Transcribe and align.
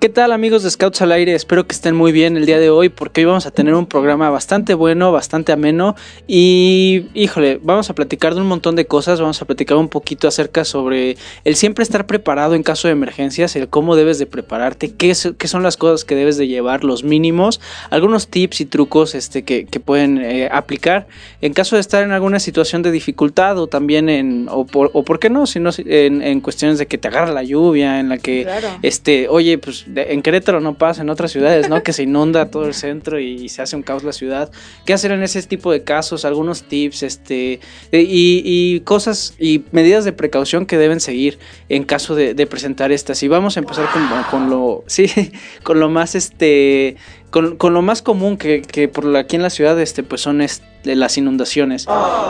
¿Qué 0.00 0.08
tal 0.08 0.32
amigos 0.32 0.62
de 0.62 0.70
Scouts 0.70 1.02
al 1.02 1.12
Aire? 1.12 1.34
Espero 1.34 1.66
que 1.66 1.74
estén 1.74 1.94
muy 1.94 2.10
bien 2.10 2.38
el 2.38 2.46
día 2.46 2.58
de 2.58 2.70
hoy 2.70 2.88
porque 2.88 3.20
hoy 3.20 3.26
vamos 3.26 3.44
a 3.44 3.50
tener 3.50 3.74
un 3.74 3.84
programa 3.84 4.30
bastante 4.30 4.72
bueno, 4.72 5.12
bastante 5.12 5.52
ameno 5.52 5.94
y 6.26 7.04
híjole, 7.12 7.60
vamos 7.62 7.90
a 7.90 7.94
platicar 7.94 8.34
de 8.34 8.40
un 8.40 8.46
montón 8.46 8.76
de 8.76 8.86
cosas, 8.86 9.20
vamos 9.20 9.42
a 9.42 9.44
platicar 9.44 9.76
un 9.76 9.90
poquito 9.90 10.26
acerca 10.26 10.64
sobre 10.64 11.18
el 11.44 11.54
siempre 11.54 11.82
estar 11.82 12.06
preparado 12.06 12.54
en 12.54 12.62
caso 12.62 12.88
de 12.88 12.92
emergencias, 12.92 13.54
el 13.56 13.68
cómo 13.68 13.94
debes 13.94 14.18
de 14.18 14.24
prepararte, 14.24 14.90
qué, 14.94 15.14
qué 15.36 15.48
son 15.48 15.62
las 15.62 15.76
cosas 15.76 16.06
que 16.06 16.14
debes 16.14 16.38
de 16.38 16.48
llevar, 16.48 16.82
los 16.82 17.04
mínimos, 17.04 17.60
algunos 17.90 18.28
tips 18.28 18.62
y 18.62 18.64
trucos 18.64 19.14
este, 19.14 19.42
que, 19.42 19.66
que 19.66 19.80
pueden 19.80 20.16
eh, 20.16 20.48
aplicar 20.50 21.08
en 21.42 21.52
caso 21.52 21.76
de 21.76 21.80
estar 21.80 22.02
en 22.02 22.12
alguna 22.12 22.40
situación 22.40 22.80
de 22.80 22.90
dificultad 22.90 23.58
o 23.58 23.66
también 23.66 24.08
en, 24.08 24.46
o 24.50 24.64
por, 24.64 24.90
o 24.94 25.04
por 25.04 25.18
qué 25.18 25.28
no, 25.28 25.46
sino 25.46 25.68
en, 25.76 26.22
en 26.22 26.40
cuestiones 26.40 26.78
de 26.78 26.86
que 26.86 26.96
te 26.96 27.08
agarra 27.08 27.32
la 27.32 27.42
lluvia, 27.42 28.00
en 28.00 28.08
la 28.08 28.16
que, 28.16 28.44
Claro. 28.44 28.68
este, 28.80 29.28
oye, 29.28 29.58
pues 29.58 29.89
en 29.94 30.22
Querétaro 30.22 30.60
no 30.60 30.74
pasa, 30.74 31.02
en 31.02 31.10
otras 31.10 31.32
ciudades, 31.32 31.68
¿no? 31.68 31.82
Que 31.82 31.92
se 31.92 32.02
inunda 32.04 32.50
todo 32.50 32.66
el 32.66 32.74
centro 32.74 33.18
y, 33.18 33.48
se 33.48 33.62
hace 33.62 33.76
un 33.76 33.82
caos 33.82 34.04
la 34.04 34.12
ciudad. 34.12 34.50
¿Qué 34.84 34.92
hacer 34.92 35.12
en 35.12 35.22
ese 35.22 35.42
tipo 35.42 35.72
de 35.72 35.82
casos? 35.82 36.24
Algunos 36.24 36.64
tips, 36.64 37.02
este, 37.02 37.60
y, 37.92 38.80
cosas 38.80 39.34
y 39.38 39.64
medidas 39.72 40.04
de 40.04 40.12
precaución 40.12 40.66
que 40.66 40.78
deben 40.78 41.00
seguir 41.00 41.38
en 41.68 41.84
caso 41.84 42.14
de, 42.14 42.34
de 42.34 42.46
presentar 42.46 42.92
estas. 42.92 43.22
Y 43.22 43.28
vamos 43.28 43.56
a 43.56 43.60
empezar 43.60 43.88
con, 43.92 44.02
con 44.30 44.50
lo, 44.50 44.84
sí, 44.86 45.06
con 45.62 45.80
lo 45.80 45.88
más, 45.88 46.14
este, 46.14 46.96
con, 47.30 47.56
con 47.56 47.72
lo 47.74 47.82
más 47.82 48.02
común 48.02 48.36
que, 48.36 48.62
que 48.62 48.88
por 48.88 49.16
aquí 49.16 49.36
en 49.36 49.42
la 49.42 49.50
ciudad, 49.50 49.78
este, 49.80 50.02
pues 50.02 50.20
son 50.20 50.40
este, 50.40 50.94
las 50.96 51.16
inundaciones. 51.18 51.86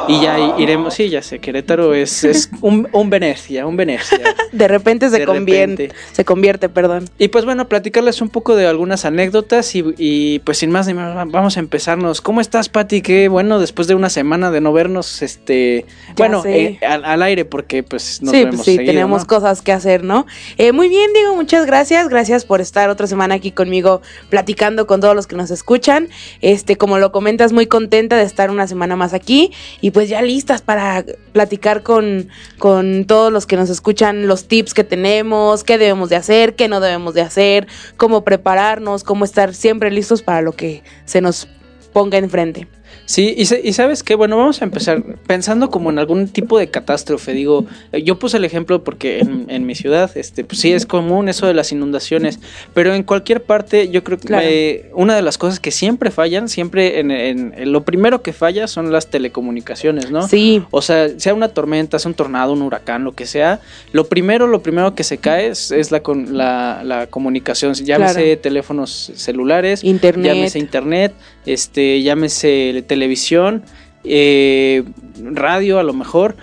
Y 0.09 0.21
ya 0.21 0.55
iremos, 0.59 0.95
sí, 0.95 1.09
ya 1.09 1.23
sé, 1.23 1.39
Querétaro 1.39 1.95
es, 1.95 2.25
es 2.25 2.51
un, 2.61 2.89
un 2.93 3.09
Venecia, 3.11 3.67
un 3.67 3.77
Venecia. 3.77 4.19
De 4.53 4.67
repente 4.69 5.09
se 5.09 5.21
De 5.21 5.25
convierte, 5.27 5.85
repente. 5.85 5.95
se 6.13 6.25
convierte, 6.25 6.69
perdón. 6.69 7.09
Y 7.19 7.29
pues 7.29 7.45
bueno, 7.45 7.69
platicarles 7.69 8.21
un 8.21 8.29
poco 8.29 8.57
de 8.57 8.67
algunas 8.67 9.05
anécdotas 9.05 9.75
y, 9.77 9.85
y, 9.97 10.41
pues 10.41 10.59
sin 10.59 10.71
más 10.73 10.87
ni 10.89 10.95
más, 10.95 11.17
va- 11.17 11.25
vamos 11.25 11.57
a 11.57 11.61
empezarnos. 11.61 12.21
¿Cómo 12.21 12.41
estás, 12.41 12.69
Pati? 12.69 13.01
Qué 13.03 13.29
bueno, 13.29 13.61
después 13.61 13.87
de 13.89 13.95
una 13.95 14.11
semana 14.11 14.51
de 14.51 14.61
no 14.61 14.73
vernos, 14.73 15.23
este, 15.23 15.87
bueno, 16.17 16.43
eh, 16.45 16.79
al, 16.87 17.05
al 17.05 17.23
aire 17.23 17.45
porque 17.45 17.83
pues 17.85 18.21
nos 18.23 18.33
sí, 18.33 18.39
vemos 18.39 18.57
pues 18.57 18.65
sí, 18.67 18.77
seguido, 18.77 18.93
tenemos 18.93 19.23
¿no? 19.23 19.27
cosas 19.29 19.63
que 19.63 19.71
hacer, 19.73 20.03
¿no? 20.03 20.27
Eh, 20.59 20.73
muy 20.73 20.89
bien, 20.89 21.13
Diego, 21.15 21.37
muchas 21.37 21.65
gracias. 21.67 22.09
Gracias 22.09 22.45
por 22.45 22.61
estar 22.61 22.91
otra 22.91 23.07
semana 23.07 23.37
aquí 23.37 23.53
conmigo 23.53 24.03
platicando 24.29 24.87
con 24.91 25.01
todos 25.01 25.15
los 25.15 25.29
que 25.29 25.37
nos 25.37 25.53
escuchan. 25.53 26.09
Este, 26.41 26.75
como 26.75 26.99
lo 26.99 27.13
comentas, 27.13 27.53
muy 27.53 27.69
contenta 27.69 28.17
de 28.17 28.25
estar 28.25 28.51
una 28.51 28.67
semana 28.67 28.97
más 28.97 29.15
aquí 29.15 29.53
y 29.81 29.93
pues 29.93 30.09
ya 30.09 30.21
listas 30.21 30.63
para 30.63 31.05
platicar 31.31 31.85
con, 31.85 32.29
con 32.59 33.05
todos 33.05 33.33
los 33.33 33.47
que 33.47 33.55
nos 33.55 33.71
escuchan 33.71 34.27
los 34.27 34.49
tips 34.49 34.75
que 34.75 34.83
tenemos, 34.83 35.63
qué 35.63 35.79
debemos 35.79 36.09
de 36.09 36.17
hacer, 36.17 36.57
qué 36.57 36.67
no 36.67 36.81
debemos 36.81 37.15
de 37.15 37.21
hacer, 37.21 37.69
cómo 37.97 38.25
prepararnos, 38.25 39.05
cómo 39.05 39.25
estar 39.25 39.55
siempre 39.55 39.93
listos 39.93 40.23
para 40.23 40.43
lo 40.43 40.51
que 40.51 40.83
se 41.05 41.21
nos 41.21 41.47
ponga 41.93 42.19
enfrente. 42.19 42.67
Sí, 43.07 43.35
y, 43.37 43.47
se- 43.47 43.61
y 43.63 43.73
sabes 43.73 44.03
qué, 44.03 44.15
bueno, 44.15 44.37
vamos 44.37 44.61
a 44.63 44.65
empezar 44.65 45.03
pensando 45.27 45.69
como 45.71 45.91
en 45.91 45.99
algún 45.99 46.29
tipo 46.29 46.59
de 46.59 46.71
catástrofe. 46.71 47.33
Digo, 47.33 47.67
eh, 47.93 48.03
yo 48.03 48.19
puse 48.19 48.37
el 48.37 48.45
ejemplo 48.45 48.85
porque 48.85 49.19
en, 49.21 49.47
en 49.49 49.67
mi 49.67 49.75
ciudad, 49.75 50.11
este, 50.17 50.45
pues 50.45 50.61
sí 50.61 50.73
es 50.73 50.87
común 50.87 51.29
eso 51.29 51.47
de 51.47 51.55
las 51.55 51.73
inundaciones, 51.73 52.39
pero 52.75 52.95
en 52.95 53.03
cualquier 53.03 53.43
parte, 53.43 53.89
yo 53.89 54.05
creo 54.05 54.19
que 54.19 54.27
Claro. 54.29 54.47
eh, 54.49 54.91
una 54.95 55.17
de 55.17 55.23
las 55.23 55.39
cosas 55.39 55.59
que 55.61 55.71
siempre 55.73 56.11
fallan, 56.11 56.49
siempre 56.49 57.01
en, 57.01 57.11
en- 57.11 57.53
en 57.57 57.73
lo 57.73 57.83
primero 57.83 58.23
que 58.23 58.33
falla 58.33 58.67
son 58.69 58.93
las 58.93 59.09
telecomunicaciones, 59.09 60.11
¿no? 60.11 60.27
Sí, 60.29 60.63
O 60.71 60.83
sea, 60.83 61.09
sea 61.19 61.35
una 61.35 61.49
tormenta, 61.49 61.99
sea 61.99 62.09
un 62.11 62.15
tornado, 62.15 62.53
un 62.53 62.63
huracán, 62.63 63.05
lo 63.05 63.13
que 63.13 63.27
sea, 63.27 63.61
lo 63.93 64.05
primero, 64.07 64.47
lo 64.47 64.63
primero 64.63 64.95
que 64.95 65.03
se 65.05 65.19
cae 65.19 65.49
es, 65.49 65.71
es 65.71 65.91
la, 65.91 66.01
con, 66.03 66.37
la, 66.37 66.83
la 66.85 67.07
comunicación. 67.09 67.75
Llámese 67.75 68.23
Claro. 68.23 68.41
teléfonos 68.41 69.13
celulares, 69.17 69.83
internet. 69.85 70.35
llámese 70.35 70.59
internet, 70.59 71.13
este, 71.47 72.03
llámese 72.03 72.80
televisión, 72.83 73.63
eh, 74.05 74.85
radio 75.21 75.79
a 75.79 75.83
lo 75.83 75.93
mejor. 75.93 76.37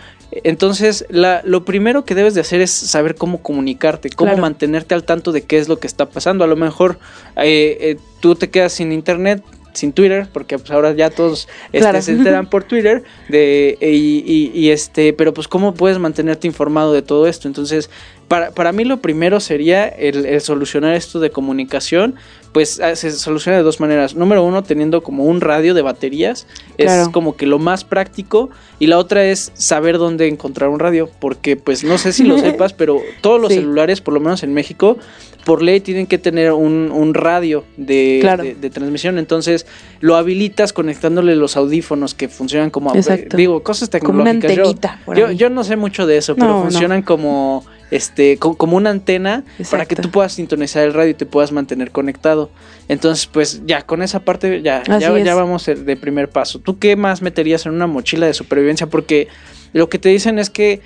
Entonces, 0.43 1.05
la- 1.09 1.41
lo 1.45 1.63
primero 1.63 2.03
que 2.03 2.13
debes 2.13 2.33
de 2.35 2.41
hacer 2.41 2.59
es 2.61 2.69
saber 2.71 3.15
cómo 3.15 3.41
comunicarte, 3.41 4.09
cómo 4.09 4.31
Claro. 4.31 4.41
mantenerte 4.41 4.93
al 4.93 5.03
tanto 5.03 5.31
de 5.31 5.43
qué 5.43 5.57
es 5.57 5.67
lo 5.69 5.79
que 5.79 5.87
está 5.87 6.07
pasando. 6.09 6.43
A 6.43 6.47
lo 6.47 6.55
mejor 6.57 6.99
eh, 7.37 7.77
eh, 7.79 7.97
tú 8.19 8.35
te 8.35 8.49
quedas 8.49 8.73
sin 8.73 8.91
internet, 8.91 9.41
sin 9.73 9.93
Twitter, 9.93 10.27
porque 10.33 10.57
pues 10.57 10.71
ahora 10.71 10.91
ya 10.93 11.09
todos 11.11 11.47
este, 11.71 12.01
se 12.01 12.11
enteran 12.11 12.49
por 12.49 12.63
Twitter, 12.63 13.03
de, 13.29 13.77
y, 13.79 14.23
y- 14.25 14.51
y, 14.53 14.69
este, 14.71 15.13
pero 15.13 15.33
pues 15.35 15.47
cómo 15.47 15.75
puedes 15.75 15.99
mantenerte 15.99 16.47
informado 16.47 16.93
de 16.93 17.03
todo 17.03 17.27
esto. 17.27 17.47
Entonces, 17.47 17.89
para, 18.27 18.51
para 18.51 18.71
mí 18.71 18.85
lo 18.85 18.97
primero 18.97 19.39
sería 19.39 19.87
el, 19.87 20.25
el 20.25 20.41
solucionar 20.41 20.95
esto 20.95 21.19
de 21.19 21.29
comunicación, 21.29 22.15
pues 22.57 22.79
ah, 22.79 22.95
se 22.95 23.11
soluciona 23.11 23.55
de 23.59 23.63
dos 23.63 23.79
maneras. 23.79 24.15
Número 24.15 24.43
uno, 24.43 24.63
teniendo 24.63 25.03
como 25.03 25.25
un 25.25 25.41
radio 25.41 25.75
de 25.75 25.83
baterías, 25.83 26.47
es 26.79 27.07
como 27.09 27.35
que 27.37 27.45
lo 27.45 27.59
más 27.59 27.83
práctico, 27.83 28.49
y 28.79 28.87
la 28.87 28.97
otra 28.97 29.23
es 29.25 29.51
saber 29.53 29.99
dónde 29.99 30.27
encontrar 30.27 30.71
un 30.71 30.79
radio, 30.79 31.07
porque 31.19 31.55
pues 31.55 31.83
no 31.83 31.99
sé 31.99 32.13
si 32.13 32.23
lo 32.23 32.35
sepas, 32.39 32.73
pero 32.73 32.99
todos 33.21 33.39
los 33.39 33.49
Sí. 33.51 33.59
celulares, 33.59 34.01
por 34.01 34.15
lo 34.15 34.19
menos 34.21 34.41
en 34.41 34.55
México, 34.55 34.97
por 35.45 35.61
ley 35.61 35.81
tienen 35.81 36.07
que 36.07 36.17
tener 36.17 36.51
un, 36.51 36.89
un 36.91 37.13
radio 37.13 37.63
de, 37.77 38.17
Claro. 38.21 38.41
de- 38.43 38.55
de 38.55 38.69
transmisión. 38.71 39.19
Entonces 39.19 39.67
lo 39.99 40.15
habilitas 40.15 40.73
conectándole 40.73 41.35
los 41.35 41.57
audífonos 41.57 42.15
que 42.15 42.27
funcionan 42.27 42.71
como, 42.71 42.95
Exacto. 42.95 43.37
digo, 43.37 43.61
cosas 43.61 43.91
como 44.03 44.21
una 44.23 44.31
tecnológicas. 44.39 44.97
Yo- 45.15 45.29
yo, 45.31 45.51
no 45.51 45.63
sé 45.63 45.75
mucho 45.75 46.07
de 46.07 46.17
eso, 46.17 46.33
pero 46.35 46.47
No, 46.47 46.55
no. 46.55 46.61
funcionan 46.63 47.03
como 47.03 47.63
este 47.91 48.37
co- 48.37 48.55
como 48.57 48.75
una 48.77 48.89
antena 48.89 49.43
para 49.71 49.85
que 49.85 49.95
tú 49.95 50.09
puedas 50.11 50.33
sintonizar 50.33 50.83
el 50.83 50.93
radio 50.93 51.11
y 51.11 51.13
te 51.13 51.25
puedas 51.25 51.51
mantener 51.51 51.91
conectado. 51.91 52.49
Entonces, 52.89 53.25
pues 53.27 53.61
ya 53.65 53.81
con 53.83 54.01
esa 54.01 54.19
parte 54.21 54.61
ya 54.61 54.83
ya, 54.99 55.17
ya 55.19 55.35
vamos 55.35 55.65
de- 55.65 55.95
primer 55.97 56.29
paso. 56.29 56.59
¿Tú 56.59 56.79
qué 56.79 56.95
más 56.95 57.21
meterías 57.21 57.65
en 57.65 57.73
una 57.73 57.87
mochila 57.87 58.25
de 58.25 58.33
supervivencia? 58.33 58.87
Porque 58.87 59.27
lo 59.73 59.89
que 59.89 59.99
te 59.99 60.09
dicen 60.09 60.39
es 60.39 60.49
que 60.49 60.81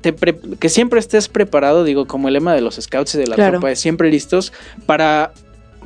te 0.00 0.14
que 0.60 0.68
siempre 0.68 1.00
estés 1.00 1.28
preparado, 1.28 1.82
digo, 1.84 2.06
como 2.06 2.28
el 2.28 2.34
lema 2.34 2.54
de 2.54 2.60
los 2.60 2.76
scouts 2.76 3.14
y 3.16 3.18
de 3.18 3.26
la 3.26 3.34
Claro. 3.34 3.52
tropa, 3.52 3.70
es 3.72 3.80
siempre 3.80 4.10
listos 4.10 4.52
para 4.86 5.32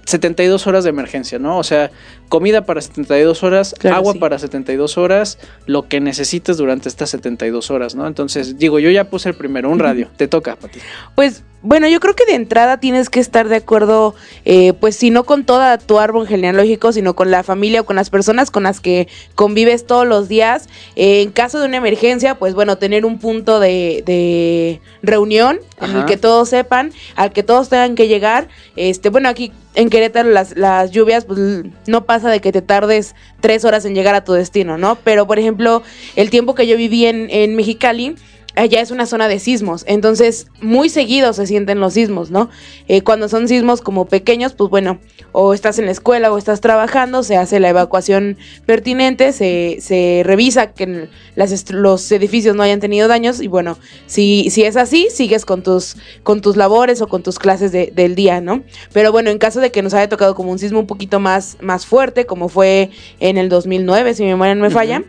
72 0.04 0.66
horas 0.66 0.84
de 0.84 0.90
emergencia, 0.90 1.38
¿no? 1.38 1.58
O 1.58 1.62
sea, 1.64 1.90
comida 2.30 2.64
para 2.64 2.80
72 2.80 3.42
horas, 3.42 3.74
Claro, 3.78 3.96
agua 3.96 4.14
sí. 4.14 4.18
para 4.18 4.38
72 4.38 4.96
horas, 4.96 5.38
lo 5.66 5.86
que 5.88 6.00
necesites 6.00 6.56
durante 6.56 6.88
estas 6.88 7.10
72 7.10 7.70
horas, 7.70 7.94
¿no? 7.94 8.06
Entonces, 8.06 8.56
digo, 8.56 8.78
yo 8.78 8.90
ya 8.90 9.04
puse 9.10 9.28
el 9.28 9.34
primero, 9.34 9.68
un 9.68 9.78
radio, 9.80 10.08
te 10.16 10.26
toca, 10.28 10.56
Pati. 10.56 10.78
Pues 11.14 11.42
bueno, 11.62 11.86
yo 11.88 12.00
creo 12.00 12.14
que 12.16 12.24
de 12.24 12.36
entrada 12.36 12.80
tienes 12.80 13.10
que 13.10 13.20
estar 13.20 13.46
de 13.48 13.56
acuerdo, 13.56 14.14
eh, 14.46 14.72
pues 14.72 14.96
si 14.96 15.10
no 15.10 15.24
con 15.24 15.44
toda 15.44 15.76
tu 15.76 15.98
árbol 15.98 16.26
genealógico, 16.26 16.90
sino 16.90 17.14
con 17.14 17.30
la 17.30 17.42
familia 17.42 17.82
o 17.82 17.84
con 17.84 17.96
las 17.96 18.08
personas 18.08 18.50
con 18.50 18.62
las 18.62 18.80
que 18.80 19.08
convives 19.34 19.84
todos 19.86 20.06
los 20.06 20.26
días. 20.26 20.70
Eh, 20.96 21.20
en 21.20 21.30
caso 21.32 21.60
de 21.60 21.66
una 21.66 21.76
emergencia, 21.76 22.36
pues 22.36 22.54
bueno, 22.54 22.78
tener 22.78 23.04
un 23.04 23.18
punto 23.18 23.60
de, 23.60 24.02
de 24.06 24.80
reunión 25.02 25.60
en 25.82 25.90
el 25.90 25.96
Ajá. 25.98 26.06
que 26.06 26.16
todos 26.16 26.48
sepan, 26.48 26.92
al 27.14 27.30
que 27.32 27.42
todos 27.42 27.68
tengan 27.68 27.94
que 27.94 28.08
llegar. 28.08 28.48
Este, 28.76 29.10
bueno, 29.10 29.28
aquí 29.28 29.52
en 29.74 29.90
Querétaro 29.90 30.30
las, 30.30 30.56
las 30.56 30.90
lluvias, 30.92 31.26
pues 31.26 31.38
no 31.86 32.04
de 32.28 32.40
que 32.40 32.52
te 32.52 32.62
tardes 32.62 33.14
tres 33.40 33.64
horas 33.64 33.84
en 33.84 33.94
llegar 33.94 34.14
a 34.14 34.24
tu 34.24 34.32
destino, 34.32 34.76
¿no? 34.76 34.96
Pero 34.96 35.26
por 35.26 35.38
ejemplo, 35.38 35.82
el 36.16 36.30
tiempo 36.30 36.54
que 36.54 36.66
yo 36.66 36.76
viví 36.76 37.06
en, 37.06 37.28
en 37.30 37.56
Mexicali, 37.56 38.16
allá 38.56 38.80
es 38.80 38.90
una 38.90 39.06
zona 39.06 39.28
de 39.28 39.38
sismos, 39.38 39.84
entonces 39.86 40.48
muy 40.60 40.88
seguido 40.88 41.32
se 41.32 41.46
sienten 41.46 41.80
los 41.80 41.94
sismos, 41.94 42.30
¿no? 42.30 42.50
Eh, 42.88 43.02
cuando 43.02 43.28
son 43.28 43.46
sismos 43.48 43.80
como 43.80 44.06
pequeños, 44.06 44.52
pues 44.54 44.70
bueno, 44.70 44.98
o 45.32 45.54
estás 45.54 45.78
en 45.78 45.86
la 45.86 45.92
escuela 45.92 46.32
o 46.32 46.38
estás 46.38 46.60
trabajando, 46.60 47.22
se 47.22 47.36
hace 47.36 47.60
la 47.60 47.68
evacuación 47.68 48.36
pertinente, 48.66 49.32
se, 49.32 49.78
se 49.80 50.22
revisa 50.24 50.72
que 50.72 51.08
las 51.36 51.70
los 51.70 52.10
edificios 52.12 52.56
no 52.56 52.62
hayan 52.62 52.80
tenido 52.80 53.08
daños 53.08 53.40
y 53.40 53.46
bueno, 53.48 53.78
si, 54.06 54.50
si 54.50 54.64
es 54.64 54.76
así, 54.76 55.08
sigues 55.10 55.44
con 55.44 55.62
tus, 55.62 55.96
con 56.22 56.40
tus 56.40 56.56
labores 56.56 57.00
o 57.02 57.08
con 57.08 57.22
tus 57.22 57.38
clases 57.38 57.72
de- 57.72 57.92
del 57.94 58.14
día, 58.14 58.40
¿no? 58.40 58.62
Pero 58.92 59.12
bueno, 59.12 59.30
en 59.30 59.38
caso 59.38 59.60
de 59.60 59.70
que 59.70 59.82
nos 59.82 59.94
haya 59.94 60.08
tocado 60.08 60.34
como 60.34 60.50
un 60.50 60.58
sismo 60.58 60.80
un 60.80 60.86
poquito 60.86 61.20
más, 61.20 61.56
más 61.60 61.86
fuerte, 61.86 62.26
como 62.26 62.48
fue 62.48 62.90
en 63.20 63.38
el 63.38 63.48
2009, 63.48 64.14
si 64.14 64.22
mi 64.24 64.30
memoria 64.30 64.54
no 64.54 64.62
me 64.62 64.70
falla, 64.70 65.02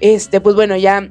este, 0.00 0.40
pues 0.40 0.54
bueno, 0.54 0.76
ya 0.76 1.08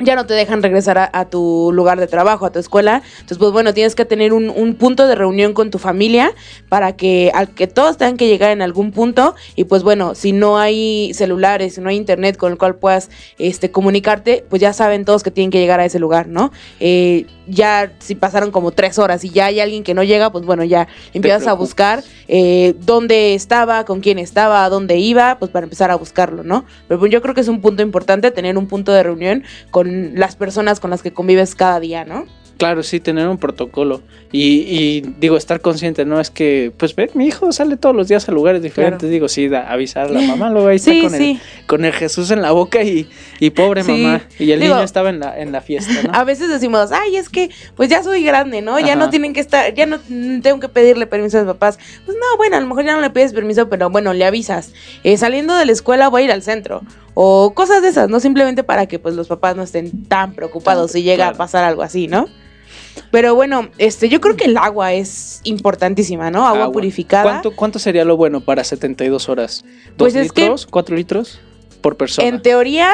ya 0.00 0.16
no 0.16 0.26
te 0.26 0.34
dejan 0.34 0.62
regresar 0.62 0.98
a, 0.98 1.10
a, 1.12 1.26
tu 1.26 1.70
lugar 1.72 2.00
de 2.00 2.06
trabajo, 2.06 2.46
a 2.46 2.52
tu 2.52 2.58
escuela. 2.58 3.02
Entonces, 3.12 3.38
pues 3.38 3.52
bueno, 3.52 3.74
tienes 3.74 3.94
que 3.94 4.04
tener 4.04 4.32
un, 4.32 4.50
un, 4.50 4.74
punto 4.74 5.06
de 5.06 5.14
reunión 5.14 5.52
con 5.52 5.70
tu 5.70 5.78
familia 5.78 6.32
para 6.68 6.96
que 6.96 7.30
al 7.34 7.50
que 7.50 7.66
todos 7.66 7.98
tengan 7.98 8.16
que 8.16 8.26
llegar 8.28 8.50
en 8.50 8.62
algún 8.62 8.92
punto. 8.92 9.34
Y 9.56 9.64
pues 9.64 9.82
bueno, 9.82 10.14
si 10.14 10.32
no 10.32 10.58
hay 10.58 11.12
celulares, 11.14 11.74
si 11.74 11.80
no 11.80 11.88
hay 11.88 11.96
internet 11.96 12.36
con 12.36 12.52
el 12.52 12.58
cual 12.58 12.76
puedas 12.76 13.10
este, 13.38 13.70
comunicarte, 13.70 14.44
pues 14.48 14.60
ya 14.60 14.72
saben 14.72 15.04
todos 15.04 15.22
que 15.22 15.30
tienen 15.30 15.50
que 15.50 15.58
llegar 15.58 15.80
a 15.80 15.84
ese 15.84 15.98
lugar, 15.98 16.28
¿no? 16.28 16.50
Eh, 16.78 17.26
ya 17.50 17.92
si 17.98 18.14
pasaron 18.14 18.50
como 18.50 18.70
tres 18.70 18.98
horas 18.98 19.24
y 19.24 19.30
ya 19.30 19.46
hay 19.46 19.60
alguien 19.60 19.82
que 19.82 19.92
no 19.92 20.02
llega, 20.02 20.30
pues 20.30 20.44
bueno, 20.44 20.64
ya 20.64 20.88
empiezas 21.12 21.46
a 21.46 21.52
buscar 21.52 22.02
eh, 22.28 22.74
dónde 22.80 23.34
estaba, 23.34 23.84
con 23.84 24.00
quién 24.00 24.18
estaba, 24.18 24.64
a 24.64 24.68
dónde 24.68 24.96
iba, 24.98 25.38
pues 25.38 25.50
para 25.50 25.64
empezar 25.64 25.90
a 25.90 25.96
buscarlo, 25.96 26.44
¿no? 26.44 26.64
Pero 26.86 27.00
pues 27.00 27.10
yo 27.10 27.20
creo 27.20 27.34
que 27.34 27.40
es 27.40 27.48
un 27.48 27.60
punto 27.60 27.82
importante 27.82 28.30
tener 28.30 28.56
un 28.56 28.66
punto 28.66 28.92
de 28.92 29.02
reunión 29.02 29.42
con 29.70 29.89
las 29.90 30.36
personas 30.36 30.80
con 30.80 30.90
las 30.90 31.02
que 31.02 31.12
convives 31.12 31.54
cada 31.54 31.80
día, 31.80 32.04
¿no? 32.04 32.26
Claro, 32.60 32.82
sí, 32.82 33.00
tener 33.00 33.26
un 33.26 33.38
protocolo. 33.38 34.02
Y, 34.32 34.66
y, 34.68 35.00
digo, 35.18 35.38
estar 35.38 35.62
consciente, 35.62 36.04
¿no? 36.04 36.20
Es 36.20 36.30
que, 36.30 36.70
pues, 36.76 36.94
ve, 36.94 37.10
mi 37.14 37.26
hijo 37.26 37.50
sale 37.52 37.78
todos 37.78 37.96
los 37.96 38.06
días 38.06 38.28
a 38.28 38.32
lugares 38.32 38.60
diferentes. 38.60 38.98
Claro. 38.98 39.12
Digo, 39.12 39.28
sí, 39.28 39.48
da, 39.48 39.72
avisar 39.72 40.08
a 40.08 40.10
la 40.10 40.20
mamá, 40.20 40.50
luego 40.52 40.68
ahí 40.68 40.76
está 40.76 40.90
sí, 40.90 41.00
con, 41.00 41.10
sí. 41.10 41.40
el, 41.40 41.66
con 41.66 41.86
el 41.86 41.94
Jesús 41.94 42.30
en 42.30 42.42
la 42.42 42.50
boca 42.50 42.82
y, 42.82 43.08
y 43.38 43.48
pobre 43.48 43.82
sí. 43.82 43.92
mamá. 43.92 44.20
Y 44.38 44.50
el 44.50 44.60
digo, 44.60 44.74
niño 44.74 44.84
estaba 44.84 45.08
en 45.08 45.20
la, 45.20 45.40
en 45.40 45.52
la 45.52 45.62
fiesta, 45.62 46.02
¿no? 46.04 46.10
A 46.12 46.22
veces 46.24 46.50
decimos, 46.50 46.92
ay, 46.92 47.16
es 47.16 47.30
que, 47.30 47.48
pues 47.76 47.88
ya 47.88 48.02
soy 48.02 48.22
grande, 48.24 48.60
¿no? 48.60 48.78
Ya 48.78 48.94
no 48.94 49.08
tienen 49.08 49.32
que 49.32 49.40
estar, 49.40 49.72
ya 49.72 49.86
no 49.86 49.98
tengo 50.42 50.60
que 50.60 50.68
pedirle 50.68 51.06
permiso 51.06 51.38
a 51.38 51.40
mis 51.40 51.50
papás. 51.50 51.78
Pues 52.04 52.14
no, 52.14 52.36
bueno, 52.36 52.58
a 52.58 52.60
lo 52.60 52.66
mejor 52.66 52.84
ya 52.84 52.94
no 52.94 53.00
le 53.00 53.08
pides 53.08 53.32
permiso, 53.32 53.70
pero 53.70 53.88
bueno, 53.88 54.12
le 54.12 54.26
avisas. 54.26 54.74
Eh, 55.02 55.16
saliendo 55.16 55.54
de 55.54 55.64
la 55.64 55.72
escuela 55.72 56.08
voy 56.08 56.22
a 56.22 56.24
ir 56.26 56.32
al 56.32 56.42
centro 56.42 56.82
o 57.14 57.52
cosas 57.54 57.82
de 57.82 57.88
esas, 57.88 58.08
no 58.08 58.20
simplemente 58.20 58.64
para 58.64 58.86
que 58.86 58.98
pues 58.98 59.14
los 59.14 59.28
papás 59.28 59.56
no 59.56 59.62
estén 59.62 60.04
tan 60.06 60.34
preocupados 60.34 60.92
si 60.92 61.02
llega 61.02 61.24
claro. 61.24 61.34
a 61.34 61.38
pasar 61.38 61.64
algo 61.64 61.82
así, 61.82 62.06
¿no? 62.06 62.26
Pero 63.10 63.34
bueno, 63.34 63.68
este, 63.78 64.08
yo 64.08 64.20
creo 64.20 64.36
que 64.36 64.44
el 64.44 64.56
agua 64.56 64.92
es 64.92 65.40
importantísima, 65.44 66.30
¿no? 66.30 66.46
Agua, 66.46 66.64
agua. 66.64 66.72
purificada. 66.72 67.22
¿Cuánto, 67.22 67.56
¿Cuánto 67.56 67.78
sería 67.78 68.04
lo 68.04 68.16
bueno 68.16 68.40
para 68.40 68.64
72 68.64 69.28
horas? 69.28 69.64
¿Dos 69.96 70.12
pues 70.12 70.14
litros? 70.14 70.66
¿Cuatro 70.66 70.96
litros 70.96 71.40
por 71.80 71.96
persona? 71.96 72.28
En 72.28 72.42
teoría, 72.42 72.92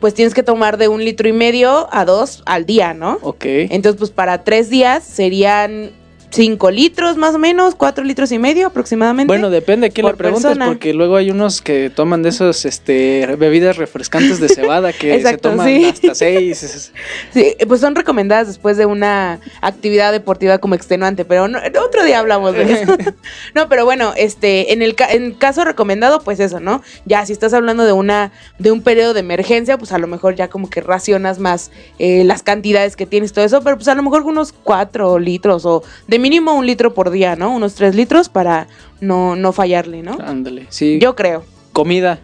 pues 0.00 0.14
tienes 0.14 0.34
que 0.34 0.42
tomar 0.42 0.76
de 0.76 0.88
un 0.88 1.04
litro 1.04 1.28
y 1.28 1.32
medio 1.32 1.88
a 1.92 2.04
dos 2.04 2.42
al 2.46 2.66
día, 2.66 2.94
¿no? 2.94 3.18
Ok. 3.22 3.44
Entonces, 3.44 3.98
pues 3.98 4.10
para 4.10 4.44
tres 4.44 4.70
días 4.70 5.04
serían 5.04 5.92
5 6.34 6.70
litros 6.72 7.16
más 7.16 7.36
o 7.36 7.38
menos, 7.38 7.76
4 7.76 8.02
litros 8.02 8.32
y 8.32 8.40
medio 8.40 8.66
aproximadamente. 8.66 9.28
Bueno, 9.28 9.50
depende 9.50 9.86
a 9.86 9.90
quién 9.90 10.04
le 10.04 10.14
preguntes, 10.14 10.42
persona. 10.42 10.66
porque 10.66 10.92
luego 10.92 11.14
hay 11.14 11.30
unos 11.30 11.62
que 11.62 11.90
toman 11.90 12.24
de 12.24 12.30
esos 12.30 12.64
este, 12.64 13.36
bebidas 13.38 13.76
refrescantes 13.76 14.40
de 14.40 14.48
cebada 14.48 14.92
que 14.92 15.14
Exacto, 15.14 15.50
se 15.50 15.56
toman 15.56 15.66
sí. 15.68 15.84
hasta 15.84 16.14
6. 16.16 16.92
sí, 17.32 17.56
pues 17.68 17.80
son 17.80 17.94
recomendadas 17.94 18.48
después 18.48 18.76
de 18.76 18.84
una 18.84 19.38
actividad 19.60 20.10
deportiva 20.10 20.58
como 20.58 20.74
extenuante, 20.74 21.24
pero 21.24 21.46
no, 21.46 21.60
otro 21.84 22.02
día 22.02 22.18
hablamos 22.18 22.52
de 22.54 22.72
eso. 22.72 22.96
no, 23.54 23.68
pero 23.68 23.84
bueno, 23.84 24.12
este, 24.16 24.72
en 24.72 24.82
el 24.82 24.96
en 25.10 25.34
caso 25.34 25.64
recomendado, 25.64 26.20
pues 26.22 26.40
eso, 26.40 26.58
¿no? 26.58 26.82
Ya 27.04 27.24
si 27.26 27.32
estás 27.32 27.54
hablando 27.54 27.84
de 27.84 27.92
una 27.92 28.32
de 28.58 28.72
un 28.72 28.82
periodo 28.82 29.14
de 29.14 29.20
emergencia, 29.20 29.78
pues 29.78 29.92
a 29.92 29.98
lo 29.98 30.08
mejor 30.08 30.34
ya 30.34 30.48
como 30.48 30.68
que 30.68 30.80
racionas 30.80 31.38
más 31.38 31.70
eh, 32.00 32.24
las 32.24 32.42
cantidades 32.42 32.96
que 32.96 33.06
tienes 33.06 33.32
todo 33.32 33.44
eso, 33.44 33.62
pero 33.62 33.76
pues 33.76 33.86
a 33.86 33.94
lo 33.94 34.02
mejor 34.02 34.22
unos 34.22 34.52
4 34.52 35.20
litros 35.20 35.64
o 35.64 35.84
de 36.08 36.23
mínimo 36.24 36.54
un 36.54 36.66
litro 36.66 36.94
por 36.94 37.10
día, 37.10 37.36
¿no? 37.36 37.54
Unos 37.54 37.74
tres 37.74 37.94
litros 37.94 38.30
para 38.30 38.66
no, 39.02 39.36
no 39.36 39.52
fallarle, 39.52 40.02
¿no? 40.02 40.16
Ándale, 40.24 40.66
sí. 40.70 40.98
Yo 40.98 41.14
creo. 41.14 41.44
Comida. 41.74 42.18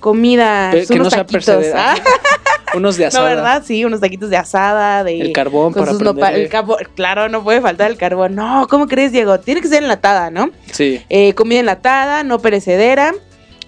Comida, 0.00 0.70
Pe 0.72 0.86
que 0.88 0.94
unos 0.94 1.12
no 1.12 1.24
taquitos. 1.24 1.64
¿ah? 1.72 1.94
unos 2.74 2.96
de 2.96 3.06
asada. 3.06 3.30
No, 3.30 3.36
¿verdad? 3.36 3.62
Sí, 3.64 3.84
unos 3.84 4.00
taquitos 4.00 4.28
de 4.28 4.36
asada, 4.36 5.04
de... 5.04 5.20
El 5.20 5.32
carbón 5.32 5.72
para 5.72 5.92
nopal, 5.92 6.34
el 6.34 6.48
carbón, 6.48 6.78
Claro, 6.96 7.28
no 7.28 7.44
puede 7.44 7.60
faltar 7.60 7.92
el 7.92 7.96
carbón. 7.96 8.34
No, 8.34 8.66
¿cómo 8.68 8.88
crees, 8.88 9.12
Diego? 9.12 9.38
Tiene 9.38 9.60
que 9.60 9.68
ser 9.68 9.84
enlatada, 9.84 10.32
¿no? 10.32 10.50
Sí. 10.72 11.00
Eh, 11.08 11.32
comida 11.34 11.60
enlatada, 11.60 12.24
no 12.24 12.40
perecedera. 12.40 13.14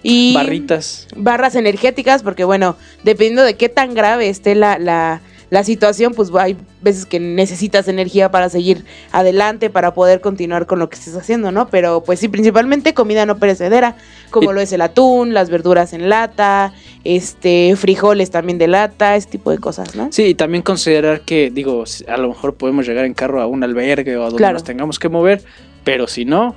Y 0.03 0.33
barritas. 0.33 1.07
Barras 1.15 1.55
energéticas, 1.55 2.23
porque 2.23 2.43
bueno, 2.43 2.75
dependiendo 3.03 3.43
de 3.43 3.55
qué 3.55 3.69
tan 3.69 3.93
grave 3.93 4.27
esté 4.27 4.53
la, 4.53 4.77
la 4.77 5.21
la 5.49 5.63
situación, 5.63 6.13
pues 6.13 6.29
hay 6.37 6.57
veces 6.81 7.05
que 7.05 7.19
necesitas 7.19 7.87
energía 7.87 8.31
para 8.31 8.49
seguir 8.49 8.83
adelante, 9.11 9.69
para 9.69 9.93
poder 9.93 10.19
continuar 10.19 10.65
con 10.65 10.79
lo 10.79 10.89
que 10.89 10.95
estés 10.95 11.15
haciendo, 11.15 11.51
¿no? 11.51 11.67
Pero 11.69 12.03
pues 12.03 12.19
sí, 12.19 12.27
principalmente 12.27 12.93
comida 12.93 13.25
no 13.25 13.37
perecedera, 13.37 13.95
como 14.29 14.51
lo 14.51 14.59
es 14.59 14.73
el 14.73 14.81
atún, 14.81 15.33
las 15.33 15.49
verduras 15.49 15.93
en 15.93 16.09
lata, 16.09 16.73
este, 17.03 17.75
frijoles 17.77 18.29
también 18.29 18.57
de 18.57 18.67
lata, 18.67 19.15
ese 19.15 19.29
tipo 19.29 19.51
de 19.51 19.57
cosas, 19.59 19.95
¿no? 19.95 20.09
Sí, 20.11 20.23
y 20.23 20.35
también 20.35 20.63
considerar 20.63 21.21
que, 21.21 21.49
digo, 21.49 21.83
a 22.07 22.17
lo 22.17 22.29
mejor 22.29 22.55
podemos 22.55 22.85
llegar 22.85 23.05
en 23.05 23.13
carro 23.13 23.41
a 23.41 23.47
un 23.47 23.63
albergue 23.63 24.17
o 24.17 24.21
a 24.21 24.25
donde 24.25 24.37
claro. 24.37 24.53
nos 24.53 24.63
tengamos 24.63 24.99
que 24.99 25.07
mover, 25.07 25.41
pero 25.83 26.07
si 26.07 26.25
no, 26.25 26.55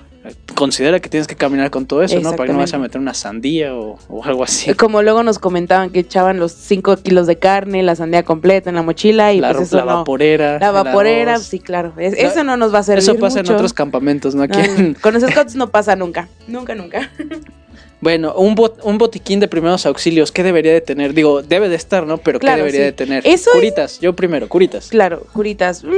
considera 0.55 1.01
que 1.01 1.09
tienes 1.09 1.27
que 1.27 1.35
caminar 1.35 1.71
con 1.71 1.87
todo 1.87 2.03
eso, 2.03 2.21
¿no? 2.21 2.33
Para 2.33 2.49
que 2.49 2.53
no 2.53 2.59
vas 2.59 2.75
a 2.75 2.79
meter 2.79 3.01
una 3.01 3.15
sandía 3.15 3.75
o, 3.75 3.99
o, 4.09 4.25
algo 4.25 4.45
así. 4.45 4.75
Como 4.75 5.03
luego 5.03 5.23
nos 5.23 5.39
comentaban 5.39 5.91
que 5.91 6.01
echaban 6.01 6.39
los 6.39 6.53
5 6.53 6.99
kilos 6.99 7.27
de 7.27 7.39
carne, 7.39 7.83
la 7.83 7.97
sandía 7.97 8.23
completa 8.23 8.69
en 8.69 8.77
la 8.77 8.83
mochila 8.83 9.33
y 9.33 9.41
la, 9.41 9.53
pues 9.53 9.69
eso 9.69 9.79
la 9.79 9.85
no. 9.85 9.99
vaporera. 9.99 10.59
La 10.59 10.71
vaporera, 10.71 11.39
sí, 11.39 11.59
claro. 11.59 11.95
Es, 11.97 12.15
eso 12.15 12.45
no 12.45 12.57
nos 12.57 12.75
va 12.75 12.81
a 12.81 12.83
servir 12.83 13.03
Eso 13.03 13.17
pasa 13.17 13.39
mucho. 13.39 13.53
en 13.53 13.57
otros 13.57 13.73
campamentos, 13.73 14.35
¿no? 14.35 14.43
Aquí 14.43 14.59
no, 14.59 14.95
con 15.01 15.15
los 15.15 15.23
scouts 15.23 15.55
no 15.55 15.71
pasa 15.71 15.97
nunca. 15.97 16.29
Nunca, 16.47 16.75
nunca. 16.75 17.11
Bueno, 18.03 18.33
un, 18.35 18.55
bot, 18.55 18.81
un 18.83 18.97
botiquín 18.97 19.41
de 19.41 19.49
primeros 19.49 19.85
auxilios, 19.85 20.33
¿qué 20.33 20.43
debería 20.43 20.73
de 20.73 20.81
tener? 20.81 21.13
Digo, 21.13 21.43
debe 21.43 21.69
de 21.69 21.77
estar, 21.77 22.07
¿no? 22.07 22.17
Pero 22.17 22.39
claro, 22.39 22.57
¿qué 22.57 22.61
debería 22.63 22.81
sí. 22.81 22.85
de 22.87 22.93
tener? 22.93 23.27
Eso 23.27 23.51
curitas, 23.53 23.93
es... 23.95 24.01
yo 24.01 24.17
primero, 24.17 24.49
curitas. 24.49 24.89
Claro, 24.89 25.27
curitas. 25.35 25.85
Me... 25.85 25.93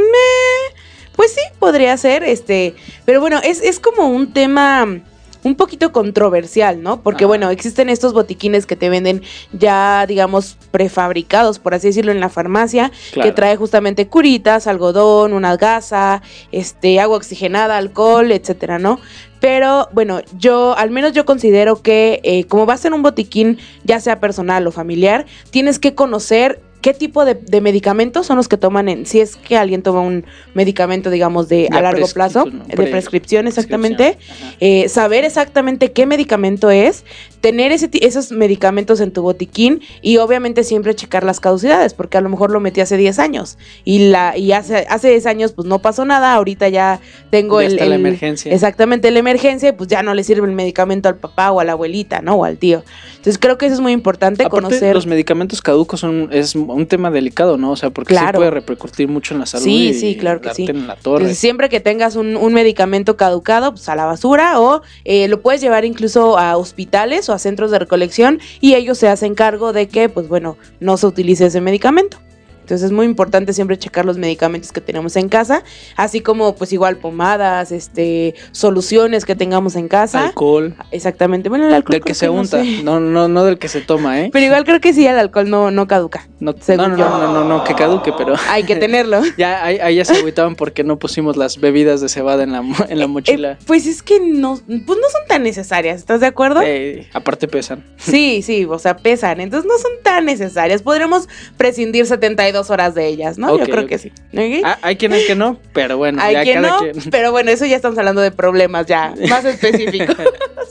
Pues 1.17 1.33
sí, 1.33 1.41
podría 1.59 1.97
ser, 1.97 2.25
este, 2.25 2.75
pero 3.05 3.21
bueno, 3.21 3.41
es, 3.43 3.61
es 3.63 3.79
como 3.79 4.09
un 4.09 4.33
tema 4.33 5.03
un 5.45 5.57
poquito 5.57 5.93
controversial, 5.93 6.83
¿no? 6.83 7.03
Porque 7.03 7.25
bueno, 7.25 7.51
existen 7.51 7.89
estos 7.89 8.13
botiquines 8.13 8.67
que 8.67 8.77
te 8.77 8.89
venden 8.89 9.23
ya, 9.53 10.07
digamos, 10.07 10.57
prefabricados, 10.71 11.59
por 11.59 11.75
así 11.75 11.89
decirlo, 11.89 12.13
en 12.13 12.21
la 12.21 12.29
farmacia, 12.29 12.93
claro. 13.13 13.29
que 13.29 13.35
trae 13.35 13.57
justamente 13.57 14.07
curitas, 14.07 14.67
algodón, 14.67 15.33
una 15.33 15.57
gasa, 15.57 16.23
este, 16.53 17.01
agua 17.01 17.17
oxigenada, 17.17 17.77
alcohol, 17.77 18.31
etcétera, 18.31 18.79
¿no? 18.79 19.01
Pero 19.41 19.89
bueno, 19.93 20.21
yo 20.39 20.77
al 20.79 20.91
menos 20.91 21.13
yo 21.13 21.25
considero 21.25 21.83
que 21.83 22.21
eh, 22.23 22.45
como 22.45 22.65
va 22.65 22.75
a 22.75 22.79
ser 22.79 22.93
un 22.93 23.03
botiquín, 23.03 23.59
ya 23.83 23.99
sea 23.99 24.21
personal 24.21 24.65
o 24.69 24.71
familiar, 24.71 25.27
tienes 25.51 25.81
que 25.81 25.97
conocer 25.97 26.61
qué 26.83 26.93
tipo 26.93 27.25
de, 27.25 27.35
de, 27.35 27.61
medicamentos 27.61 28.27
son 28.27 28.37
los 28.37 28.49
que 28.49 28.59
toman 28.59 28.89
en, 28.89 29.07
si 29.07 29.21
es 29.21 29.37
que 29.37 29.57
alguien 29.57 29.83
toma 29.83 30.01
un 30.01 30.27
medicamento, 30.53 31.11
digamos, 31.11 31.49
de 31.49 31.69
a 31.71 31.81
largo 31.81 32.07
plazo, 32.09 32.45
no, 32.45 32.65
de 32.65 32.87
prescripción 32.89 33.47
exactamente, 33.47 34.19
eh, 34.61 34.89
saber 34.89 35.25
exactamente 35.25 35.93
qué 35.93 36.07
medicamento 36.07 36.71
es, 36.71 37.05
tener 37.41 37.73
ese, 37.73 37.89
esos 37.93 38.33
medicamentos 38.33 39.01
en 39.01 39.13
tu 39.13 39.23
botiquín 39.23 39.81
y 40.01 40.19
obviamente 40.19 40.65
siempre 40.65 40.95
checar 40.95 41.25
las 41.25 41.41
caducidades, 41.41 41.95
porque 41.95 42.19
a 42.19 42.21
lo 42.21 42.29
mejor 42.29 42.51
lo 42.51 42.61
metí 42.61 42.81
hace 42.81 42.97
10 42.97 43.19
años 43.21 43.59
y 43.85 44.11
la 44.11 44.37
y 44.37 44.53
hace, 44.53 44.87
hace 44.89 45.11
10 45.11 45.27
años 45.27 45.53
pues 45.53 45.67
no 45.67 45.81
pasó 45.81 46.05
nada, 46.05 46.35
ahorita 46.35 46.69
ya 46.69 47.01
tengo 47.31 47.61
ya 47.61 47.67
el, 47.67 47.73
está 47.73 47.85
el, 47.85 47.91
la 47.91 47.97
emergencia. 47.97 48.53
Exactamente, 48.53 49.11
la 49.11 49.21
emergencia 49.21 49.69
y 49.69 49.73
pues 49.73 49.89
ya 49.89 50.03
no 50.03 50.15
le 50.15 50.25
sirve 50.25 50.47
el 50.47 50.55
medicamento 50.55 51.09
al 51.09 51.17
papá 51.17 51.53
o 51.53 51.61
a 51.61 51.65
la 51.65 51.73
abuelita, 51.73 52.23
¿no? 52.23 52.35
O 52.35 52.45
al 52.45 52.59
tío. 52.59 52.83
Entonces 53.11 53.39
creo 53.39 53.57
que 53.57 53.67
eso 53.67 53.77
es 53.77 53.81
muy 53.81 53.93
importante 53.93 54.45
Aparte, 54.45 54.65
conocer. 54.65 54.95
Los 54.95 55.07
medicamentos 55.07 55.63
caducos 55.63 56.01
son 56.01 56.29
es 56.33 56.57
un 56.73 56.87
tema 56.87 57.11
delicado, 57.11 57.57
¿no? 57.57 57.73
O 57.73 57.77
sea, 57.77 57.91
porque 57.91 58.15
claro. 58.15 58.29
sí 58.29 58.37
puede 58.37 58.51
repercutir 58.51 59.09
mucho 59.09 59.35
en 59.35 59.41
la 59.41 59.47
salud. 59.47 59.65
Sí, 59.65 59.89
y 59.89 59.95
sí, 59.95 60.17
claro 60.17 60.41
que 60.41 60.55
sí. 60.55 60.67
En 60.69 60.87
la 60.87 60.97
torre. 60.97 61.19
Entonces, 61.19 61.39
siempre 61.39 61.69
que 61.69 61.81
tengas 61.81 62.17
un, 62.17 62.37
un, 62.37 62.53
medicamento 62.53 63.17
caducado, 63.17 63.73
pues 63.73 63.89
a 63.89 63.97
la 63.97 64.05
basura 64.05 64.61
o 64.61 64.83
eh, 65.05 65.29
lo 65.29 65.41
puedes 65.41 65.61
llevar 65.61 65.85
incluso 65.85 66.39
a 66.39 66.57
hospitales 66.57 67.29
o 67.29 67.33
a 67.33 67.39
centros 67.39 67.71
de 67.71 67.79
recolección 67.79 68.41
y 68.61 68.75
ellos 68.75 68.99
se 68.99 69.09
hacen 69.09 69.35
cargo 69.35 69.73
de 69.73 69.89
que, 69.89 70.09
pues 70.09 70.29
bueno, 70.29 70.57
no 70.81 70.97
se 70.97 71.07
utilice 71.07 71.47
ese 71.47 71.61
medicamento. 71.61 72.19
Entonces 72.63 72.87
es 72.87 72.93
muy 72.93 73.07
importante 73.07 73.53
siempre 73.53 73.77
checar 73.77 74.05
los 74.05 74.19
medicamentos 74.19 74.73
que 74.73 74.81
tenemos 74.81 75.17
en 75.17 75.29
casa, 75.29 75.65
así 75.97 76.21
como 76.21 76.55
pues 76.55 76.73
igual 76.73 76.97
pomadas, 76.97 77.73
este, 77.73 78.35
soluciones 78.53 79.25
que 79.25 79.35
tengamos 79.35 79.75
en 79.75 79.89
casa. 79.89 80.27
Alcohol. 80.27 80.75
Exactamente. 80.93 81.49
Bueno, 81.49 81.67
el 81.67 81.75
alcohol. 81.75 81.93
Del 81.93 82.05
que 82.05 82.15
se 82.15 82.27
no 82.27 82.35
unta, 82.35 82.63
sé. 82.63 82.83
no, 82.83 83.01
no, 83.01 83.29
no 83.29 83.45
del 83.45 83.59
que 83.59 83.69
se 83.69 83.81
toma, 83.81 84.21
¿eh? 84.21 84.31
Pero 84.33 84.47
igual 84.47 84.65
creo 84.65 84.81
que 84.81 84.93
sí, 84.93 85.07
el 85.07 85.19
alcohol 85.19 85.51
no, 85.51 85.71
no 85.71 85.87
caduca. 85.89 86.29
No, 86.39 86.55
no, 86.69 86.89
no, 86.89 86.97
no, 86.97 87.33
no, 87.33 87.45
no, 87.45 87.65
que 87.65 87.75
caduque, 87.75 88.13
pero. 88.17 88.35
Hay 88.49 88.65
que 88.65 88.77
tenerlo. 88.77 89.23
ya, 89.37 89.65
ahí, 89.65 89.97
ya 89.97 90.05
se 90.05 90.15
agüitaban 90.15 90.55
porque 90.55 90.85
no 90.85 90.99
pusimos 90.99 91.37
las 91.37 91.59
bebidas 91.61 92.01
de 92.01 92.09
cebada 92.09 92.43
en 92.43 92.53
la, 92.53 92.65
en 92.89 92.99
la 92.99 93.07
mochila. 93.07 93.53
Eh, 93.53 93.57
eh, 93.61 93.65
pues 93.67 93.87
es 93.87 94.03
que 94.03 94.21
no, 94.21 94.61
pues 94.67 94.99
no 94.99 95.11
son 95.11 95.23
tan 95.29 95.43
necesarias, 95.43 95.99
¿estás 95.99 96.21
de 96.21 96.27
acuerdo? 96.27 96.63
Eh, 96.65 97.09
aparte 97.13 97.49
pesan. 97.49 97.85
Sí, 97.97 98.43
sí, 98.43 98.67
o 98.69 98.79
sea, 98.79 98.97
pesan, 98.97 99.41
entonces 99.41 99.69
no 99.69 99.79
son 99.79 99.93
tan 100.03 100.25
necesarias. 100.25 100.83
Podremos 100.83 101.29
prescindir 101.57 102.07
72 102.07 102.52
horas 102.71 102.95
de 102.95 103.07
ellas. 103.07 103.39
¿no? 103.39 103.53
Okay, 103.53 103.59
Yo 103.67 103.73
creo 103.73 103.85
okay. 103.85 103.89
que 103.89 103.99
sí. 103.99 104.13
¿Okay? 104.33 104.63
Ah, 104.65 104.79
hay 104.83 104.97
quienes 104.97 105.27
que 105.27 105.35
no, 105.35 105.59
pero 105.73 105.97
bueno, 105.97 106.21
hay 106.23 106.35
ya 106.35 106.43
quien 106.43 106.63
cada 106.63 106.69
no, 106.75 106.79
quien. 106.79 106.95
pero 107.11 107.33
bueno, 107.33 107.51
eso 107.51 107.65
ya 107.67 107.77
estamos 107.77 107.99
hablando 107.99 108.21
de 108.21 108.31
problemas 108.31 108.87
ya 108.87 109.15
más 109.29 109.45
específicos. 109.45 110.17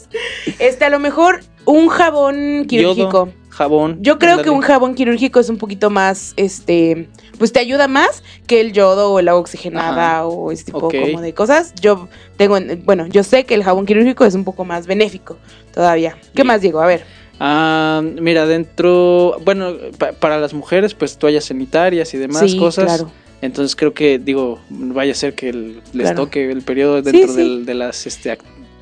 este, 0.59 0.85
a 0.85 0.89
lo 0.89 0.99
mejor 0.99 1.41
un 1.65 1.87
jabón 1.89 2.65
quirúrgico. 2.67 3.25
Yodo. 3.27 3.33
jabón. 3.49 3.97
Yo 4.01 4.17
creo 4.17 4.41
que 4.41 4.49
un 4.49 4.61
jabón 4.61 4.95
quirúrgico 4.95 5.39
es 5.39 5.49
un 5.49 5.57
poquito 5.57 5.89
más, 5.89 6.33
este, 6.37 7.09
pues 7.37 7.51
te 7.53 7.59
ayuda 7.59 7.87
más 7.87 8.23
que 8.47 8.61
el 8.61 8.71
yodo 8.73 9.11
o 9.13 9.19
el 9.19 9.27
agua 9.27 9.41
oxigenada 9.41 10.19
Ajá. 10.19 10.25
o 10.27 10.51
ese 10.51 10.65
tipo 10.65 10.79
como 10.89 11.21
de 11.21 11.33
cosas. 11.33 11.73
Yo 11.81 12.07
tengo, 12.37 12.57
en- 12.57 12.83
bueno, 12.85 13.07
yo 13.07 13.23
sé 13.23 13.45
que 13.45 13.53
el 13.53 13.63
jabón 13.63 13.85
quirúrgico 13.85 14.25
es 14.25 14.33
un 14.35 14.43
poco 14.43 14.65
más 14.65 14.87
benéfico 14.87 15.37
todavía. 15.73 16.17
¿Qué 16.21 16.29
Bien. 16.41 16.47
más 16.47 16.61
digo? 16.61 16.81
A 16.81 16.87
ver. 16.87 17.20
Ah, 17.43 18.03
mira, 18.03 18.45
dentro, 18.45 19.35
bueno, 19.43 19.73
pa- 19.97 20.11
para 20.11 20.39
las 20.39 20.53
mujeres, 20.53 20.93
pues 20.93 21.17
toallas 21.17 21.45
sanitarias 21.45 22.13
y 22.13 22.17
demás 22.19 22.51
sí, 22.51 22.55
cosas. 22.57 22.85
claro. 22.85 23.11
Entonces 23.41 23.75
creo 23.75 23.95
que, 23.95 24.19
digo, 24.19 24.59
vaya 24.69 25.13
a 25.13 25.15
ser 25.15 25.33
que 25.33 25.49
el- 25.49 25.81
les 25.93 26.03
Claro. 26.09 26.25
toque 26.25 26.51
el 26.51 26.61
periodo 26.61 27.01
dentro 27.01 27.31
sí. 27.33 27.37
del- 27.39 27.65
de 27.65 27.73
las, 27.73 28.05
este, 28.05 28.37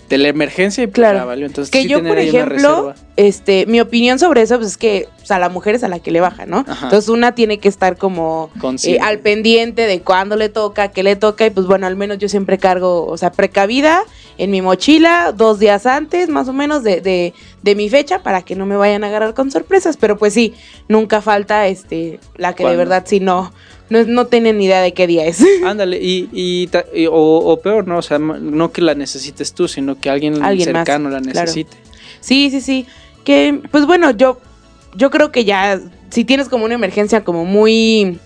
de 0.09 0.17
la 0.17 0.27
emergencia 0.27 0.83
y 0.83 0.87
pues 0.87 0.95
Claro. 0.95 1.19
ya 1.19 1.23
valió. 1.25 1.45
Entonces 1.45 1.71
Que 1.71 1.87
yo, 1.87 1.99
tener 1.99 2.11
por 2.11 2.17
ahí 2.17 2.29
una 2.31 2.37
ejemplo, 2.39 2.55
reserva. 2.91 2.95
Este, 3.19 3.65
mi 3.65 3.81
opinión 3.81 4.17
sobre 4.17 4.41
eso 4.41 4.55
pues, 4.55 4.69
es 4.69 4.77
que 4.77 5.09
o 5.21 5.25
sea, 5.25 5.35
a 5.35 5.39
la 5.39 5.49
mujer 5.49 5.75
es 5.75 5.83
a 5.83 5.89
la 5.89 5.99
que 5.99 6.09
le 6.09 6.21
baja, 6.21 6.45
¿no? 6.45 6.59
Ajá. 6.65 6.85
Entonces 6.85 7.09
una 7.09 7.35
tiene 7.35 7.57
que 7.57 7.67
estar 7.67 7.97
como 7.97 8.49
eh, 8.83 8.97
al 9.01 9.19
pendiente 9.19 9.87
de 9.87 9.99
cuándo 9.99 10.37
le 10.37 10.47
toca, 10.47 10.87
qué 10.87 11.03
le 11.03 11.17
toca, 11.17 11.45
y 11.45 11.49
pues 11.49 11.67
bueno, 11.67 11.85
al 11.85 11.97
menos 11.97 12.17
yo 12.17 12.29
siempre 12.29 12.57
cargo, 12.57 13.05
o 13.05 13.17
sea, 13.17 13.33
precavida 13.33 14.03
en 14.37 14.51
mi 14.51 14.61
mochila 14.61 15.33
dos 15.35 15.59
días 15.59 15.85
antes, 15.85 16.29
más 16.29 16.47
o 16.47 16.53
menos, 16.53 16.81
de, 16.83 17.01
de, 17.01 17.33
de 17.61 17.75
mi 17.75 17.89
fecha, 17.89 18.23
para 18.23 18.41
que 18.41 18.55
no 18.55 18.65
me 18.65 18.77
vayan 18.77 19.03
a 19.03 19.07
agarrar 19.07 19.33
con 19.33 19.51
sorpresas. 19.51 19.97
Pero 19.97 20.17
pues 20.17 20.33
sí, 20.33 20.53
nunca 20.87 21.21
falta 21.21 21.67
este 21.67 22.21
la 22.37 22.55
que 22.55 22.65
de 22.65 22.77
verdad 22.77 23.03
sí 23.05 23.19
no, 23.19 23.51
no, 23.89 24.05
no 24.05 24.27
tienen 24.27 24.59
ni 24.59 24.65
idea 24.65 24.81
de 24.81 24.93
qué 24.93 25.07
día 25.07 25.25
es. 25.25 25.43
Ándale, 25.65 25.99
y, 26.01 26.29
y, 26.31 26.69
o, 27.07 27.11
o 27.11 27.59
peor, 27.59 27.85
¿no? 27.85 27.97
O 27.97 28.01
sea, 28.01 28.17
no 28.17 28.71
que 28.71 28.81
la 28.81 28.95
necesites 28.95 29.51
tú, 29.51 29.67
sino 29.67 29.99
que 29.99 30.09
alguien, 30.09 30.41
Alguien 30.41 30.71
más, 30.71 30.85
cercano 30.85 31.09
la 31.09 31.19
claro. 31.19 31.41
necesite. 31.41 31.75
Sí, 32.21 32.49
sí, 32.49 32.61
sí. 32.61 32.87
Que, 33.23 33.61
pues 33.71 33.85
bueno, 33.85 34.11
yo, 34.11 34.39
yo 34.95 35.09
creo 35.09 35.31
que 35.31 35.45
ya, 35.45 35.79
si 36.09 36.25
tienes 36.25 36.49
como 36.49 36.65
una 36.65 36.75
emergencia 36.75 37.23
como 37.23 37.45
muy, 37.45 38.19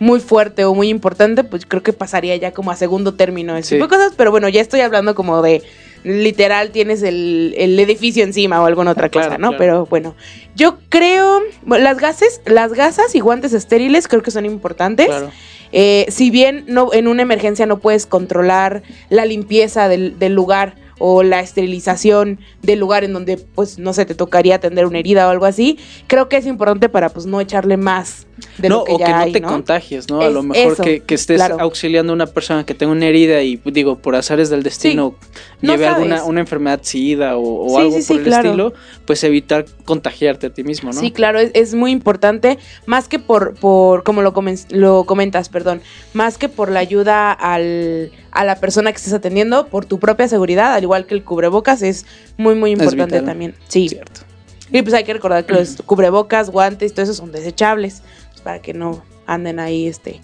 muy 0.00 0.20
fuerte 0.20 0.64
o 0.64 0.74
muy 0.74 0.88
importante, 0.88 1.44
pues 1.44 1.64
creo 1.66 1.82
que 1.82 1.92
pasaría 1.92 2.36
ya 2.36 2.52
como 2.52 2.70
a 2.70 2.76
segundo 2.76 3.14
término 3.14 3.56
ese 3.56 3.70
Sí. 3.70 3.74
tipo 3.76 3.86
de 3.88 3.96
cosas. 3.96 4.14
Pero 4.16 4.30
bueno, 4.30 4.48
ya 4.48 4.60
estoy 4.60 4.80
hablando 4.80 5.14
como 5.14 5.40
de 5.42 5.62
literal 6.02 6.70
tienes 6.70 7.02
el, 7.02 7.54
el 7.56 7.80
edificio 7.80 8.22
encima 8.24 8.60
o 8.60 8.66
alguna 8.66 8.90
otra 8.90 9.08
Claro, 9.08 9.28
cosa, 9.28 9.38
¿no? 9.38 9.48
claro. 9.48 9.58
Pero 9.58 9.86
bueno, 9.86 10.14
yo 10.54 10.76
creo, 10.90 11.40
las 11.66 11.96
gases, 11.98 12.42
las 12.44 12.74
gasas 12.74 13.14
y 13.14 13.20
guantes 13.20 13.54
estériles 13.54 14.06
creo 14.06 14.22
que 14.22 14.30
son 14.30 14.44
importantes. 14.44 15.06
Claro. 15.06 15.30
Eh, 15.72 16.04
si 16.10 16.30
bien 16.30 16.64
no, 16.68 16.92
en 16.92 17.08
una 17.08 17.22
emergencia 17.22 17.64
no 17.64 17.78
puedes 17.78 18.04
controlar 18.04 18.82
la 19.08 19.24
limpieza 19.24 19.88
del, 19.88 20.18
del 20.18 20.34
lugar 20.34 20.74
o 20.98 21.22
la 21.22 21.40
esterilización 21.40 22.40
del 22.62 22.78
lugar 22.78 23.04
en 23.04 23.12
donde, 23.12 23.36
pues, 23.36 23.78
no 23.78 23.92
sé, 23.92 24.06
te 24.06 24.14
tocaría 24.14 24.56
atender 24.56 24.86
una 24.86 24.98
herida 24.98 25.26
o 25.26 25.30
algo 25.30 25.46
así, 25.46 25.78
creo 26.06 26.28
que 26.28 26.36
es 26.36 26.46
importante 26.46 26.88
para, 26.88 27.08
pues, 27.08 27.26
no 27.26 27.40
echarle 27.40 27.76
más 27.76 28.26
de 28.58 28.68
no, 28.68 28.78
lo 28.78 28.84
que 28.84 28.92
o 28.94 28.98
ya 28.98 29.06
que 29.06 29.12
no 29.12 29.18
hay, 29.18 29.32
te 29.32 29.40
¿no? 29.40 29.48
contagies, 29.48 30.10
¿no? 30.10 30.20
a 30.20 30.28
lo 30.28 30.42
mejor 30.42 30.76
que, 30.76 31.00
que 31.00 31.14
estés 31.14 31.36
claro. 31.36 31.56
auxiliando 31.60 32.12
a 32.12 32.14
una 32.16 32.26
persona 32.26 32.66
que 32.66 32.74
tenga 32.74 32.92
una 32.92 33.06
herida 33.06 33.40
y, 33.42 33.60
digo, 33.66 33.96
por 33.98 34.16
azares 34.16 34.50
del 34.50 34.62
destino, 34.62 35.14
no 35.62 35.72
lleve 35.72 35.86
alguna 35.86 36.16
sabes. 36.16 36.30
una 36.30 36.40
enfermedad 36.40 36.80
sida 36.82 37.36
o, 37.36 37.66
o 37.66 37.68
Sí, 37.70 37.76
algo 37.76 37.98
sí, 38.00 38.04
por 38.08 38.16
el 38.18 38.24
claro. 38.24 38.48
estilo, 38.48 38.72
pues 39.06 39.22
evitar 39.24 39.66
contagiarte 39.84 40.48
a 40.48 40.50
ti 40.50 40.64
mismo, 40.64 40.92
¿no? 40.92 40.98
Sí, 41.00 41.10
claro, 41.12 41.38
es, 41.38 41.50
es 41.54 41.74
muy 41.74 41.90
importante, 41.92 42.58
más 42.86 43.06
que 43.08 43.18
por, 43.18 43.54
por 43.54 44.02
como 44.02 44.22
lo, 44.22 44.32
comen- 44.34 44.66
lo 44.70 45.04
comentas, 45.04 45.48
perdón, 45.48 45.80
más 46.12 46.36
que 46.38 46.48
por 46.48 46.70
la 46.70 46.80
ayuda 46.80 47.32
al, 47.32 48.10
a 48.32 48.44
la 48.44 48.56
persona 48.56 48.90
que 48.92 48.96
estés 48.96 49.12
atendiendo, 49.12 49.66
por 49.68 49.84
tu 49.84 49.98
propia 50.00 50.26
seguridad, 50.28 50.74
al 50.74 50.82
igual 50.82 51.06
que 51.06 51.14
el 51.14 51.22
cubrebocas, 51.24 51.82
es 51.82 52.04
muy, 52.36 52.54
muy 52.54 52.72
importante 52.72 53.04
vital. 53.16 53.24
también. 53.24 53.54
Sí. 53.68 53.88
Cierto. 53.88 54.22
Y 54.72 54.82
pues 54.82 54.94
hay 54.94 55.04
que 55.04 55.12
recordar 55.12 55.44
que 55.46 55.52
los 55.52 55.76
cubrebocas, 55.86 56.50
guantes, 56.50 56.92
todo 56.94 57.04
eso 57.04 57.14
son 57.14 57.30
desechables, 57.30 58.02
para 58.44 58.60
que 58.62 58.72
no 58.74 59.02
anden 59.26 59.58
ahí, 59.58 59.88
este. 59.88 60.20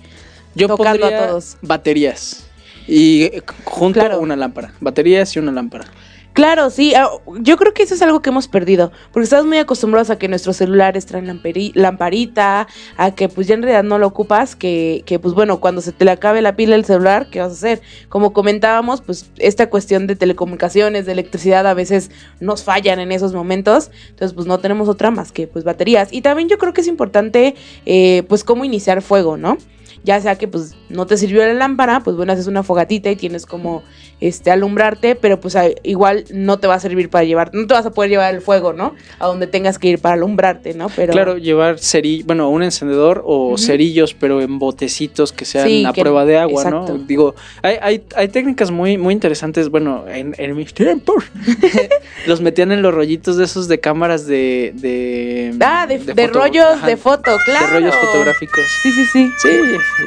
Yo 0.55 0.69
Tocando 0.69 1.07
a 1.07 1.11
todos. 1.29 1.57
baterías 1.63 2.45
y 2.87 3.23
eh, 3.25 3.43
junto 3.65 3.99
Claro. 4.01 4.21
una 4.21 4.37
lámpara, 4.37 4.73
baterías 4.81 5.35
y 5.35 5.39
una 5.39 5.53
lámpara. 5.53 5.87
Claro, 6.33 6.71
sí, 6.71 6.95
ah, 6.95 7.11
yo 7.41 7.57
creo 7.57 7.75
que 7.75 7.83
eso 7.83 7.95
es 7.95 8.03
algo 8.03 8.23
que 8.23 8.31
hemos 8.31 8.47
perdido, 8.47 8.93
porque 9.13 9.25
estamos 9.25 9.47
muy 9.47 9.59
acostumbrados 9.59 10.11
a 10.11 10.19
que 10.19 10.29
nuestros 10.29 10.57
celulares 10.57 11.05
traen 11.05 11.27
lamparita, 11.75 12.69
a 12.97 13.15
que 13.17 13.29
pues 13.29 13.49
ya 13.49 13.55
en 13.55 13.63
realidad 13.63 13.83
no 13.83 13.99
lo 13.99 14.07
ocupas, 14.07 14.55
que, 14.55 15.03
que 15.07 15.19
pues 15.19 15.35
bueno, 15.35 15.59
cuando 15.61 15.81
se 15.81 15.91
te 15.91 16.05
le 16.05 16.13
acabe 16.13 16.41
la 16.41 16.55
pila 16.55 16.77
del 16.77 16.85
celular, 16.85 17.29
¿qué 17.31 17.41
vas 17.41 17.51
a 17.51 17.55
hacer? 17.55 17.83
Como 18.09 18.33
comentábamos, 18.33 19.01
pues 19.01 19.29
esta 19.39 19.69
cuestión 19.71 20.07
de 20.07 20.15
telecomunicaciones, 20.15 21.05
de 21.05 21.13
electricidad, 21.13 21.67
a 21.67 21.75
veces 21.75 22.13
nos 22.39 22.63
fallan 22.63 23.01
en 23.01 23.11
esos 23.11 23.35
momentos, 23.35 23.91
entonces 24.11 24.33
pues 24.33 24.47
no 24.47 24.59
tenemos 24.59 24.89
otra 24.89 25.11
más 25.11 25.33
que 25.33 25.49
pues 25.49 25.65
baterías. 25.65 26.13
Y 26.13 26.23
también 26.23 26.49
yo 26.49 26.59
creo 26.59 26.73
que 26.73 26.83
es 26.83 26.87
importante 26.87 27.57
eh, 27.87 28.23
pues 28.29 28.45
cómo 28.45 28.65
iniciar 28.65 29.03
fuego, 29.03 29.37
¿no? 29.37 29.59
Ya 30.03 30.19
sea 30.21 30.37
que 30.37 30.49
pues 30.49 30.75
no 30.89 31.07
te 31.07 31.17
sirvió 31.19 31.43
la 31.47 31.53
lámpara, 31.53 32.01
pues 32.01 32.17
bueno, 32.17 32.33
haces 32.33 32.47
una 32.47 32.63
fogatita 32.63 33.11
y 33.11 33.17
tienes 33.17 33.45
como 33.45 33.83
este 34.21 34.51
alumbrarte, 34.51 35.15
pero 35.15 35.41
pues 35.41 35.57
igual 35.83 36.25
no 36.33 36.59
te 36.59 36.67
va 36.67 36.75
a 36.75 36.81
servir 36.81 37.11
para 37.11 37.25
llevar, 37.25 37.51
no 37.55 37.67
te 37.67 37.75
vas 37.75 37.85
a 37.87 37.91
poder 37.91 38.11
llevar 38.11 38.35
el 38.35 38.41
fuego, 38.41 38.73
¿no? 38.73 38.95
A 39.19 39.27
donde 39.27 39.47
tengas 39.47 39.79
que 39.79 39.89
ir 39.89 39.99
para 39.99 40.15
alumbrarte, 40.15 40.73
¿no? 40.75 40.89
Pero 40.95 41.13
Claro, 41.13 41.37
llevar 41.39 41.79
cerillos, 41.79 42.27
bueno, 42.27 42.49
un 42.49 42.63
encendedor 42.63 43.23
o 43.27 43.57
cerillos, 43.59 44.15
pero 44.15 44.41
en 44.41 44.59
botecitos 44.59 45.33
que 45.33 45.45
sean 45.45 45.67
Sí, 45.69 45.85
a 45.87 45.93
que- 45.93 46.01
prueba 46.03 46.25
de 46.25 46.39
agua, 46.39 46.63
exacto. 46.63 46.97
¿no? 46.99 47.05
Digo, 47.05 47.35
hay, 47.63 47.77
hay, 47.81 48.05
hay 48.17 48.29
técnicas 48.29 48.71
muy, 48.71 48.97
muy 48.99 49.13
interesantes, 49.15 49.69
bueno, 49.69 50.05
en, 50.09 50.35
en 50.39 50.57
mis 50.57 50.73
tiempos, 50.75 51.25
los 52.27 52.41
metían 52.41 52.73
en 52.73 52.83
los 52.83 52.93
rollitos 52.95 53.37
de 53.37 53.45
esos 53.45 53.69
de 53.69 53.81
cámaras 53.81 54.27
de... 54.27 54.73
de 54.77 55.55
Ah, 55.61 55.87
de, 55.87 56.27
rollos 56.27 56.65
ajá, 56.75 56.87
de 56.87 56.97
foto, 56.97 57.37
claro. 57.45 57.67
De 57.67 57.73
rollos 57.81 57.95
fotográficos. 57.97 58.71
Sí, 58.83 58.93
sí, 58.93 59.05
sí. 59.07 59.31
Sí, 59.39 59.49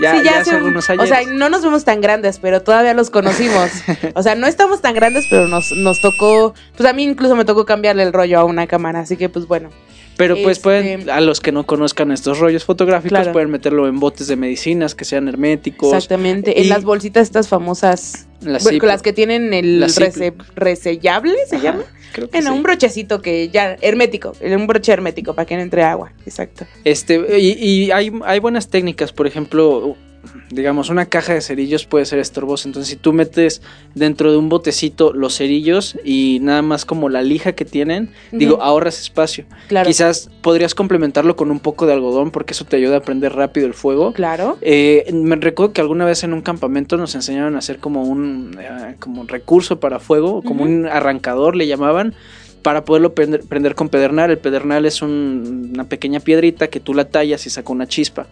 ya, 0.02 0.18
Sí, 0.18 0.24
ya 0.26 0.40
hace 0.40 0.50
un- 0.52 0.56
algunos 0.58 0.90
años. 0.90 1.04
O 1.04 1.08
sea, 1.08 1.22
no 1.32 1.50
nos 1.50 1.62
vemos 1.64 1.84
tan 1.86 2.02
grandes, 2.02 2.40
pero 2.40 2.62
todavía 2.62 2.94
los 2.94 3.10
conocimos. 3.10 3.70
o 4.16 4.24
sea, 4.24 4.36
no 4.36 4.48
estamos 4.48 4.82
tan 4.82 4.94
grandes, 4.96 5.26
pero 5.30 5.48
nos, 5.48 5.72
nos 5.72 6.02
tocó. 6.02 6.54
Pues 6.76 6.90
a 6.90 6.94
mí 6.94 7.04
incluso 7.04 7.36
me 7.36 7.46
tocó 7.46 7.66
cambiarle 7.66 8.04
el 8.04 8.14
rollo 8.14 8.40
a 8.40 8.44
una 8.44 8.68
cámara, 8.68 9.00
así 9.02 9.18
que 9.18 9.30
pues 9.30 9.48
bueno. 9.48 9.70
Pero 10.16 10.36
pues 10.36 10.58
Este- 10.58 10.64
pueden, 10.64 11.10
a 11.10 11.22
los 11.22 11.40
que 11.40 11.52
no 11.52 11.66
conozcan 11.66 12.12
estos 12.12 12.38
rollos 12.38 12.66
fotográficos, 12.66 13.18
Claro. 13.18 13.32
pueden 13.32 13.50
meterlo 13.50 13.88
en 13.88 14.00
botes 14.00 14.28
de 14.28 14.36
medicinas 14.36 14.94
que 14.94 15.06
sean 15.06 15.28
herméticos. 15.28 15.92
Exactamente. 15.92 16.62
En 16.62 16.70
las 16.70 16.84
bolsitas 16.84 17.24
estas 17.24 17.48
famosas. 17.48 18.28
Las 18.42 18.64
bueno, 18.64 18.86
las 18.86 19.02
que 19.02 19.12
tienen 19.12 19.54
el 19.56 19.82
rese- 19.84 20.34
resellable, 20.56 21.34
¿se 21.50 21.56
Ajá, 21.56 21.64
llama? 21.64 21.84
Creo 22.14 22.30
que 22.30 22.38
Bueno, 22.38 22.52
sí. 22.52 22.56
un 22.58 22.64
brochecito 22.64 23.22
que 23.22 23.50
ya, 23.50 23.76
hermético, 23.82 24.34
un 24.42 24.68
broche 24.68 24.94
hermético 24.94 25.34
para 25.36 25.46
que 25.46 25.58
no 25.58 25.62
entre 25.62 25.84
agua, 25.84 26.14
exacto. 26.26 26.66
Este, 26.86 27.16
y, 27.40 27.52
y 27.62 27.92
hay, 27.92 28.12
hay 28.24 28.40
buenas 28.40 28.70
técnicas, 28.70 29.12
por 29.12 29.28
ejemplo, 29.28 29.98
digamos, 30.50 30.90
una 30.90 31.06
caja 31.06 31.34
de 31.34 31.42
cerillos 31.42 31.86
puede 31.86 32.06
ser 32.06 32.20
estorbosa. 32.20 32.68
Entonces, 32.68 32.90
si 32.90 32.96
tú 32.96 33.14
metes 33.14 33.62
dentro 33.96 34.32
de 34.32 34.38
un 34.38 34.50
botecito 34.50 35.14
los 35.14 35.38
cerillos 35.38 35.98
y 36.04 36.40
nada 36.42 36.62
más 36.62 36.86
como 36.86 37.10
la 37.10 37.22
lija 37.22 37.54
que 37.54 37.66
tienen, 37.66 38.12
digo, 38.32 38.62
ahorras 38.62 39.00
espacio. 39.00 39.46
Claro. 39.68 39.88
Quizás 39.88 40.30
podrías 40.42 40.76
complementarlo 40.76 41.36
con 41.36 41.52
un 41.52 41.60
poco 41.60 41.86
de 41.86 41.94
algodón 41.94 42.32
porque 42.32 42.54
eso 42.54 42.66
te 42.66 42.78
ayuda 42.78 42.98
a 42.98 43.02
prender 43.02 43.34
rápido 43.34 43.68
el 43.68 43.74
fuego. 43.74 44.14
Claro. 44.14 44.58
Eh, 44.62 45.10
me 45.14 45.36
recuerdo 45.36 45.74
que 45.74 45.82
alguna 45.82 46.06
vez 46.06 46.24
en 46.24 46.34
un 46.34 46.42
campamento 46.42 46.98
nos 46.98 47.16
enseñaron 47.16 47.56
a 47.56 47.60
hacer 47.60 47.80
como 47.80 48.04
un, 48.04 48.58
eh, 48.60 48.96
como 49.00 49.22
un 49.22 49.28
recurso 49.28 49.80
para 49.80 50.00
fuego, 50.00 50.42
como 50.42 50.64
un 50.64 50.86
arrancador 50.86 51.56
le 51.56 51.68
llamaban, 51.68 52.16
para 52.64 52.84
poderlo 52.86 53.14
prender, 53.14 53.42
prender 53.44 53.76
con 53.76 53.90
pedernal. 53.90 54.32
El 54.32 54.40
pedernal 54.40 54.86
es 54.86 55.02
un- 55.02 55.72
una 55.74 55.84
pequeña 55.84 56.20
piedrita 56.22 56.68
que 56.70 56.80
tú 56.80 56.94
la 56.94 57.06
tallas 57.06 57.46
y 57.46 57.50
saca 57.50 57.72
una 57.72 57.88
chispa. 57.88 58.26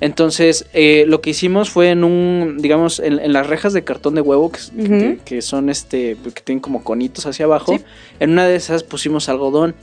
Entonces, 0.00 0.66
eh, 0.72 1.04
lo 1.06 1.20
que 1.20 1.30
hicimos 1.30 1.70
fue 1.70 1.90
en 1.90 2.02
un, 2.02 2.56
digamos, 2.58 2.98
en, 2.98 3.20
en 3.20 3.32
las 3.32 3.46
rejas 3.46 3.72
de 3.72 3.84
cartón 3.84 4.14
de 4.14 4.20
huevo, 4.22 4.50
que, 4.50 4.58
que- 4.82 5.18
que 5.24 5.42
son 5.42 5.68
este, 5.68 6.16
que 6.34 6.40
tienen 6.42 6.60
como 6.60 6.82
conitos 6.82 7.26
hacia 7.26 7.44
abajo, 7.44 7.76
Sí. 7.78 7.84
en 8.20 8.30
una 8.30 8.46
de 8.46 8.56
esas 8.56 8.82
pusimos 8.82 9.28
algodón. 9.28 9.74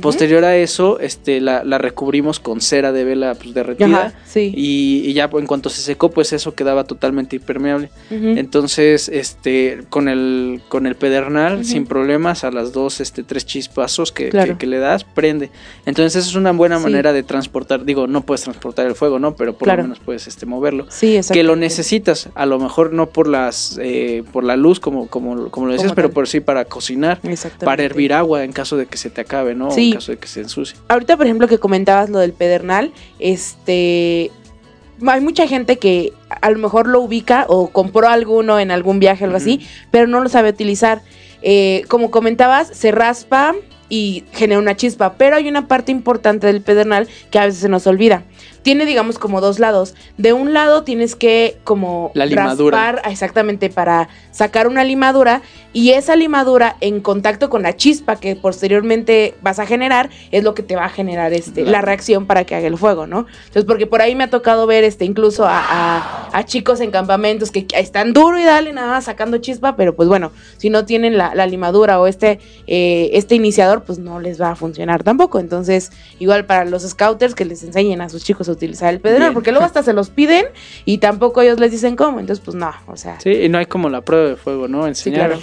Posterior 0.00 0.44
a 0.44 0.56
eso, 0.56 1.00
este, 1.00 1.40
la, 1.40 1.64
la 1.64 1.78
recubrimos 1.78 2.40
con 2.40 2.60
cera 2.60 2.92
de 2.92 3.04
vela 3.04 3.34
pues, 3.34 3.54
derretida. 3.54 3.86
Ajá, 3.86 4.12
sí. 4.26 4.52
Y, 4.54 5.02
y 5.06 5.12
ya 5.14 5.30
en 5.32 5.46
cuanto 5.46 5.70
se 5.70 5.80
secó, 5.80 6.10
pues 6.10 6.32
eso 6.32 6.54
quedaba 6.54 6.84
totalmente 6.84 7.36
impermeable. 7.36 7.90
Entonces, 8.10 9.08
este, 9.08 9.80
con 9.88 10.08
el, 10.08 10.60
con 10.68 10.86
el 10.86 10.94
pedernal, 10.94 11.64
sin 11.64 11.86
problemas, 11.86 12.44
a 12.44 12.50
las 12.50 12.72
dos, 12.72 13.00
este, 13.00 13.22
tres 13.22 13.46
chispazos 13.46 14.12
que, 14.12 14.28
Claro. 14.28 14.52
que- 14.52 14.58
que 14.58 14.66
le 14.66 14.78
das, 14.78 15.04
prende. 15.04 15.50
Entonces, 15.86 16.16
esa 16.16 16.28
es 16.30 16.34
una 16.36 16.52
buena 16.52 16.78
Sí. 16.78 16.84
manera 16.84 17.12
de 17.12 17.22
transportar. 17.22 17.84
Digo, 17.84 18.06
no 18.06 18.22
puedes 18.22 18.42
transportar 18.42 18.86
el 18.86 18.94
fuego, 18.94 19.18
¿no? 19.18 19.36
Pero 19.36 19.54
por 19.56 19.66
Claro. 19.66 19.82
lo 19.82 19.88
menos 19.88 20.00
puedes 20.04 20.26
este, 20.28 20.46
moverlo. 20.46 20.86
Sí, 20.90 21.16
exacto. 21.16 21.34
Que 21.34 21.44
lo 21.44 21.56
necesitas, 21.56 22.28
a 22.34 22.46
lo 22.46 22.58
mejor 22.58 22.92
no 22.92 23.08
por 23.10 23.26
las, 23.28 23.78
eh, 23.82 24.22
por 24.32 24.44
la 24.44 24.56
luz, 24.56 24.80
como, 24.80 25.08
como, 25.08 25.50
como 25.50 25.66
lo 25.66 25.72
decías, 25.72 25.92
Como 25.92 25.94
pero 25.96 26.10
por 26.10 26.28
sí 26.28 26.40
para 26.40 26.64
cocinar. 26.66 27.20
Para 27.64 27.82
hervir 27.84 28.12
agua 28.12 28.44
en 28.44 28.52
caso 28.52 28.76
de 28.76 28.86
que 28.86 28.96
se 28.98 29.10
te 29.10 29.20
acabe, 29.20 29.54
¿no? 29.54 29.70
Sí. 29.78 29.88
en 29.88 29.94
caso 29.94 30.12
de 30.12 30.18
que 30.18 30.28
se 30.28 30.40
ensucie. 30.40 30.76
Ahorita, 30.88 31.16
por 31.16 31.26
ejemplo, 31.26 31.48
que 31.48 31.58
comentabas 31.58 32.10
lo 32.10 32.18
del 32.18 32.32
pedernal, 32.32 32.92
este. 33.18 34.30
Hay 35.06 35.20
mucha 35.20 35.46
gente 35.46 35.78
que 35.78 36.12
a 36.28 36.50
lo 36.50 36.58
mejor 36.58 36.88
lo 36.88 37.00
ubica 37.00 37.46
o 37.48 37.68
compró 37.68 38.08
alguno 38.08 38.58
en 38.58 38.72
algún 38.72 38.98
viaje 38.98 39.24
o 39.24 39.26
algo 39.26 39.36
así, 39.36 39.64
pero 39.92 40.08
no 40.08 40.20
lo 40.20 40.28
sabe 40.28 40.50
utilizar. 40.50 41.02
Eh, 41.40 41.84
como 41.86 42.10
comentabas, 42.10 42.68
se 42.72 42.90
raspa 42.90 43.54
y 43.88 44.24
genera 44.32 44.60
una 44.60 44.76
chispa. 44.76 45.14
Pero 45.14 45.36
hay 45.36 45.48
una 45.48 45.68
parte 45.68 45.92
importante 45.92 46.46
del 46.46 46.62
pedernal 46.62 47.08
que 47.30 47.38
a 47.38 47.44
veces 47.44 47.60
se 47.60 47.68
nos 47.68 47.86
olvida. 47.86 48.24
Tiene, 48.68 48.84
digamos, 48.84 49.18
como 49.18 49.40
dos 49.40 49.58
lados. 49.60 49.94
De 50.18 50.34
un 50.34 50.52
lado 50.52 50.84
tienes 50.84 51.16
que 51.16 51.56
como 51.64 52.10
La 52.12 52.26
limadura. 52.26 52.76
raspar 52.92 53.10
exactamente 53.10 53.70
para 53.70 54.10
sacar 54.30 54.68
una 54.68 54.84
limadura 54.84 55.40
y 55.72 55.92
esa 55.92 56.16
limadura 56.16 56.76
en 56.82 57.00
contacto 57.00 57.48
con 57.48 57.62
la 57.62 57.74
chispa 57.76 58.16
que 58.16 58.36
posteriormente 58.36 59.34
vas 59.40 59.58
a 59.58 59.64
generar 59.64 60.10
es 60.32 60.44
lo 60.44 60.54
que 60.54 60.62
te 60.62 60.76
va 60.76 60.84
a 60.84 60.88
generar 60.90 61.32
este, 61.32 61.62
la 61.64 61.80
reacción 61.80 62.26
para 62.26 62.44
que 62.44 62.54
haga 62.56 62.66
el 62.66 62.76
fuego, 62.76 63.06
¿no? 63.06 63.20
Entonces, 63.46 63.64
porque 63.64 63.86
por 63.86 64.02
ahí 64.02 64.14
me 64.14 64.24
ha 64.24 64.28
tocado 64.30 64.66
ver 64.66 64.84
este, 64.84 65.06
incluso 65.06 65.46
a, 65.46 65.58
a- 65.60 66.28
a 66.30 66.44
chicos 66.44 66.80
en 66.80 66.90
campamentos 66.90 67.50
que 67.50 67.66
están 67.72 68.12
duro 68.12 68.38
y 68.38 68.44
dale 68.44 68.74
nada 68.74 68.88
más 68.88 69.04
sacando 69.06 69.38
chispa, 69.38 69.76
pero 69.76 69.96
pues 69.96 70.10
bueno, 70.10 70.30
si 70.58 70.68
no 70.68 70.84
tienen 70.84 71.16
la, 71.16 71.34
la 71.34 71.46
limadura 71.46 71.98
o 72.00 72.06
este, 72.06 72.38
eh, 72.66 73.08
este 73.14 73.34
iniciador, 73.34 73.84
pues 73.84 73.98
no 73.98 74.20
les 74.20 74.38
va 74.38 74.50
a 74.50 74.56
funcionar 74.56 75.02
tampoco. 75.04 75.38
Entonces, 75.40 75.90
igual 76.18 76.44
para 76.44 76.66
los 76.66 76.82
scouters 76.82 77.34
que 77.34 77.46
les 77.46 77.62
enseñen 77.62 78.02
a 78.02 78.10
sus 78.10 78.22
chicos 78.24 78.46
a 78.50 78.57
utilizar 78.58 78.92
el 78.92 79.00
pedernal, 79.00 79.28
Bien. 79.28 79.34
porque 79.34 79.50
luego 79.50 79.64
hasta 79.64 79.82
se 79.82 79.92
los 79.92 80.10
piden 80.10 80.46
y 80.84 80.98
tampoco 80.98 81.40
ellos 81.40 81.58
les 81.58 81.70
dicen 81.70 81.96
cómo, 81.96 82.20
entonces 82.20 82.44
pues 82.44 82.54
no, 82.56 82.72
o 82.86 82.96
sea. 82.96 83.18
Sí, 83.20 83.30
y 83.30 83.48
no 83.48 83.58
hay 83.58 83.66
como 83.66 83.88
la 83.88 84.02
prueba 84.02 84.28
de 84.28 84.36
fuego, 84.36 84.68
¿no? 84.68 84.86
Enseñar. 84.86 85.28
claro. 85.28 85.42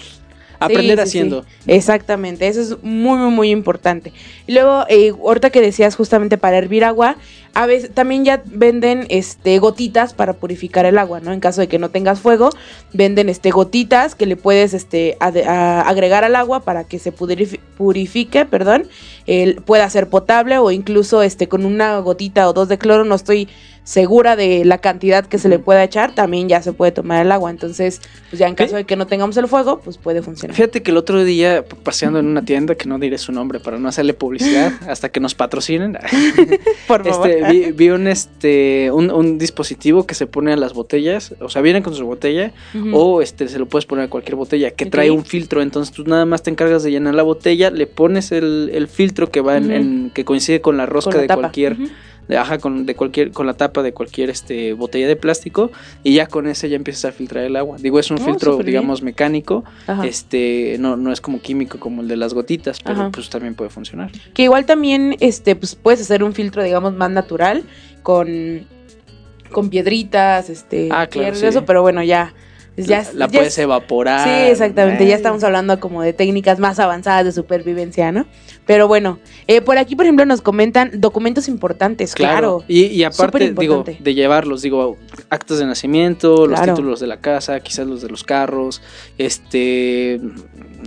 Aprender 0.60 0.98
Sí, 1.00 1.04
haciendo. 1.04 1.44
sí. 1.44 1.72
Exactamente, 1.72 2.48
eso 2.48 2.62
es 2.62 2.84
muy, 2.84 3.18
muy, 3.18 3.32
muy 3.32 3.50
importante. 3.52 4.14
Luego, 4.48 4.86
eh, 4.90 5.12
ahorita 5.12 5.50
que 5.50 5.62
decías 5.62 5.96
justamente 5.96 6.38
para 6.38 6.58
hervir 6.58 6.84
agua, 6.84 7.16
a 7.54 7.66
veces 7.68 7.92
también 7.94 8.26
ya 8.26 8.42
venden 8.46 9.06
este 9.10 9.60
gotitas 9.60 10.14
para 10.14 10.34
purificar 10.34 10.86
el 10.86 10.98
agua, 10.98 11.22
¿no? 11.22 11.32
En 11.32 11.40
caso 11.40 11.62
de 11.62 11.68
que 11.70 11.80
no 11.80 11.90
tengas 11.90 12.20
fuego, 12.20 12.50
venden 12.92 13.30
este 13.30 13.50
gotitas 13.52 14.14
que 14.16 14.26
le 14.26 14.36
puedes 14.36 14.74
este 14.74 15.16
a- 15.22 15.82
agregar 15.88 16.24
al 16.26 16.36
agua 16.36 16.60
para 16.62 16.84
que 16.84 17.00
se 17.00 17.14
purifi- 17.16 17.60
purifique, 17.78 18.46
perdón, 18.46 18.88
el, 19.26 19.56
pueda 19.62 19.90
ser 19.90 20.10
potable 20.10 20.58
o 20.58 20.70
incluso 20.72 21.22
este 21.24 21.48
con 21.48 21.66
una 21.66 21.98
gotita 22.00 22.50
o 22.50 22.54
dos 22.54 22.68
de 22.68 22.78
cloro, 22.78 23.06
no 23.06 23.16
estoy 23.16 23.48
segura 23.86 24.36
de 24.36 24.66
la 24.66 24.80
cantidad 24.80 25.26
que 25.26 25.38
se 25.38 25.48
le 25.48 25.60
pueda 25.60 25.82
echar, 25.84 26.14
también 26.14 26.50
ya 26.50 26.62
se 26.62 26.74
puede 26.74 26.92
tomar 26.92 27.26
el 27.26 27.32
agua. 27.32 27.50
Entonces, 27.52 28.02
pues 28.30 28.40
ya 28.40 28.48
en 28.50 28.56
caso 28.56 28.76
de 28.76 28.84
que 28.84 28.96
no 28.98 29.08
tengamos 29.08 29.38
el 29.38 29.48
fuego, 29.48 29.80
pues 29.80 29.98
puede 29.98 30.22
funcionar. 30.22 30.56
Fíjate 30.58 30.82
que 30.84 30.92
el 30.92 30.98
otro 30.98 31.24
día, 31.24 31.64
paseando 31.84 32.20
en 32.20 32.26
una 32.26 32.44
tienda, 32.44 32.76
que 32.76 32.90
no 32.90 33.00
diré 33.00 33.18
su 33.18 33.32
nombre 33.32 33.60
para 33.62 33.78
no 33.80 33.88
hacerle 33.88 34.14
publicidad, 34.14 34.74
hasta 34.90 35.10
que 35.10 35.20
nos 35.22 35.36
patrocinen, 35.36 35.98
Por 36.88 37.08
favor. 37.08 37.30
este, 37.30 37.52
vi, 37.52 37.72
vi 37.72 37.90
un, 37.92 38.08
este, 38.08 38.92
un, 38.92 39.12
un 39.12 39.38
dispositivo 39.38 40.06
que 40.06 40.16
se 40.16 40.28
pone 40.28 40.52
a 40.54 40.58
las 40.58 40.74
botellas, 40.74 41.36
o 41.40 41.50
sea, 41.50 41.62
vienen 41.62 41.84
con 41.84 41.94
su 41.96 42.06
botella, 42.06 42.52
o 42.92 43.22
este, 43.22 43.48
se 43.48 43.60
lo 43.60 43.68
puedes 43.68 43.86
poner 43.86 44.06
a 44.06 44.10
cualquier 44.10 44.36
botella, 44.36 44.72
que 44.72 44.88
trae 44.88 45.12
un 45.12 45.24
filtro, 45.26 45.62
entonces 45.62 45.94
tú 45.96 46.04
nada 46.06 46.26
más 46.26 46.42
te 46.44 46.50
encargas 46.50 46.82
de 46.84 46.92
llenar 46.92 47.14
la 47.16 47.24
botella, 47.24 47.70
le 47.70 47.86
pones 47.88 48.32
el, 48.32 48.72
el 48.74 48.88
filtro 48.88 49.30
que 49.30 49.42
va 49.42 49.58
en, 49.58 49.72
en- 49.72 50.12
que 50.14 50.26
coincide 50.26 50.60
con 50.62 50.76
la 50.78 50.86
rosca 50.88 51.12
Con 51.12 51.18
la 51.18 51.22
de 51.22 51.28
tapa. 51.28 51.42
cualquier. 51.42 51.78
De, 52.28 52.38
ajá, 52.38 52.58
con, 52.58 52.86
de 52.86 52.96
cualquier, 52.96 53.32
con 53.32 53.46
la 53.46 53.54
tapa 53.54 53.84
de 53.84 53.94
cualquier 53.94 54.30
este, 54.30 54.74
botella 54.74 55.08
de 55.08 55.16
plástico, 55.16 55.72
y 56.04 56.14
ya 56.16 56.28
con 56.28 56.48
ese 56.48 56.70
ya 56.70 56.76
empiezas 56.76 57.06
a 57.06 57.12
filtrar 57.12 57.44
el 57.44 57.56
agua. 57.56 57.78
Digo, 57.80 58.00
es 58.00 58.10
un 58.12 58.18
Oh, 58.20 58.26
filtro, 58.26 58.56
bien. 58.58 58.66
digamos, 58.68 59.02
mecánico, 59.02 59.64
Ajá. 59.88 60.06
este, 60.06 60.78
no, 60.80 60.98
no 60.98 61.12
es 61.12 61.22
como 61.22 61.42
químico 61.42 61.80
como 61.80 62.02
el 62.02 62.08
de 62.08 62.16
las 62.18 62.34
gotitas, 62.34 62.80
pero 62.82 62.96
Ajá. 63.02 63.12
pues 63.12 63.30
también 63.30 63.56
puede 63.56 63.70
funcionar. 63.70 64.12
Que 64.34 64.44
igual 64.44 64.66
también, 64.66 65.16
este, 65.20 65.56
pues 65.56 65.76
puedes 65.76 66.02
hacer 66.02 66.24
un 66.24 66.34
filtro, 66.34 66.64
digamos, 66.64 66.94
más 66.94 67.12
natural, 67.12 67.64
con, 68.04 68.66
con 69.52 69.70
piedritas, 69.70 70.50
este, 70.50 70.90
Ah, 70.92 71.08
claro, 71.08 71.10
piedras, 71.10 71.40
sí. 71.40 71.46
eso, 71.46 71.66
pero 71.66 71.82
bueno, 71.82 72.04
ya, 72.04 72.34
ya, 72.78 73.04
la 73.04 73.14
la 73.14 73.26
ya 73.28 73.32
puedes 73.40 73.54
es- 73.54 73.60
evaporar. 73.60 74.28
Sí, 74.28 74.52
exactamente. 74.52 75.04
eh, 75.04 75.08
Ya 75.08 75.16
estamos 75.16 75.44
hablando 75.44 75.80
como 75.80 76.02
de 76.02 76.14
técnicas 76.14 76.60
más 76.60 76.80
avanzadas 76.80 77.24
de 77.26 77.32
supervivencia, 77.32 78.12
¿no? 78.12 78.26
Pero 78.66 78.88
bueno, 78.88 79.20
eh, 79.48 79.62
por 79.62 79.78
aquí, 79.78 79.96
por 79.96 80.06
ejemplo, 80.06 80.26
nos 80.26 80.42
comentan 80.42 80.92
documentos 80.96 81.48
importantes, 81.48 82.16
claro. 82.16 82.64
Y, 82.68 82.86
y 82.86 83.04
aparte, 83.04 83.54
digo, 83.54 83.84
de 83.84 84.14
llevarlos, 84.14 84.62
digo, 84.62 84.98
actas 85.30 85.60
de 85.60 85.66
nacimiento, 85.66 86.48
los 86.48 86.62
títulos 86.62 87.00
de 87.00 87.08
la 87.08 87.18
casa, 87.18 87.60
quizás 87.60 87.86
los 87.86 88.02
de 88.02 88.10
los 88.10 88.24
carros, 88.24 88.82
este, 89.18 90.20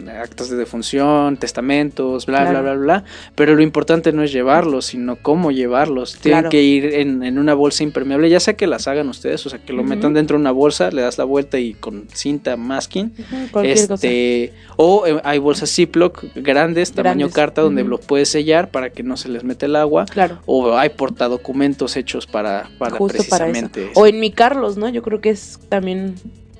actas 0.08 0.50
de 0.50 0.56
defunción, 0.56 1.36
testamentos, 1.36 2.26
bla, 2.26 2.38
Claro. 2.42 2.50
bla, 2.62 2.74
bla, 2.74 2.74
bla. 2.74 3.04
Pero 3.34 3.54
lo 3.54 3.62
importante 3.62 4.12
no 4.12 4.22
es 4.22 4.32
llevarlos, 4.32 4.86
sino 4.86 5.16
cómo 5.16 5.50
llevarlos. 5.50 6.18
Tienen 6.18 6.40
Claro. 6.42 6.50
que 6.50 6.62
ir 6.62 6.84
en, 6.94 7.22
en 7.22 7.38
una 7.38 7.54
bolsa 7.54 7.82
impermeable, 7.82 8.28
ya 8.30 8.40
sea 8.40 8.54
que 8.54 8.66
las 8.66 8.86
hagan 8.88 9.08
ustedes, 9.08 9.44
o 9.46 9.50
sea, 9.50 9.58
que 9.58 9.72
lo 9.72 9.82
metan 9.82 10.14
dentro 10.14 10.36
de 10.36 10.40
una 10.42 10.52
bolsa, 10.52 10.90
le 10.90 11.02
das 11.02 11.18
la 11.18 11.24
vuelta 11.24 11.58
y 11.58 11.74
con 11.74 12.06
cinta 12.12 12.56
masking. 12.56 13.12
Cosa. 13.50 13.66
Este, 13.66 14.52
o 14.76 15.06
eh, 15.06 15.20
hay 15.24 15.38
bolsas 15.38 15.70
Ziploc 15.74 16.24
grandes, 16.34 16.92
tamaño 16.92 17.14
Grandes. 17.26 17.34
carta, 17.34 17.62
donde 17.62 17.82
Ujú. 17.82 17.90
lo 17.90 17.98
puedes 17.98 18.28
sellar 18.28 18.70
para 18.70 18.90
que 18.90 19.02
no 19.02 19.16
se 19.16 19.28
les 19.28 19.44
mete 19.44 19.66
el 19.66 19.76
agua. 19.76 20.04
Claro. 20.06 20.38
O 20.46 20.76
hay 20.76 20.90
portadocumentos 20.90 21.96
hechos 21.96 22.26
para, 22.26 22.68
para 22.78 22.96
Justo 22.96 23.18
para 23.28 23.46
eso. 23.48 23.54
precisamente 23.54 23.90
O 23.94 24.06
en 24.06 24.20
mi 24.20 24.30
Carlos, 24.30 24.76
¿no? 24.76 24.88
Yo 24.88 25.02
creo 25.02 25.20
que 25.20 25.30
es 25.30 25.58
también. 25.68 26.14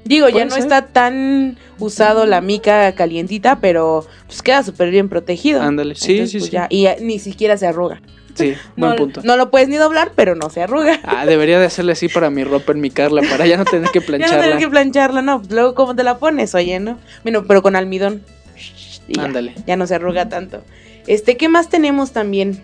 Digo, 0.08 0.28
ya 0.28 0.44
no 0.44 0.50
ser. 0.52 0.60
está 0.62 0.86
tan 0.86 1.58
usado 1.78 2.24
la 2.26 2.40
mica 2.40 2.92
calientita, 2.94 3.60
pero 3.60 4.06
pues 4.26 4.42
queda 4.42 4.62
súper 4.62 4.90
bien 4.90 5.08
protegido. 5.08 5.60
Ándale, 5.62 5.94
sí, 5.94 6.12
Entonces, 6.12 6.30
sí, 6.32 6.38
pues, 6.38 6.46
sí. 6.50 6.52
ya- 6.52 6.66
y 6.70 6.82
ya 6.84 6.96
ni 7.00 7.18
siquiera 7.18 7.56
se 7.56 7.66
arruga. 7.66 8.00
Sí, 8.34 8.54
No, 8.76 8.86
buen 8.86 8.96
punto. 8.98 9.20
no 9.24 9.36
lo 9.36 9.50
puedes 9.50 9.68
ni 9.68 9.76
doblar, 9.76 10.12
pero 10.16 10.34
no 10.34 10.48
se 10.48 10.62
arruga. 10.62 10.98
Ah, 11.04 11.26
debería 11.26 11.58
de 11.60 11.66
hacerle 11.66 11.92
así 11.92 12.08
para 12.08 12.30
mi 12.30 12.42
ropa 12.44 12.72
en 12.72 12.80
mi 12.80 12.90
Carla, 12.90 13.20
para 13.30 13.46
ya 13.46 13.56
no 13.58 13.64
tener 13.64 13.90
que 13.90 14.00
Ya 14.00 14.04
no 14.04 14.06
plancharla. 14.06 14.42
tener 14.42 14.58
que 14.58 14.68
plancharla, 14.68 15.22
no. 15.22 15.38
pues, 15.40 15.52
Luego, 15.52 15.74
¿cómo 15.74 15.94
te 15.94 16.02
la 16.04 16.18
pones? 16.18 16.54
Oye, 16.54 16.80
¿no? 16.80 16.98
Bueno, 17.22 17.44
pero 17.46 17.62
con 17.62 17.76
almidón. 17.76 18.22
Y 19.08 19.14
ya, 19.16 19.24
Ándale. 19.24 19.54
Ya 19.66 19.76
no 19.76 19.86
se 19.86 19.94
arruga 19.94 20.28
tanto. 20.28 20.62
Este, 21.06 21.36
¿qué 21.36 21.48
más 21.48 21.68
tenemos 21.68 22.12
también? 22.12 22.60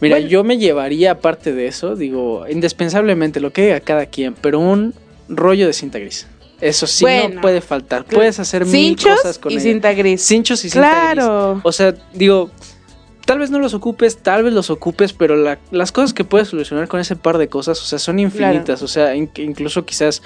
Mira, 0.00 0.16
Bueno. 0.16 0.28
yo 0.28 0.44
me 0.44 0.58
llevaría 0.58 1.12
aparte 1.12 1.52
de 1.52 1.66
eso, 1.68 1.96
digo, 1.96 2.44
indispensablemente 2.48 3.40
lo 3.40 3.52
que 3.52 3.70
haga 3.72 3.80
cada 3.80 4.06
quien, 4.06 4.34
pero 4.34 4.60
un 4.60 4.94
rollo 5.28 5.66
de 5.66 5.72
cinta 5.72 5.98
gris. 5.98 6.26
Eso 6.60 6.86
sí 6.86 7.04
Bueno, 7.04 7.34
no 7.36 7.40
puede 7.42 7.60
faltar. 7.60 8.04
Puedes 8.06 8.38
hacer 8.40 8.64
mil 8.64 8.96
cosas 8.96 9.38
con 9.38 9.52
y 9.52 9.56
ella. 9.56 9.62
cinta 9.64 9.92
gris. 9.92 10.22
Cinchos 10.22 10.64
y 10.64 10.70
cinta 10.70 10.88
gris. 10.88 11.14
claro. 11.24 11.60
O 11.62 11.70
sea, 11.72 11.94
digo, 12.14 12.50
tal 13.26 13.38
vez 13.40 13.50
no 13.50 13.58
los 13.58 13.74
ocupes, 13.74 14.16
tal 14.18 14.42
vez 14.44 14.54
los 14.54 14.70
ocupes, 14.70 15.12
pero 15.12 15.36
la- 15.36 15.58
las 15.70 15.92
cosas 15.92 16.14
que 16.14 16.24
puedes 16.24 16.48
solucionar 16.48 16.88
con 16.88 16.98
ese 17.00 17.14
par 17.16 17.36
de 17.38 17.48
cosas, 17.48 17.80
o 17.82 17.84
sea, 17.84 17.98
son 17.98 18.18
infinitas. 18.18 18.80
O 18.82 18.88
sea, 18.88 19.14
in- 19.14 19.30
incluso 19.36 19.84
quizás, 19.84 20.22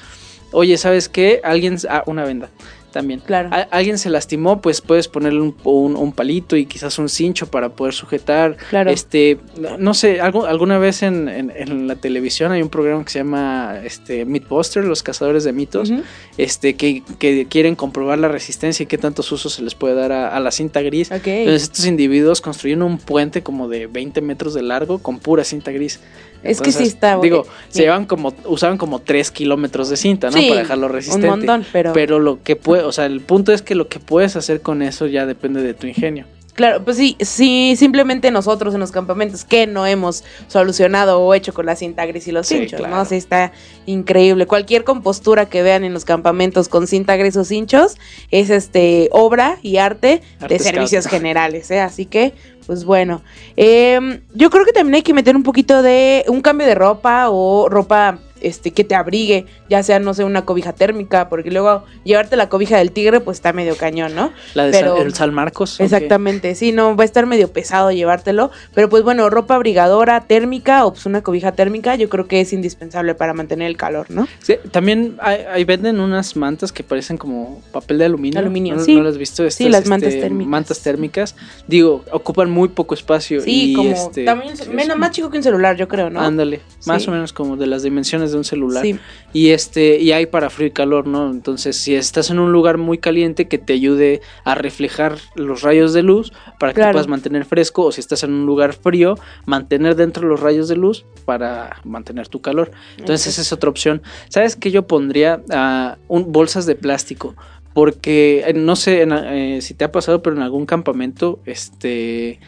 oye, 0.53 0.77
¿sabes 0.79 1.09
qué? 1.09 1.41
Alguien, 1.43 1.79
ah, 1.89 2.05
una 2.07 2.25
venda 2.25 2.49
también. 2.91 3.21
Claro. 3.21 3.49
A- 3.53 3.69
alguien 3.71 3.99
se 3.99 4.11
lastimó, 4.11 4.61
pues 4.61 4.81
puedes 4.81 5.09
ponerle 5.09 5.41
un, 5.41 5.57
un- 5.65 5.97
un 5.97 6.13
palito 6.13 6.57
y 6.57 6.67
quizás 6.67 6.99
un 6.99 7.09
cincho 7.09 7.47
para 7.47 7.71
poder 7.71 7.95
sujetar. 7.95 8.57
Claro. 8.71 8.91
Este, 8.91 9.39
no, 9.79 9.95
sé, 9.95 10.21
algo, 10.21 10.47
alguna 10.47 10.79
vez 10.79 11.03
en, 11.03 11.29
en- 11.29 11.53
en 11.55 11.87
la 11.89 11.97
televisión 11.97 12.53
hay 12.53 12.63
un 12.63 12.69
programa 12.69 13.05
que 13.05 13.11
se 13.11 13.19
llama 13.21 13.77
este, 13.85 14.25
Mythbuster, 14.25 14.85
los 14.85 15.03
cazadores 15.03 15.45
de 15.45 15.53
mitos 15.53 15.93
este, 16.39 16.75
que, 16.75 17.03
que 17.19 17.47
quieren 17.49 17.75
comprobar 17.77 18.19
la 18.19 18.29
resistencia 18.29 18.85
y 18.85 18.87
qué 18.87 18.99
tantos 18.99 19.31
usos 19.33 19.53
se 19.55 19.63
les 19.63 19.75
puede 19.75 19.95
dar 19.95 20.13
a, 20.13 20.37
a 20.37 20.41
la 20.41 20.51
cinta 20.51 20.81
gris. 20.83 21.11
Ok. 21.11 21.27
Entonces 21.27 21.63
estos 21.65 21.87
individuos 21.87 22.41
construyeron 22.41 22.83
un 22.83 22.99
puente 22.99 23.43
como 23.43 23.69
de 23.69 23.87
20 23.87 24.21
metros 24.21 24.55
de 24.55 24.63
largo 24.63 24.99
con 24.99 25.19
pura 25.19 25.45
cinta 25.45 25.71
gris. 25.71 26.01
Es 26.43 26.61
que 26.61 26.73
sí 26.73 26.85
está. 26.85 27.19
Digo, 27.19 27.47
se 27.69 27.83
llevan 27.83 28.07
como, 28.07 28.35
usaban 28.47 28.79
como 28.79 29.01
3 29.01 29.31
kilómetros 29.31 29.89
de 29.89 29.97
cinta, 29.97 30.29
¿no? 30.29 30.39
Sí, 30.39 30.49
Para 30.49 30.61
dejarlo 30.61 30.89
resistente. 30.89 31.29
Un 31.29 31.37
montón, 31.37 31.67
pero. 31.73 32.19
lo 32.19 32.43
que 32.43 32.57
puede, 32.57 32.83
o 32.83 32.93
sea, 32.93 33.07
el 33.07 33.21
punto 33.21 33.53
es 33.53 33.63
que 33.63 33.75
lo 33.75 33.89
que 33.89 34.01
puedes 34.01 34.37
hacer 34.37 34.61
con 34.61 34.83
eso 34.83 35.07
ya 35.07 35.27
depende 35.27 35.63
de 35.63 35.75
tu 35.75 35.87
ingenio. 35.87 36.27
Claro, 36.55 36.85
pues 36.85 36.97
sí, 36.97 37.17
sí, 37.21 37.75
simplemente 37.77 38.31
nosotros 38.31 38.75
en 38.75 38.81
los 38.81 38.91
campamentos 38.91 39.45
que 39.45 39.67
no 39.67 39.87
hemos 39.87 40.25
solucionado 40.49 41.21
o 41.21 41.33
hecho 41.35 41.55
con 41.55 41.67
la 41.67 41.77
cinta 41.77 42.05
gris 42.07 42.27
y 42.29 42.33
los 42.33 42.47
Sí, 42.49 42.59
cinchos, 42.59 42.81
claro. 42.81 42.97
¿no? 42.97 43.05
Sí, 43.05 43.17
está 43.17 43.53
increíble. 43.87 44.47
Cualquier 44.47 44.85
compostura 44.85 45.47
que 45.47 45.63
vean 45.63 45.85
en 45.85 45.95
los 45.95 46.05
campamentos 46.05 46.69
con 46.69 46.87
cinta 46.87 47.17
gris 47.17 47.37
o 47.37 47.45
cinchos 47.45 47.97
es 48.31 48.51
este 48.51 49.09
obra 49.13 49.59
y 49.63 49.77
arte, 49.77 50.23
de 50.49 50.59
servicios 50.59 51.07
generales, 51.07 51.71
¿eh? 51.71 51.81
Así 51.81 52.05
que, 52.07 52.35
pues 52.67 52.85
bueno. 52.85 53.23
Em, 53.57 54.21
yo 54.35 54.51
creo 54.51 54.65
que 54.65 54.73
también 54.73 54.97
hay 54.97 55.03
que 55.03 55.15
meter 55.15 55.37
un 55.37 55.43
poquito 55.43 55.83
de 55.83 56.25
un 56.29 56.41
cambio 56.41 56.67
de 56.67 56.75
ropa 56.75 57.31
o 57.31 57.69
ropa 57.69 58.19
este 58.41 58.73
que 58.73 58.85
te 58.85 58.95
abrigue, 58.95 59.47
ya 59.69 59.83
sea, 59.83 59.99
no 59.99 60.15
sé, 60.15 60.25
una 60.25 60.45
cobija 60.45 60.73
térmica, 60.73 61.29
porque 61.29 61.51
luego 61.51 61.85
llevarte 62.05 62.37
la 62.37 62.49
cobija 62.49 62.79
del 62.79 62.93
tigre, 62.93 63.21
pues 63.21 63.39
está 63.39 63.53
medio 63.53 63.77
cañón, 63.77 64.15
¿no? 64.15 64.33
La 64.55 64.67
de 64.67 64.73
Pero- 64.73 64.97
San, 64.97 65.07
el 65.07 65.15
San 65.15 65.35
Marcos. 65.35 65.81
Exactamente, 65.81 66.55
sí, 66.55 66.73
no, 66.73 66.97
va 66.97 67.03
a 67.03 67.05
estar 67.05 67.27
medio 67.27 67.53
pesado 67.53 67.91
llevártelo, 67.91 68.51
pero 68.75 68.89
pues 68.89 69.03
bueno, 69.03 69.29
ropa 69.31 69.55
abrigadora 69.57 70.21
térmica 70.23 70.85
o 70.87 70.93
pues 70.93 71.07
una 71.07 71.23
cobija 71.23 71.53
térmica, 71.53 71.95
yo 71.97 72.09
creo 72.09 72.27
que 72.27 72.41
es 72.41 72.53
indispensable 72.53 73.15
para 73.15 73.35
mantener 73.35 73.69
el 73.69 73.77
calor, 73.77 74.07
¿no? 74.11 74.27
Sí, 74.41 74.55
también 74.71 75.17
hay, 75.21 75.45
hay- 75.51 75.65
venden 75.65 76.01
unas 76.01 76.37
mantas 76.37 76.73
que 76.73 76.83
parecen 76.83 77.17
como 77.17 77.61
papel 77.73 77.99
de 77.99 78.05
aluminio. 78.07 78.39
Aluminio, 78.41 78.77
¿No, 78.77 78.83
sí. 78.85 78.95
¿no 78.97 79.03
las 79.03 79.13
has 79.13 79.19
visto? 79.19 79.49
Sí, 79.51 79.69
las 79.69 79.87
mantas 79.87 80.09
este, 80.11 80.23
térmicas. 80.23 80.51
Mantas 80.51 80.81
térmicas. 80.81 81.37
Digo, 81.69 82.05
ocupan 82.13 82.51
muy 82.51 82.69
poco 82.69 82.95
espacio. 82.95 83.41
Sí, 83.41 83.73
y 83.73 83.75
como 83.75 83.91
este, 83.91 84.25
también 84.25 84.55
menos 84.73 84.97
más 84.97 85.11
chico 85.13 85.31
que 85.31 85.37
un 85.37 85.43
celular, 85.43 85.77
yo 85.77 85.87
creo, 85.89 86.11
¿no? 86.11 86.21
Ándale, 86.21 86.61
más 86.87 87.03
Sí. 87.03 87.09
o 87.09 87.13
menos 87.13 87.33
como 87.33 87.57
de 87.57 87.67
las 87.67 87.83
dimensiones 87.83 88.30
de 88.33 88.39
un 88.39 88.45
celular. 88.45 88.83
Sí. 88.83 88.99
Y 89.33 89.51
este, 89.51 89.99
y 89.99 90.13
hay 90.13 90.27
para 90.27 90.51
frío 90.51 90.69
y 90.69 90.71
calor, 90.73 91.07
¿no? 91.07 91.31
Entonces, 91.31 91.77
si 91.77 91.95
estás 91.95 92.31
en 92.31 92.39
un 92.39 92.53
lugar 92.53 92.79
muy 92.79 92.99
caliente 92.99 93.49
que 93.49 93.59
te 93.59 93.73
ayude 93.73 94.21
a 94.45 94.55
reflejar 94.55 95.19
los 95.35 95.63
rayos 95.63 95.93
de 95.93 96.03
luz 96.03 96.33
para 96.59 96.73
que 96.73 96.81
te 96.81 96.91
puedas 96.91 97.09
mantener 97.09 97.45
fresco, 97.45 97.85
o 97.85 97.93
si 97.93 98.01
estás 98.01 98.23
en 98.25 98.33
un 98.33 98.47
lugar 98.47 98.73
frío, 98.73 99.17
mantener 99.47 99.97
dentro 99.97 100.27
los 100.27 100.41
rayos 100.41 100.69
de 100.69 100.77
luz 100.77 101.05
para 101.25 101.81
mantener 101.85 102.29
tu 102.29 102.41
calor. 102.41 102.71
Entonces, 102.99 103.29
esa 103.29 103.43
es 103.43 103.53
otra 103.53 103.71
opción. 103.71 104.03
¿Sabes 104.29 104.57
qué 104.57 104.71
yo 104.71 104.87
pondría? 104.87 105.43
Ah, 105.51 105.99
un, 106.09 106.33
bolsas 106.33 106.67
de 106.67 106.75
plástico. 106.75 107.37
Porque 107.73 108.43
eh, 108.47 108.53
no 108.53 108.75
sé 108.75 109.03
en, 109.03 109.13
eh, 109.13 109.59
si 109.63 109.75
te 109.75 109.85
ha 109.85 109.93
pasado, 109.93 110.23
pero 110.23 110.35
en 110.37 110.43
algún 110.43 110.67
campamento, 110.67 111.39
este, 111.45 112.41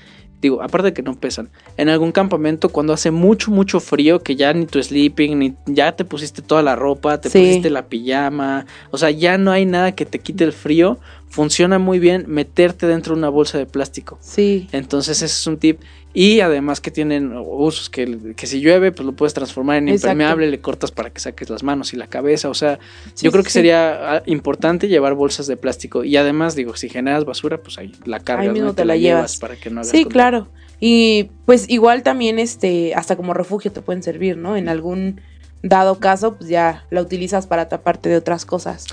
digo, 0.42 0.60
aparte 0.60 0.86
de 0.88 0.92
que 0.92 1.02
no 1.02 1.14
pesan, 1.14 1.48
en 1.76 1.88
algún 1.88 2.12
campamento 2.12 2.68
cuando 2.68 2.92
hace 2.92 3.10
mucho, 3.10 3.50
mucho 3.52 3.78
frío, 3.80 4.20
que 4.22 4.34
ya 4.36 4.52
ni 4.52 4.66
tu 4.66 4.82
sleeping, 4.82 5.38
ni 5.38 5.54
ya 5.66 5.92
te 5.92 6.04
pusiste 6.04 6.42
toda 6.42 6.62
la 6.62 6.76
ropa, 6.76 7.20
te 7.20 7.30
Sí. 7.30 7.38
pusiste 7.38 7.70
la 7.70 7.86
pijama, 7.86 8.66
o 8.90 8.98
sea, 8.98 9.10
ya 9.10 9.38
no 9.38 9.52
hay 9.52 9.64
nada 9.64 9.92
que 9.92 10.04
te 10.04 10.18
quite 10.18 10.44
el 10.44 10.52
frío, 10.52 10.98
funciona 11.30 11.78
muy 11.78 11.98
bien 11.98 12.24
meterte 12.28 12.86
dentro 12.86 13.14
de 13.14 13.20
una 13.20 13.28
bolsa 13.30 13.56
de 13.56 13.64
plástico. 13.66 14.18
Sí. 14.20 14.68
Entonces 14.72 15.16
ese 15.22 15.26
es 15.26 15.46
un 15.46 15.56
tip. 15.56 15.80
Y 16.14 16.40
además 16.40 16.80
que 16.80 16.90
tienen 16.90 17.32
usos 17.34 17.88
que, 17.88 18.34
que 18.36 18.46
si 18.46 18.60
llueve, 18.60 18.92
pues 18.92 19.06
lo 19.06 19.12
puedes 19.12 19.32
transformar 19.32 19.78
en 19.78 19.88
Exacto. 19.88 20.08
impermeable, 20.12 20.50
le 20.50 20.60
cortas 20.60 20.90
para 20.90 21.08
que 21.10 21.20
saques 21.20 21.48
las 21.48 21.62
manos 21.62 21.94
y 21.94 21.96
la 21.96 22.06
cabeza. 22.06 22.50
O 22.50 22.54
sea, 22.54 22.78
Sí, 23.14 23.24
yo 23.24 23.32
creo 23.32 23.42
que 23.42 23.48
sí. 23.50 23.54
sería 23.54 24.16
ah, 24.16 24.22
importante 24.26 24.88
llevar 24.88 25.14
bolsas 25.14 25.46
de 25.46 25.56
plástico. 25.56 26.04
Y 26.04 26.16
además, 26.16 26.54
digo, 26.54 26.76
si 26.76 26.88
generas 26.90 27.24
basura, 27.24 27.62
pues 27.62 27.78
ahí 27.78 27.92
la 28.04 28.20
cargas, 28.20 28.48
¿no? 28.48 28.52
mismo 28.52 28.70
Y 28.70 28.74
te 28.74 28.84
la 28.84 28.96
llevas. 28.96 29.38
para 29.38 29.56
que 29.56 29.70
no 29.70 29.80
hagas 29.80 29.88
Sí, 29.88 30.04
claro. 30.04 30.48
Y 30.80 31.30
pues 31.46 31.70
igual 31.70 32.02
también 32.02 32.38
este, 32.38 32.94
hasta 32.94 33.16
como 33.16 33.32
refugio 33.34 33.72
te 33.72 33.80
pueden 33.80 34.02
servir, 34.02 34.36
¿no? 34.36 34.56
En 34.56 34.68
algún 34.68 35.20
dado 35.62 35.98
caso, 36.00 36.36
pues 36.36 36.50
ya 36.50 36.84
la 36.90 37.00
utilizas 37.00 37.46
para 37.46 37.68
taparte 37.68 38.08
de 38.08 38.16
otras 38.16 38.44
cosas. 38.44 38.86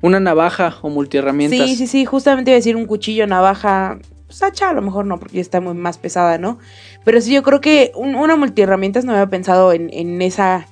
Una 0.00 0.20
navaja 0.20 0.76
o 0.82 0.88
multiherramientas. 0.88 1.68
Sí, 1.68 1.76
sí, 1.76 1.86
sí, 1.86 2.04
justamente 2.04 2.50
iba 2.52 2.56
a 2.56 2.60
decir 2.60 2.76
un 2.76 2.86
cuchillo, 2.86 3.26
navaja, 3.26 3.98
pues 4.32 4.42
hacha 4.42 4.70
a 4.70 4.72
lo 4.72 4.80
mejor 4.82 5.04
no, 5.04 5.18
porque 5.18 5.40
está 5.40 5.60
muy 5.60 5.74
más 5.74 5.98
pesada, 5.98 6.38
¿no? 6.38 6.58
Pero 7.04 7.20
sí, 7.20 7.34
yo 7.34 7.42
creo 7.42 7.60
que 7.60 7.92
un- 7.94 8.14
una 8.14 8.34
multiherramientas 8.36 9.04
no 9.04 9.12
había 9.12 9.26
pensado 9.28 9.72
en, 9.74 9.90
en 9.92 10.22
esa 10.22 10.66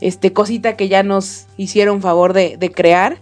este, 0.00 0.32
cosita 0.32 0.76
que 0.76 0.88
ya 0.88 1.02
nos 1.02 1.46
hicieron 1.56 2.00
favor 2.00 2.32
de, 2.32 2.56
de 2.56 2.70
crear. 2.70 3.18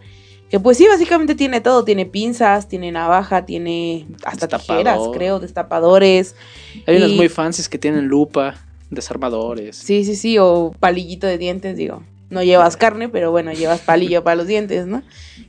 Que 0.51 0.61
pues 0.61 0.77
sí, 0.79 0.87
básicamente 0.87 1.35
tiene 1.35 1.61
todo, 1.61 1.85
tiene 1.85 2.07
pinzas, 2.07 2.69
tiene 2.69 2.93
navaja, 2.93 3.47
tiene 3.47 4.07
hasta 4.25 4.47
Destapador. 4.49 4.61
tijeras, 4.61 5.01
creo, 5.13 5.41
destapadores. 5.41 6.35
Hay 6.87 6.97
unas 6.97 7.11
y- 7.13 7.17
muy 7.17 7.29
fancies 7.29 7.69
que 7.69 7.79
tienen 7.79 8.07
lupa, 8.07 8.57
desarmadores. 8.91 9.77
Sí, 9.77 10.05
sí, 10.05 10.15
sí, 10.17 10.37
o 10.39 10.75
palillito 10.79 11.27
de 11.27 11.39
dientes, 11.39 11.77
digo. 11.77 12.03
No 12.31 12.43
llevas 12.43 12.77
carne, 12.85 13.09
pero 13.09 13.31
bueno, 13.31 13.53
llevas 13.53 13.81
palillo 13.81 14.23
para 14.25 14.37
los 14.37 14.47
dientes, 14.47 14.87
¿no? 14.87 15.03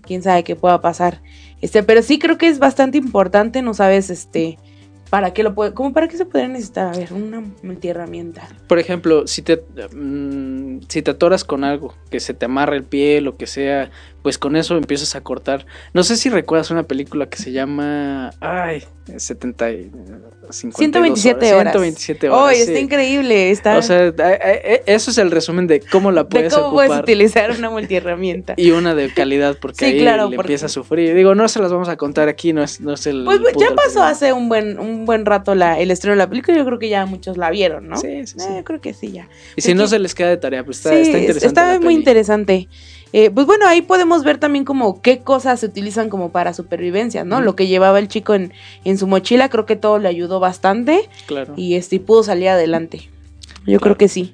Quién 0.06 0.24
sabe 0.24 0.44
qué 0.44 0.56
pueda 0.56 0.82
pasar. 0.82 1.22
Este, 1.62 1.84
pero 1.84 2.02
sí 2.02 2.20
creo 2.20 2.38
que 2.38 2.48
es 2.48 2.60
bastante 2.60 2.98
importante, 2.98 3.62
no 3.62 3.74
sabes, 3.74 4.10
este, 4.10 4.58
para 5.12 5.34
qué 5.34 5.44
lo 5.44 5.54
puede, 5.54 5.74
como 5.74 5.92
para 5.92 6.08
qué 6.08 6.16
se 6.16 6.26
podría 6.26 6.48
necesitar, 6.48 6.88
a 6.88 6.98
ver, 6.98 7.12
una 7.12 7.44
multiherramienta. 7.64 8.48
Por 8.68 8.80
ejemplo, 8.80 9.28
si 9.28 9.42
te, 9.42 9.62
mm, 9.94 10.84
si 10.88 11.02
te 11.02 11.12
atoras 11.12 11.44
con 11.44 11.66
algo, 11.66 11.94
que 12.10 12.22
se 12.22 12.34
te 12.34 12.46
amarra 12.46 12.78
el 12.78 12.86
pie, 12.86 13.20
lo 13.20 13.36
que 13.36 13.46
sea, 13.46 13.92
pues 14.22 14.38
con 14.38 14.56
eso 14.56 14.78
empiezas 14.78 15.16
a 15.16 15.22
cortar. 15.22 15.66
No 15.94 16.04
sé 16.04 16.16
si 16.18 16.30
recuerdas 16.30 16.72
una 16.72 16.84
película 16.84 17.28
que 17.28 17.38
se 17.38 17.52
llama. 17.52 18.32
Ay, 18.40 18.84
70. 19.18 19.72
y- 19.72 19.92
52 20.50 20.76
127 20.76 21.54
horas. 21.54 21.74
127 21.74 22.30
horas. 22.30 22.46
¡Ay, 22.50 22.56
sí. 22.58 22.62
está 22.64 22.80
increíble! 22.80 23.52
Está 23.52 23.78
O 23.78 23.82
sea, 23.82 24.14
a- 24.20 24.32
eso 24.86 25.12
es 25.12 25.18
el 25.18 25.32
resumen 25.32 25.66
de 25.68 25.80
cómo 25.80 26.12
la 26.12 26.24
de 26.24 26.30
puedes 26.30 26.54
cómo 26.54 26.72
puedes 26.72 26.90
ocupar. 26.92 27.04
utilizar 27.04 27.52
una 27.52 27.70
multiherramienta. 27.70 28.54
Y 28.58 28.72
una 28.72 28.94
de 28.96 29.14
calidad, 29.14 29.58
porque 29.62 29.86
Sí, 29.86 29.92
ahí 29.94 30.00
claro, 30.02 30.30
le 30.30 30.36
porque- 30.36 30.48
empieza 30.50 30.66
a 30.66 30.70
sufrir. 30.70 31.16
Digo, 31.16 31.36
no 31.36 31.48
se 31.48 31.60
las 31.60 31.72
vamos 31.72 31.90
a 31.90 31.96
contar 31.98 32.28
aquí, 32.28 32.54
no 32.54 32.64
es, 32.64 32.82
no 32.82 32.94
es 32.94 33.08
el. 33.08 33.24
Pues 33.24 33.40
ya 33.58 33.74
pasó 33.76 34.04
hace 34.04 34.34
un 34.34 34.50
buen, 34.50 34.78
un 34.80 35.06
buen 35.06 35.26
rato 35.26 35.56
la, 35.56 35.80
el 35.80 35.90
estreno 35.92 36.14
de 36.14 36.18
la 36.18 36.30
película, 36.30 36.58
yo 36.58 36.66
creo 36.66 36.80
que 36.80 36.90
ya 36.90 37.06
muchos 37.06 37.38
la 37.38 37.50
vieron, 37.50 37.88
¿no? 37.88 37.98
Sí, 37.98 38.26
sí, 38.28 38.36
sí. 38.38 38.46
Eh, 38.50 38.56
yo 38.58 38.64
creo 38.64 38.82
que 38.82 38.94
sí, 38.94 39.12
ya. 39.12 39.30
Y 39.56 39.62
si 39.62 39.74
no 39.74 39.88
se 39.88 40.00
les 40.00 40.14
queda 40.16 40.30
de 40.30 40.38
tarea, 40.38 40.64
pues 40.66 40.78
está, 40.78 40.94
está 40.94 41.18
interesante. 41.18 41.48
está 41.48 41.66
muy 41.76 41.80
peli. 41.80 41.94
interesante. 41.96 42.68
Eh, 43.14 43.30
pues 43.30 43.46
bueno, 43.46 43.68
ahí 43.68 43.82
podemos 43.82 44.24
ver 44.24 44.38
también 44.38 44.64
como 44.66 45.02
qué 45.02 45.20
cosas 45.20 45.60
se 45.60 45.66
utilizan 45.66 46.10
como 46.10 46.32
para 46.32 46.54
supervivencia, 46.54 47.24
¿no? 47.26 47.42
Lo 47.42 47.56
que 47.56 47.68
llevaba 47.68 48.00
el 48.00 48.08
chico 48.08 48.34
en, 48.34 48.54
en 48.86 48.98
su 48.98 49.06
mochila, 49.08 49.50
creo 49.50 49.66
que 49.66 49.76
todo 49.76 50.00
le 50.00 50.08
ayudó 50.08 50.40
bastante 50.40 51.10
Claro. 51.26 51.54
y 51.58 51.76
este 51.76 51.98
y 51.98 52.00
pudo 52.00 52.24
salir 52.24 52.48
adelante. 52.50 53.10
Yo 53.60 53.64
Claro. 53.66 53.80
creo 53.82 53.98
que 53.98 54.08
sí. 54.08 54.34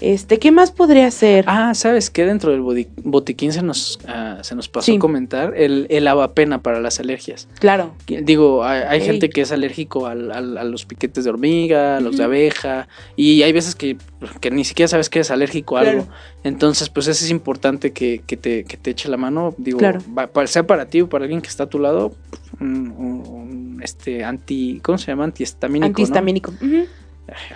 Este, 0.00 0.38
¿qué 0.38 0.50
más 0.50 0.70
podría 0.70 1.10
ser? 1.10 1.44
Ah, 1.48 1.74
¿sabes 1.74 2.10
qué? 2.10 2.24
Dentro 2.26 2.50
del 2.52 2.60
botiquín 3.04 3.52
se 3.52 3.62
nos, 3.62 3.98
ah, 4.06 4.38
se 4.42 4.54
nos 4.54 4.68
pasó 4.68 4.86
Sí. 4.86 4.96
a 4.96 4.98
comentar 4.98 5.54
el, 5.56 5.86
el 5.90 6.06
avapena 6.08 6.62
para 6.62 6.80
las 6.80 7.00
alergias. 7.00 7.48
Claro. 7.60 7.94
Digo, 8.06 8.64
hay, 8.64 9.00
gente 9.00 9.30
que 9.30 9.42
es 9.42 9.52
alérgico 9.52 10.06
al- 10.06 10.30
al- 10.32 10.58
a 10.58 10.64
los 10.64 10.84
piquetes 10.84 11.24
de 11.24 11.30
hormiga, 11.30 11.96
a 11.96 12.00
los 12.00 12.16
de 12.16 12.24
abeja, 12.24 12.88
y 13.16 13.42
hay 13.42 13.52
veces 13.52 13.74
que, 13.74 13.96
que 14.40 14.50
ni 14.50 14.64
siquiera 14.64 14.88
sabes 14.88 15.08
que 15.08 15.20
eres 15.20 15.30
alérgico 15.30 15.76
a 15.76 15.80
algo. 15.82 16.08
Entonces, 16.44 16.88
pues 16.88 17.06
eso 17.06 17.24
es 17.24 17.30
importante 17.30 17.92
que, 17.92 18.22
que 18.26 18.36
te, 18.36 18.64
que 18.64 18.76
te 18.76 18.90
eche 18.90 19.08
la 19.08 19.16
mano. 19.16 19.54
Digo, 19.58 19.78
Claro. 19.78 20.00
va- 20.16 20.28
sea 20.46 20.66
para 20.66 20.86
ti 20.86 21.00
o 21.02 21.08
para 21.08 21.24
alguien 21.24 21.40
que 21.40 21.48
está 21.48 21.64
a 21.64 21.68
tu 21.68 21.78
lado, 21.78 22.14
un, 22.60 22.88
un- 22.90 23.22
un, 23.26 23.80
este 23.82 24.24
anti, 24.24 24.80
¿cómo 24.82 24.98
se 24.98 25.06
llama? 25.06 25.24
Antihistamínico. 25.24 25.80
¿no? 25.82 25.86
Antihistamínico. 25.86 26.50
Ujú. 26.60 26.86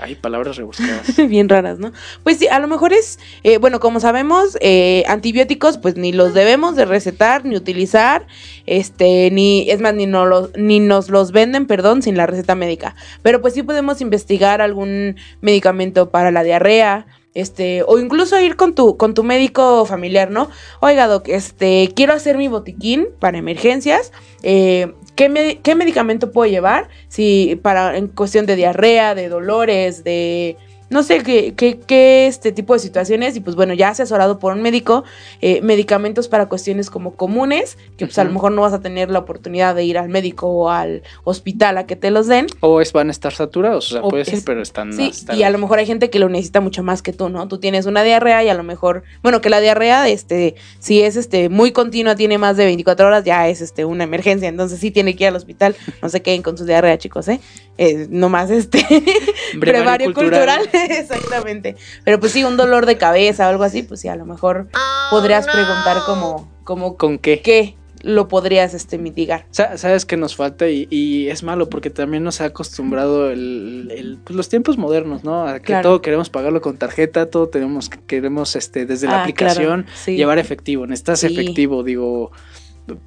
Ay, 0.00 0.14
palabras 0.14 0.56
rebuscadas. 0.56 1.16
Bien 1.28 1.48
raras, 1.48 1.78
¿no? 1.78 1.92
Pues 2.22 2.38
sí, 2.38 2.48
a 2.48 2.58
lo 2.58 2.68
mejor 2.68 2.92
es, 2.92 3.18
eh, 3.42 3.58
bueno, 3.58 3.80
como 3.80 4.00
sabemos, 4.00 4.56
eh, 4.60 5.04
antibióticos, 5.08 5.78
pues 5.78 5.96
ni 5.96 6.12
los 6.12 6.34
debemos 6.34 6.76
de 6.76 6.84
recetar 6.84 7.44
ni 7.44 7.56
utilizar, 7.56 8.26
este, 8.66 9.30
ni, 9.30 9.70
es 9.70 9.80
más, 9.80 9.94
ni, 9.94 10.06
no 10.06 10.26
los, 10.26 10.50
ni 10.56 10.80
nos 10.80 11.10
los 11.10 11.32
venden, 11.32 11.66
perdón, 11.66 12.02
sin 12.02 12.16
la 12.16 12.26
receta 12.26 12.54
médica. 12.54 12.96
Pero 13.22 13.40
pues 13.40 13.54
sí 13.54 13.62
podemos 13.62 14.00
investigar 14.00 14.60
algún 14.60 15.16
medicamento 15.40 16.10
para 16.10 16.30
la 16.30 16.42
diarrea, 16.42 17.06
este, 17.36 17.82
o 17.86 17.98
incluso 17.98 18.40
ir 18.40 18.56
con 18.56 18.74
tu, 18.74 18.96
con 18.96 19.12
tu 19.12 19.22
médico 19.22 19.84
familiar, 19.84 20.30
¿no? 20.30 20.48
Oiga, 20.80 21.06
doc, 21.06 21.28
este, 21.28 21.92
quiero 21.94 22.14
hacer 22.14 22.38
mi 22.38 22.48
botiquín 22.48 23.08
para 23.20 23.36
emergencias, 23.36 24.10
eh, 24.42 24.94
¿qué, 25.16 25.58
¿qué 25.62 25.74
medicamento 25.74 26.30
puedo 26.30 26.48
llevar? 26.48 26.88
Si 27.08 27.58
para, 27.62 27.96
en 27.96 28.08
cuestión 28.08 28.46
de 28.46 28.54
diarrea, 28.54 29.14
de 29.14 29.28
dolores, 29.28 30.04
de 30.04 30.56
no 30.88 31.02
sé 31.02 31.22
qué, 31.22 31.54
qué, 31.54 31.78
qué 31.78 32.26
este 32.26 32.52
tipo 32.52 32.74
de 32.74 32.78
situaciones 32.78 33.36
y 33.36 33.40
pues 33.40 33.56
bueno, 33.56 33.74
ya 33.74 33.88
asesorado 33.88 34.38
por 34.38 34.54
un 34.54 34.62
médico, 34.62 35.04
eh, 35.40 35.60
medicamentos 35.62 36.28
para 36.28 36.46
cuestiones 36.46 36.90
como 36.90 37.14
comunes, 37.14 37.76
que 37.96 38.06
pues 38.06 38.18
a 38.18 38.24
lo 38.24 38.30
mejor 38.30 38.52
no 38.52 38.62
vas 38.62 38.72
a 38.72 38.80
tener 38.80 39.10
la 39.10 39.18
oportunidad 39.18 39.74
de 39.74 39.84
ir 39.84 39.98
al 39.98 40.08
médico 40.08 40.48
o 40.48 40.70
al 40.70 41.02
hospital 41.24 41.78
a 41.78 41.86
que 41.86 41.96
te 41.96 42.10
los 42.10 42.26
den. 42.26 42.46
o 42.60 42.80
es, 42.80 42.92
van 42.92 43.08
a 43.08 43.10
estar 43.10 43.32
saturados, 43.32 43.92
o 43.92 43.94
sea, 43.94 44.02
O 44.02 44.10
puede 44.10 44.24
ser, 44.24 44.40
pero 44.44 44.62
están. 44.62 44.92
Sí, 44.92 45.10
y 45.34 45.42
a 45.42 45.50
lo 45.50 45.58
mejor 45.58 45.78
hay 45.78 45.86
gente 45.86 46.10
que 46.10 46.18
lo 46.18 46.28
necesita 46.28 46.60
mucho 46.60 46.82
más 46.82 47.02
que 47.02 47.12
tú, 47.12 47.28
¿no? 47.28 47.48
Tú 47.48 47.58
tienes 47.58 47.86
una 47.86 48.02
diarrea 48.02 48.44
y 48.44 48.48
a 48.48 48.54
lo 48.54 48.62
mejor, 48.62 49.02
bueno, 49.22 49.40
que 49.40 49.50
la 49.50 49.60
diarrea, 49.60 50.08
este, 50.08 50.54
si 50.78 51.02
es 51.02 51.16
este 51.16 51.48
muy 51.48 51.72
continua, 51.72 52.14
tiene 52.14 52.38
más 52.38 52.56
de 52.56 52.64
24 52.64 53.06
horas, 53.06 53.24
ya 53.24 53.48
es 53.48 53.60
este 53.60 53.84
una 53.84 54.04
emergencia, 54.04 54.48
entonces 54.48 54.78
sí 54.80 54.90
tiene 54.90 55.16
que 55.16 55.24
ir 55.24 55.28
al 55.28 55.36
hospital. 55.36 55.74
No 56.02 56.08
se 56.08 56.22
queden 56.22 56.42
con 56.42 56.56
su 56.56 56.64
diarrea, 56.64 56.98
chicos, 56.98 57.28
¿eh? 57.28 57.40
Eh 57.78 58.06
no 58.10 58.28
más 58.28 58.50
este 58.50 58.78
brevario 59.58 60.12
cultural, 60.14 60.68
exactamente. 60.72 61.76
Pero 62.04 62.20
pues 62.20 62.32
sí, 62.32 62.44
un 62.44 62.56
dolor 62.56 62.86
de 62.86 62.96
cabeza 62.96 63.46
o 63.46 63.50
algo 63.50 63.64
así, 63.64 63.82
pues 63.82 64.00
sí, 64.00 64.08
a 64.08 64.16
lo 64.16 64.24
mejor 64.26 64.68
podrías 65.10 65.46
preguntar 65.46 65.98
como, 66.06 66.50
como 66.64 66.96
¿Con 66.96 67.18
qué? 67.18 67.40
qué 67.40 67.76
lo 68.02 68.28
podrías 68.28 68.72
este 68.74 68.98
mitigar. 68.98 69.46
Sa- 69.50 69.78
¿Sabes 69.78 70.04
qué 70.06 70.16
nos 70.16 70.36
falta? 70.36 70.68
Y, 70.68 70.86
y 70.90 71.28
es 71.28 71.42
malo 71.42 71.68
porque 71.68 71.90
también 71.90 72.22
nos 72.22 72.40
ha 72.40 72.44
acostumbrado 72.44 73.30
el, 73.32 73.90
el- 73.92 74.18
pues, 74.22 74.36
los 74.36 74.48
tiempos 74.48 74.78
modernos, 74.78 75.24
¿no? 75.24 75.44
A 75.46 75.54
que 75.58 75.64
Claro. 75.66 75.82
todo 75.88 76.02
queremos 76.02 76.30
pagarlo 76.30 76.60
con 76.60 76.76
tarjeta, 76.76 77.26
todo 77.30 77.48
tenemos 77.48 77.88
que 77.88 77.98
queremos 78.06 78.54
este, 78.54 78.86
desde 78.86 79.08
la 79.08 79.18
Ah, 79.18 79.20
aplicación 79.22 79.82
claro, 79.84 79.98
sí. 80.04 80.14
llevar 80.14 80.38
efectivo. 80.38 80.86
Necesitas 80.86 81.20
Sí. 81.20 81.26
efectivo, 81.26 81.82
digo. 81.82 82.30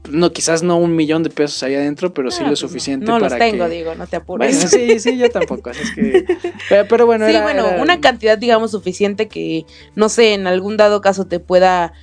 No, 0.10 0.32
quizás 0.34 0.62
no 0.62 0.78
un 0.78 0.96
millón 0.96 1.24
de 1.24 1.30
pesos 1.30 1.64
ahí 1.64 1.74
adentro, 1.76 2.14
pero 2.14 2.32
sí 2.32 2.40
Ah, 2.42 2.44
lo 2.44 2.50
pues 2.50 2.60
suficiente 2.60 3.06
No, 3.06 3.14
no 3.14 3.26
para 3.26 3.38
los 3.38 3.52
tengo, 3.52 3.66
que. 3.70 3.76
digo, 3.76 3.96
no 3.96 4.08
te 4.08 4.20
Bueno, 4.20 4.54
apures. 4.58 4.72
sí, 4.72 5.00
sí, 5.00 5.18
yo 5.18 5.30
tampoco. 5.30 5.70
así 5.70 5.82
es 5.82 5.92
que. 5.92 6.26
Pero, 6.70 6.88
pero 6.88 7.06
bueno, 7.06 7.26
sí, 7.26 7.32
era- 7.32 7.42
bueno, 7.42 7.68
era- 7.68 7.82
una 7.82 8.00
cantidad, 8.02 8.38
digamos, 8.38 8.72
suficiente 8.72 9.28
que, 9.28 9.66
no 9.96 10.10
sé, 10.10 10.34
en 10.34 10.48
algún 10.48 10.78
dado 10.78 11.02
caso 11.02 11.26
te 11.28 11.40
pueda 11.40 11.94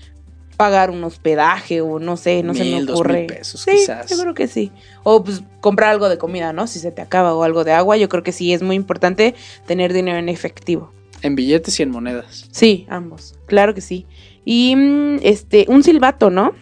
pagar 0.56 0.90
un 0.90 1.04
hospedaje 1.04 1.82
o 1.82 1.98
no 1.98 2.16
sé, 2.16 2.42
no 2.42 2.54
se 2.54 2.64
me 2.64 2.76
Mil, 2.76 2.86
dos 2.86 2.94
ocurre. 3.00 3.18
mil 3.18 3.26
pesos, 3.26 3.60
sí, 3.60 3.72
quizás. 3.72 4.08
yo 4.08 4.16
creo 4.18 4.32
que 4.34 4.48
sí. 4.48 4.72
O 5.02 5.22
pues 5.22 5.42
comprar 5.60 5.90
algo 5.90 6.08
de 6.08 6.16
comida, 6.16 6.52
¿no? 6.54 6.66
Si 6.66 6.78
se 6.78 6.90
te 6.92 7.02
acaba 7.02 7.34
o 7.34 7.42
algo 7.42 7.62
de 7.62 7.72
agua, 7.72 7.96
yo 7.98 8.08
creo 8.08 8.22
que 8.22 8.32
sí 8.32 8.54
es 8.54 8.62
muy 8.62 8.74
importante 8.74 9.34
tener 9.66 9.92
dinero 9.92 10.16
en 10.18 10.28
efectivo. 10.30 10.92
En 11.22 11.34
billetes 11.36 11.78
y 11.78 11.82
en 11.82 11.90
monedas. 11.90 12.48
Sí, 12.52 12.86
ambos, 12.88 13.34
claro 13.46 13.74
que 13.74 13.82
sí. 13.82 14.06
Y 14.46 14.74
mm, 14.76 15.18
este, 15.22 15.66
un 15.68 15.82
silbato, 15.82 16.30
¿no? 16.30 16.54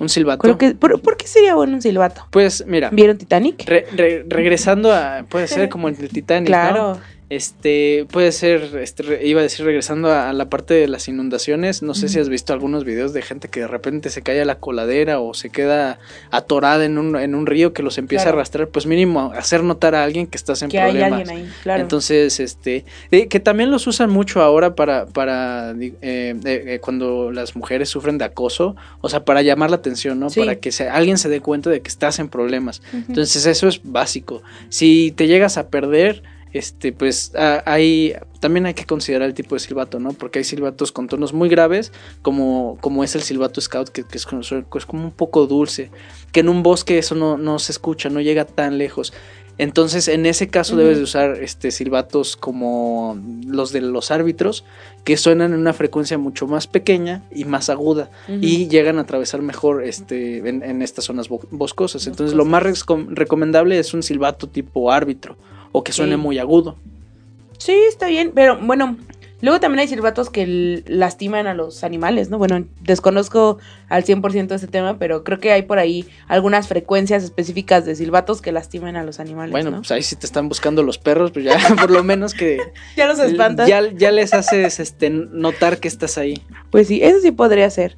Un 0.00 0.08
silbato. 0.08 0.42
Creo 0.42 0.58
que, 0.58 0.72
¿por, 0.74 1.00
por 1.00 1.16
qué 1.16 1.26
sería 1.26 1.54
bueno 1.54 1.74
un 1.74 1.82
silbato? 1.82 2.26
Pues 2.30 2.64
mira, 2.66 2.90
¿Vieron 2.90 3.18
Titanic? 3.18 3.64
re- 3.66 3.86
re- 3.96 4.24
regresando 4.28 4.92
a. 4.92 5.24
Puede 5.28 5.46
ser 5.48 5.68
como 5.68 5.88
el 5.88 5.96
Titanic. 5.96 6.48
¿no? 6.50 6.98
Este, 7.30 8.06
puede 8.10 8.32
ser, 8.32 8.78
este, 8.80 9.26
iba 9.26 9.40
a 9.40 9.42
decir, 9.42 9.66
regresando 9.66 10.10
a, 10.10 10.32
la 10.32 10.48
parte 10.48 10.72
de 10.72 10.88
las 10.88 11.08
inundaciones, 11.08 11.82
no 11.82 11.92
sé 11.92 12.08
si 12.08 12.18
has 12.18 12.30
visto 12.30 12.54
algunos 12.54 12.84
videos 12.84 13.12
de 13.12 13.20
gente 13.20 13.48
que 13.48 13.60
de 13.60 13.68
repente 13.68 14.08
se 14.08 14.22
cae 14.22 14.40
a 14.40 14.46
la 14.46 14.54
coladera 14.54 15.20
o 15.20 15.34
se 15.34 15.50
queda 15.50 15.98
atorada 16.30 16.86
en 16.86 16.96
un, 16.96 17.16
en 17.16 17.34
un 17.34 17.44
río 17.44 17.74
que 17.74 17.82
los 17.82 17.98
empieza 17.98 18.30
a 18.30 18.32
arrastrar, 18.32 18.68
pues 18.68 18.86
mínimo 18.86 19.30
hacer 19.36 19.62
notar 19.62 19.94
a 19.94 20.04
alguien 20.04 20.26
que 20.26 20.38
estás 20.38 20.62
en 20.62 20.70
que 20.70 20.78
problemas. 20.78 21.12
Hay 21.12 21.20
alguien 21.20 21.36
ahí, 21.44 21.52
claro. 21.62 21.82
Entonces, 21.82 22.40
este, 22.40 22.86
que 23.10 23.40
también 23.40 23.70
los 23.70 23.86
usan 23.86 24.08
mucho 24.08 24.40
ahora 24.40 24.74
para, 24.74 25.04
para 25.04 25.72
eh, 25.72 26.34
eh, 26.44 26.78
cuando 26.80 27.30
las 27.30 27.56
mujeres 27.56 27.90
sufren 27.90 28.16
de 28.16 28.24
acoso, 28.24 28.74
o 29.02 29.10
sea, 29.10 29.26
para 29.26 29.42
llamar 29.42 29.68
la 29.68 29.76
atención, 29.76 30.18
¿no? 30.18 30.28
Para 30.30 30.56
que 30.56 30.72
se, 30.72 30.88
alguien 30.88 31.18
se 31.18 31.28
dé 31.28 31.42
cuenta 31.42 31.68
de 31.68 31.82
que 31.82 31.88
estás 31.88 32.20
en 32.20 32.28
problemas. 32.28 32.80
Entonces, 32.92 33.44
eso 33.44 33.68
es 33.68 33.82
básico. 33.84 34.42
Si 34.70 35.12
te 35.14 35.26
llegas 35.26 35.58
a 35.58 35.68
perder, 35.68 36.22
este, 36.52 36.92
pues 36.92 37.32
hay, 37.66 38.14
también 38.40 38.66
hay 38.66 38.74
que 38.74 38.84
considerar 38.84 39.28
el 39.28 39.34
tipo 39.34 39.54
de 39.54 39.60
silbato, 39.60 40.00
¿no? 40.00 40.12
Porque 40.12 40.38
hay 40.38 40.44
silbatos 40.44 40.92
con 40.92 41.08
tonos 41.08 41.32
muy 41.32 41.48
graves, 41.48 41.92
como, 42.22 42.78
como 42.80 43.04
es 43.04 43.14
el 43.14 43.22
silbato 43.22 43.60
scout, 43.60 43.90
que, 43.90 44.04
es, 44.12 44.26
como 44.26 45.04
un 45.04 45.12
poco 45.12 45.46
dulce, 45.46 45.90
que 46.32 46.40
en 46.40 46.48
un 46.48 46.62
bosque 46.62 46.98
eso 46.98 47.14
no, 47.14 47.36
no 47.36 47.58
se 47.58 47.72
escucha, 47.72 48.08
no 48.08 48.20
llega 48.20 48.44
tan 48.44 48.78
lejos. 48.78 49.12
Entonces, 49.58 50.06
en 50.06 50.24
ese 50.24 50.48
caso 50.48 50.76
debes 50.76 50.98
de 50.98 51.02
usar 51.02 51.42
este 51.42 51.72
silbatos 51.72 52.36
como 52.36 53.20
los 53.44 53.72
de 53.72 53.80
los 53.80 54.12
árbitros, 54.12 54.64
que 55.02 55.16
suenan 55.16 55.52
en 55.52 55.58
una 55.58 55.72
frecuencia 55.72 56.16
mucho 56.16 56.46
más 56.46 56.68
pequeña 56.68 57.24
y 57.34 57.44
más 57.44 57.68
aguda 57.68 58.08
y 58.28 58.68
llegan 58.68 58.98
a 58.98 59.00
atravesar 59.00 59.42
mejor 59.42 59.82
este 59.82 60.48
en, 60.48 60.80
estas 60.80 61.06
zonas 61.06 61.28
boscosas. 61.28 62.06
Entonces, 62.06 62.36
lo 62.36 62.44
más 62.44 62.62
recomendable 63.08 63.80
es 63.80 63.94
un 63.94 64.04
silbato 64.04 64.48
tipo 64.48 64.92
árbitro 64.92 65.36
o 65.72 65.84
que 65.84 65.92
suene 65.92 66.16
muy 66.16 66.38
agudo. 66.38 66.76
Sí, 67.58 67.72
está 67.88 68.06
bien, 68.06 68.32
pero 68.34 68.56
bueno, 68.56 68.96
luego 69.40 69.60
también 69.60 69.80
hay 69.80 69.88
silbatos 69.88 70.30
que 70.30 70.82
lastiman 70.86 71.46
a 71.48 71.54
los 71.54 71.82
animales, 71.82 72.30
¿no? 72.30 72.38
Bueno, 72.38 72.64
desconozco 72.82 73.58
al 73.88 74.04
100% 74.04 74.54
ese 74.54 74.68
tema, 74.68 74.98
pero 74.98 75.24
creo 75.24 75.40
que 75.40 75.50
hay 75.52 75.62
por 75.62 75.78
ahí 75.78 76.06
algunas 76.28 76.68
frecuencias 76.68 77.24
específicas 77.24 77.84
de 77.84 77.96
silbatos 77.96 78.40
que 78.40 78.52
lastiman 78.52 78.96
a 78.96 79.02
los 79.02 79.18
animales. 79.18 79.50
Bueno, 79.50 79.72
pues 79.72 79.90
ahí 79.90 80.02
si 80.02 80.14
te 80.14 80.26
están 80.26 80.48
buscando 80.48 80.82
los 80.82 80.98
perros, 80.98 81.32
pues 81.32 81.44
ya 81.44 81.58
por 81.80 81.90
lo 81.90 82.04
menos 82.04 82.32
que... 82.32 82.58
ya 82.96 83.06
los 83.06 83.18
espantas. 83.18 83.68
Ya, 83.68 83.82
ya 83.92 84.12
les 84.12 84.34
haces 84.34 84.78
este, 84.78 85.10
notar 85.10 85.78
que 85.78 85.88
estás 85.88 86.16
ahí. 86.16 86.40
Pues 86.70 86.86
sí, 86.86 87.00
eso 87.02 87.20
sí 87.20 87.32
podría 87.32 87.68
ser. 87.70 87.96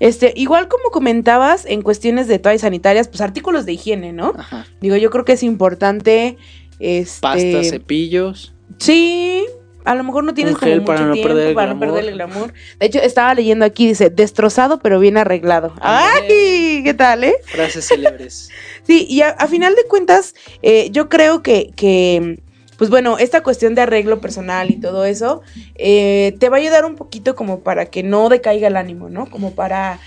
Este, 0.00 0.32
igual 0.34 0.68
como 0.68 0.90
comentabas 0.90 1.66
en 1.66 1.82
cuestiones 1.82 2.26
de 2.26 2.38
toallas 2.38 2.62
sanitarias, 2.62 3.08
pues 3.08 3.20
artículos 3.20 3.64
de 3.64 3.74
higiene, 3.74 4.12
¿no? 4.12 4.34
Ajá. 4.36 4.66
Digo, 4.80 4.96
yo 4.96 5.10
creo 5.10 5.24
que 5.24 5.32
es 5.32 5.42
importante 5.42 6.36
este, 6.78 7.20
Pasta, 7.20 7.64
cepillos. 7.64 8.54
Sí, 8.78 9.44
a 9.84 9.94
lo 9.94 10.02
mejor 10.02 10.24
no 10.24 10.32
tienes 10.32 10.56
como 10.56 10.72
mucho 10.72 10.84
para 10.84 11.06
no 11.06 11.12
tiempo 11.12 11.28
perder 11.28 11.54
para 11.54 11.74
no 11.74 11.80
perder 11.80 12.04
el 12.06 12.14
glamour. 12.14 12.54
De 12.80 12.86
hecho, 12.86 12.98
estaba 13.00 13.34
leyendo 13.34 13.66
aquí, 13.66 13.86
dice, 13.86 14.08
destrozado 14.10 14.78
pero 14.78 14.98
bien 14.98 15.18
arreglado. 15.18 15.74
¡Ay! 15.80 16.82
¿Qué 16.82 16.94
tal, 16.96 17.24
eh? 17.24 17.34
Frases 17.44 17.86
célebres. 17.86 18.48
sí, 18.82 19.06
y 19.08 19.20
a, 19.20 19.34
final 19.46 19.74
de 19.74 19.84
cuentas, 19.84 20.34
eh, 20.62 20.88
yo 20.90 21.10
creo 21.10 21.42
que, 21.42 21.70
que, 21.76 22.40
pues 22.78 22.88
bueno, 22.88 23.18
esta 23.18 23.42
cuestión 23.42 23.74
de 23.74 23.82
arreglo 23.82 24.20
personal 24.20 24.70
y 24.70 24.80
todo 24.80 25.04
eso, 25.04 25.42
eh, 25.74 26.34
te 26.38 26.48
va 26.48 26.56
a 26.56 26.60
ayudar 26.60 26.86
un 26.86 26.96
poquito 26.96 27.34
como 27.36 27.60
para 27.60 27.86
que 27.86 28.02
no 28.02 28.30
decaiga 28.30 28.68
el 28.68 28.76
ánimo, 28.76 29.10
¿no? 29.10 29.26
Como 29.26 29.54
para, 29.54 29.98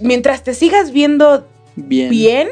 mientras 0.00 0.42
te 0.42 0.54
sigas 0.54 0.90
viendo 0.90 1.46
bien, 1.76 2.08
bien 2.10 2.48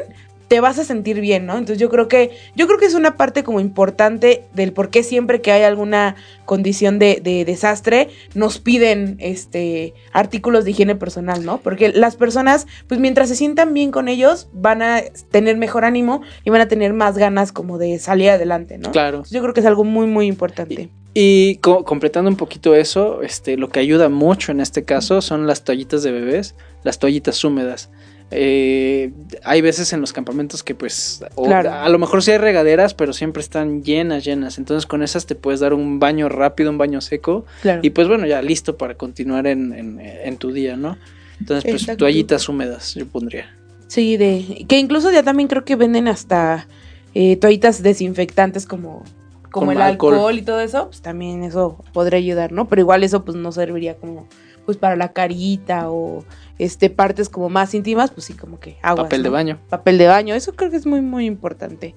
te 0.47 0.59
vas 0.59 0.79
a 0.79 0.83
sentir 0.83 1.19
bien, 1.19 1.45
¿no? 1.45 1.53
Entonces 1.53 1.77
yo 1.77 1.89
creo 1.89 2.07
que, 2.07 2.31
yo 2.55 2.67
creo 2.67 2.79
que 2.79 2.85
es 2.85 2.93
una 2.93 3.17
parte 3.17 3.43
como 3.43 3.59
importante 3.59 4.45
del 4.53 4.73
por 4.73 4.89
qué 4.89 5.03
siempre 5.03 5.41
que 5.41 5.51
hay 5.51 5.63
alguna 5.63 6.15
condición 6.45 6.99
de, 6.99 7.21
desastre, 7.45 8.09
nos 8.33 8.59
piden 8.59 9.17
este 9.19 9.93
artículos 10.13 10.63
de 10.65 10.71
higiene 10.71 10.95
personal, 10.95 11.43
¿no? 11.43 11.57
Porque 11.59 11.89
las 11.89 12.15
personas, 12.15 12.67
pues 12.87 12.99
mientras 12.99 13.29
se 13.29 13.35
sientan 13.35 13.73
bien 13.73 13.91
con 13.91 14.07
ellos, 14.07 14.47
van 14.53 14.81
a 14.81 15.01
tener 15.31 15.57
mejor 15.57 15.85
ánimo 15.85 16.21
y 16.45 16.49
van 16.49 16.61
a 16.61 16.67
tener 16.67 16.93
más 16.93 17.17
ganas 17.17 17.51
como 17.51 17.77
de 17.77 17.99
salir 17.99 18.29
adelante, 18.29 18.77
¿no? 18.77 18.91
Claro. 18.91 19.23
yo 19.29 19.41
creo 19.41 19.53
que 19.53 19.59
es 19.59 19.65
algo 19.65 19.83
muy, 19.83 20.07
muy 20.07 20.27
importante. 20.27 20.89
Y, 21.19 21.55
completando 21.57 22.29
un 22.29 22.37
poquito 22.37 22.75
eso, 22.75 23.23
este, 23.23 23.57
lo 23.57 23.69
que 23.69 23.79
ayuda 23.79 24.07
mucho 24.07 24.51
en 24.51 24.61
este 24.61 24.83
caso 24.83 25.21
son 25.21 25.47
las 25.47 25.63
toallitas 25.63 26.03
de 26.03 26.11
bebés, 26.11 26.53
las 26.83 26.99
toallitas 26.99 27.43
húmedas. 27.43 27.89
Eh, 28.29 29.11
hay 29.43 29.61
veces 29.61 29.93
en 29.93 30.01
los 30.01 30.11
campamentos 30.11 30.61
que 30.61 30.75
pues 30.75 31.23
a 31.37 31.89
lo 31.89 31.99
mejor 31.99 32.21
sí 32.21 32.31
hay 32.31 32.37
regaderas, 32.37 32.93
pero 32.93 33.13
siempre 33.13 33.41
están 33.41 33.83
llenas, 33.83 34.25
llenas. 34.25 34.57
Entonces 34.57 34.85
con 34.85 35.01
esas 35.01 35.25
te 35.25 35.35
puedes 35.35 35.61
dar 35.61 35.73
un 35.73 35.99
baño 35.99 36.27
rápido, 36.27 36.69
un 36.69 36.77
baño 36.77 36.99
seco. 37.01 37.45
Y 37.81 37.91
pues 37.91 38.07
bueno, 38.07 38.25
ya 38.25 38.41
listo 38.41 38.77
para 38.77 38.95
continuar 38.95 39.47
en, 39.47 40.37
tu 40.37 40.51
día, 40.51 40.75
¿no? 40.75 40.97
Entonces 41.39 41.85
pues 41.85 41.97
toallitas 41.97 42.49
húmedas 42.49 42.95
yo 42.95 43.07
pondría. 43.07 43.55
Sí, 43.87 44.17
de 44.17 44.65
que 44.67 44.77
incluso 44.77 45.11
ya 45.11 45.23
también 45.23 45.47
creo 45.47 45.63
que 45.63 45.77
venden 45.77 46.09
hasta 46.09 46.67
eh, 47.13 47.37
toallitas 47.37 47.81
desinfectantes 47.81 48.65
como 48.65 49.03
como 49.49 49.71
el 49.71 49.81
alcohol. 49.81 50.37
y 50.37 50.41
todo 50.41 50.59
eso, 50.59 50.87
pues 50.87 51.01
también 51.01 51.43
eso 51.43 51.83
podría 51.93 52.19
ayudar, 52.19 52.51
¿no? 52.51 52.67
Pero 52.67 52.81
igual 52.81 53.03
eso 53.03 53.23
pues 53.23 53.37
no 53.37 53.51
serviría 53.51 53.95
como 53.95 54.27
pues 54.65 54.77
para 54.77 54.97
la 54.97 55.13
carita 55.13 55.89
o 55.89 56.25
este, 56.59 56.89
partes 56.89 57.29
como 57.29 57.49
más 57.49 57.73
íntimas, 57.73 58.11
pues 58.11 58.25
sí, 58.25 58.33
como 58.33 58.59
que 58.59 58.77
agua. 58.81 59.03
Papel 59.03 59.23
de 59.23 59.29
baño. 59.29 59.59
Papel 59.69 59.97
de 59.97 60.07
baño, 60.07 60.35
eso 60.35 60.53
creo 60.55 60.71
que 60.71 60.77
es 60.77 60.85
muy, 60.85 61.01
muy 61.01 61.25
importante. 61.25 61.95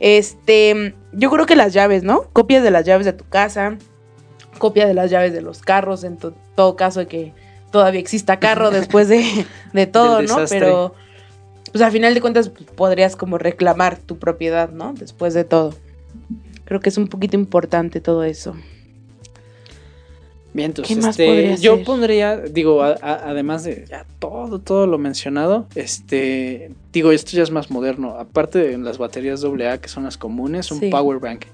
Este, 0.00 0.94
yo 1.12 1.30
creo 1.30 1.46
que 1.46 1.56
las 1.56 1.72
llaves, 1.72 2.02
¿no? 2.02 2.22
Copias 2.32 2.62
de 2.62 2.70
las 2.70 2.84
llaves 2.84 3.06
de 3.06 3.12
tu 3.12 3.24
casa, 3.24 3.78
copia 4.58 4.86
de 4.86 4.94
las 4.94 5.10
llaves 5.10 5.32
de 5.32 5.42
los 5.42 5.60
carros, 5.60 6.04
en 6.04 6.18
todo 6.18 6.76
caso 6.76 7.00
de 7.00 7.06
que 7.06 7.34
todavía 7.70 8.00
exista 8.00 8.38
carro 8.38 8.70
después 8.72 9.08
de, 9.08 9.46
de 9.72 9.86
todo, 9.86 10.22
¿no? 10.22 10.36
Pero, 10.48 10.94
pues 11.72 11.82
al 11.82 11.92
final 11.92 12.14
de 12.14 12.20
cuentas 12.20 12.48
pues, 12.48 12.64
podrías 12.70 13.16
como 13.16 13.38
reclamar 13.38 13.98
tu 13.98 14.18
propiedad, 14.18 14.70
¿no? 14.70 14.92
Después 14.92 15.34
de 15.34 15.44
todo. 15.44 15.74
Creo 16.64 16.80
que 16.80 16.88
es 16.88 16.98
un 16.98 17.08
poquito 17.08 17.36
importante 17.36 18.00
todo 18.00 18.24
eso. 18.24 18.56
Bien, 20.56 20.70
entonces, 20.70 21.04
este, 21.04 21.58
yo 21.58 21.84
pondría, 21.84 22.38
digo, 22.38 22.82
además 22.82 23.64
de 23.64 23.84
ya 23.86 24.06
todo, 24.18 24.58
todo 24.58 24.86
lo 24.86 24.96
mencionado, 24.96 25.66
este, 25.74 26.70
digo, 26.94 27.12
esto 27.12 27.32
ya 27.32 27.42
es 27.42 27.50
más 27.50 27.70
moderno. 27.70 28.16
Aparte 28.18 28.60
de 28.60 28.78
las 28.78 28.96
baterías 28.96 29.44
AA, 29.44 29.82
que 29.82 29.88
son 29.88 30.04
las 30.04 30.16
comunes, 30.16 30.72
un 30.72 30.88
power 30.88 31.18
bank. 31.18 31.44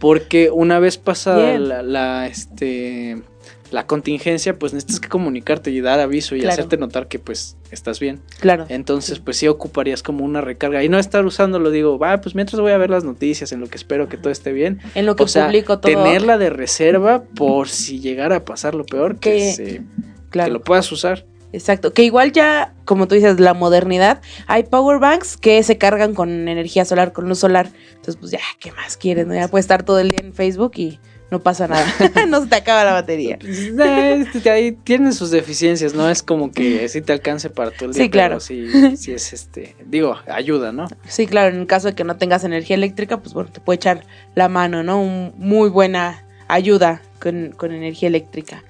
Porque 0.00 0.50
una 0.50 0.80
vez 0.80 0.98
pasada 0.98 1.56
la, 1.60 2.26
este, 2.26 3.22
la 3.70 3.86
contingencia, 3.86 4.58
pues 4.58 4.72
necesitas 4.72 5.00
que 5.00 5.08
comunicarte 5.08 5.70
y 5.70 5.80
dar 5.80 6.00
aviso 6.00 6.36
y 6.36 6.44
hacerte 6.44 6.76
notar 6.76 7.08
que 7.08 7.18
pues 7.18 7.56
estás 7.70 8.00
bien. 8.00 8.20
Claro. 8.40 8.66
Entonces, 8.68 9.18
pues 9.18 9.36
sí 9.36 9.48
ocuparías 9.48 10.02
como 10.02 10.24
una 10.24 10.40
recarga 10.40 10.82
y 10.82 10.88
no 10.88 10.98
estar 10.98 11.24
usándolo, 11.24 11.70
digo, 11.70 11.98
va, 11.98 12.20
pues 12.20 12.34
mientras 12.34 12.60
voy 12.60 12.72
a 12.72 12.78
ver 12.78 12.90
las 12.90 13.04
noticias, 13.04 13.52
en 13.52 13.60
lo 13.60 13.68
que 13.68 13.76
espero 13.76 14.08
que 14.08 14.16
todo 14.16 14.30
esté 14.30 14.52
bien. 14.52 14.80
En 14.94 15.06
lo 15.06 15.16
que 15.16 15.24
publico 15.24 15.80
todo. 15.80 15.92
Tenerla 15.92 16.38
de 16.38 16.50
reserva 16.50 17.22
por 17.22 17.68
si 17.68 18.00
llegara 18.00 18.36
a 18.36 18.44
pasar 18.44 18.74
lo 18.74 18.84
peor, 18.84 19.18
que, 19.18 19.82
que 20.30 20.48
lo 20.48 20.60
puedas 20.62 20.90
usar. 20.92 21.26
Exacto, 21.52 21.92
que 21.92 22.04
igual 22.04 22.30
ya, 22.30 22.74
como 22.84 23.08
tú 23.08 23.16
dices, 23.16 23.40
la 23.40 23.54
modernidad, 23.54 24.20
hay 24.46 24.62
power 24.62 25.00
banks 25.00 25.36
que 25.36 25.62
se 25.64 25.78
cargan 25.78 26.14
con 26.14 26.48
energía 26.48 26.84
solar, 26.84 27.12
con 27.12 27.28
luz 27.28 27.40
solar. 27.40 27.70
Entonces, 27.88 28.16
pues 28.16 28.30
ya, 28.30 28.40
¿qué 28.60 28.70
más 28.72 28.96
quieres? 28.96 29.26
Ya 29.28 29.48
puedes 29.48 29.64
estar 29.64 29.82
todo 29.82 29.98
el 29.98 30.10
día 30.10 30.20
en 30.22 30.32
Facebook 30.32 30.72
y 30.76 31.00
no 31.30 31.40
pasa 31.40 31.68
nada, 31.68 31.86
no 32.28 32.42
se 32.42 32.48
te 32.48 32.56
acaba 32.56 32.84
la 32.84 32.92
batería. 32.92 33.38
Este, 33.40 34.50
ahí 34.50 34.72
tienen 34.72 35.12
sus 35.12 35.30
deficiencias, 35.30 35.94
no 35.94 36.08
es 36.10 36.22
como 36.22 36.50
que 36.50 36.88
sí 36.88 37.00
te 37.00 37.12
alcance 37.12 37.50
para 37.50 37.70
todo 37.70 37.90
el 37.90 37.94
día. 37.94 38.04
Sí, 38.04 38.10
claro. 38.10 38.40
Sí, 38.40 38.96
sí 38.96 39.12
es 39.12 39.32
este, 39.32 39.76
digo, 39.86 40.16
ayuda, 40.26 40.72
¿no? 40.72 40.88
Sí, 41.06 41.26
claro, 41.26 41.54
en 41.54 41.60
el 41.60 41.66
caso 41.66 41.88
de 41.88 41.94
que 41.94 42.04
no 42.04 42.16
tengas 42.16 42.44
energía 42.44 42.76
eléctrica, 42.76 43.20
pues 43.20 43.32
bueno, 43.32 43.50
te 43.52 43.60
puede 43.60 43.76
echar 43.76 44.04
la 44.34 44.48
mano, 44.48 44.82
¿no? 44.82 45.00
Un 45.00 45.32
muy 45.36 45.70
buena 45.70 46.26
ayuda 46.48 47.02
con, 47.20 47.54
energía 47.72 48.08
eléctrica. 48.08 48.64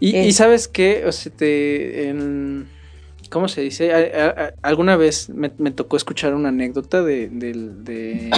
Y, 0.00 0.16
y 0.16 0.32
sabes 0.32 0.68
qué, 0.68 1.04
o 1.06 1.12
sea, 1.12 1.32
te, 1.32 2.08
en, 2.08 2.68
¿Cómo 3.34 3.48
se 3.48 3.62
dice? 3.62 3.90
alguna 4.62 4.96
vez 4.96 5.28
me, 5.28 5.48
tocó 5.72 5.96
escuchar 5.96 6.34
una 6.34 6.50
anécdota 6.50 7.02
de, 7.02 7.28
de, 7.28 8.30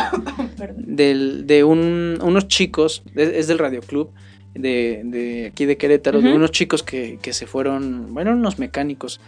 unos 1.64 2.48
chicos, 2.48 3.02
es, 3.14 3.46
del 3.46 3.58
Radio 3.58 3.82
Club, 3.82 4.12
de, 4.54 5.50
aquí 5.52 5.66
de 5.66 5.76
Querétaro, 5.76 6.22
de 6.22 6.32
unos 6.32 6.50
chicos 6.50 6.82
que, 6.82 7.18
se 7.22 7.46
fueron, 7.46 8.14
bueno, 8.14 8.32
unos 8.32 8.58
mecánicos, 8.58 9.20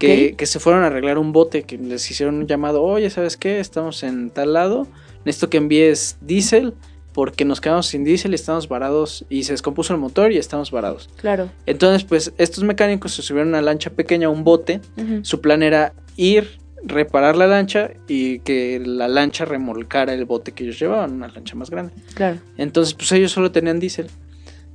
que, 0.00 0.34
que, 0.36 0.46
se 0.46 0.58
fueron 0.58 0.82
a 0.82 0.88
arreglar 0.88 1.18
un 1.18 1.32
bote, 1.32 1.62
que 1.62 1.78
les 1.78 2.10
hicieron 2.10 2.34
un 2.34 2.48
llamado, 2.48 2.82
oye, 2.82 3.08
¿sabes 3.08 3.36
qué? 3.36 3.60
Estamos 3.60 4.02
en 4.02 4.30
tal 4.30 4.54
lado, 4.54 4.88
necesito 5.24 5.50
que 5.50 5.58
envíes 5.58 6.18
diésel 6.20 6.74
porque 7.12 7.44
nos 7.44 7.60
quedamos 7.60 7.86
sin 7.86 8.04
diésel 8.04 8.32
y 8.32 8.36
estamos 8.36 8.68
varados 8.68 9.24
y 9.28 9.42
se 9.44 9.52
descompuso 9.52 9.92
el 9.92 10.00
motor 10.00 10.32
y 10.32 10.38
estamos 10.38 10.70
varados. 10.70 11.10
Claro. 11.16 11.50
Entonces, 11.66 12.04
pues 12.04 12.32
estos 12.38 12.64
mecánicos 12.64 13.12
se 13.12 13.22
subieron 13.22 13.48
a 13.54 13.58
una 13.58 13.62
lancha 13.62 13.90
pequeña, 13.90 14.28
un 14.28 14.44
bote. 14.44 14.80
Su 15.22 15.40
plan 15.40 15.62
era 15.62 15.92
ir 16.16 16.58
reparar 16.84 17.36
la 17.36 17.46
lancha 17.46 17.90
y 18.08 18.40
que 18.40 18.82
la 18.84 19.06
lancha 19.08 19.44
remolcara 19.44 20.14
el 20.14 20.24
bote 20.24 20.52
que 20.52 20.64
ellos 20.64 20.78
llevaban, 20.80 21.12
una 21.12 21.28
lancha 21.28 21.54
más 21.54 21.70
grande. 21.70 21.92
Claro. 22.14 22.38
Entonces, 22.56 22.94
pues 22.94 23.12
ellos 23.12 23.30
solo 23.30 23.52
tenían 23.52 23.78
diésel. 23.78 24.08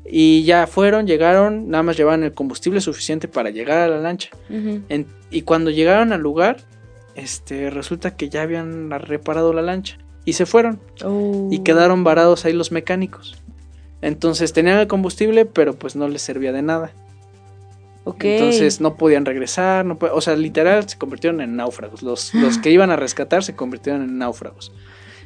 Y 0.10 0.44
ya 0.44 0.68
fueron, 0.68 1.06
llegaron, 1.06 1.68
nada 1.70 1.84
más 1.84 1.98
llevaban 1.98 2.24
el 2.24 2.34
combustible 2.34 2.80
suficiente 2.80 3.28
para 3.28 3.50
llegar 3.50 3.80
a 3.80 3.88
la 3.90 3.98
lancha. 4.00 4.30
Ujú. 4.50 4.82
En- 4.88 5.06
y 5.32 5.42
cuando 5.42 5.70
llegaron 5.70 6.14
al 6.14 6.22
lugar, 6.22 6.58
este, 7.16 7.70
resulta 7.72 8.16
que 8.16 8.30
ya 8.30 8.44
habían 8.44 8.90
reparado 8.92 9.52
la 9.52 9.62
lancha. 9.62 9.98
Y 10.28 10.34
se 10.34 10.46
fueron. 10.46 10.82
Oh. 11.06 11.48
Y 11.50 11.60
quedaron 11.60 12.04
varados 12.04 12.44
ahí 12.44 12.52
los 12.52 12.74
mecánicos. 12.74 13.42
Entonces 14.02 14.52
tenían 14.52 14.78
el 14.78 14.88
combustible, 14.88 15.46
pero 15.46 15.74
pues 15.74 15.96
no 15.96 16.10
les 16.10 16.22
servía 16.22 16.52
de 16.52 16.62
nada. 16.62 16.92
Entonces 18.36 18.82
no 18.82 18.98
podían 18.98 19.24
regresar, 19.24 19.86
no 19.86 19.98
po- 19.98 20.10
o 20.14 20.20
sea, 20.20 20.36
literal 20.36 20.88
se 20.90 20.98
convirtieron 20.98 21.40
en 21.40 21.56
náufragos. 21.56 22.04
Los, 22.04 22.34
los 22.36 22.58
que 22.58 22.72
iban 22.72 22.92
a 22.92 22.98
rescatar 22.98 23.42
se 23.42 23.56
convirtieron 23.56 24.02
en 24.04 24.18
náufragos. 24.18 24.74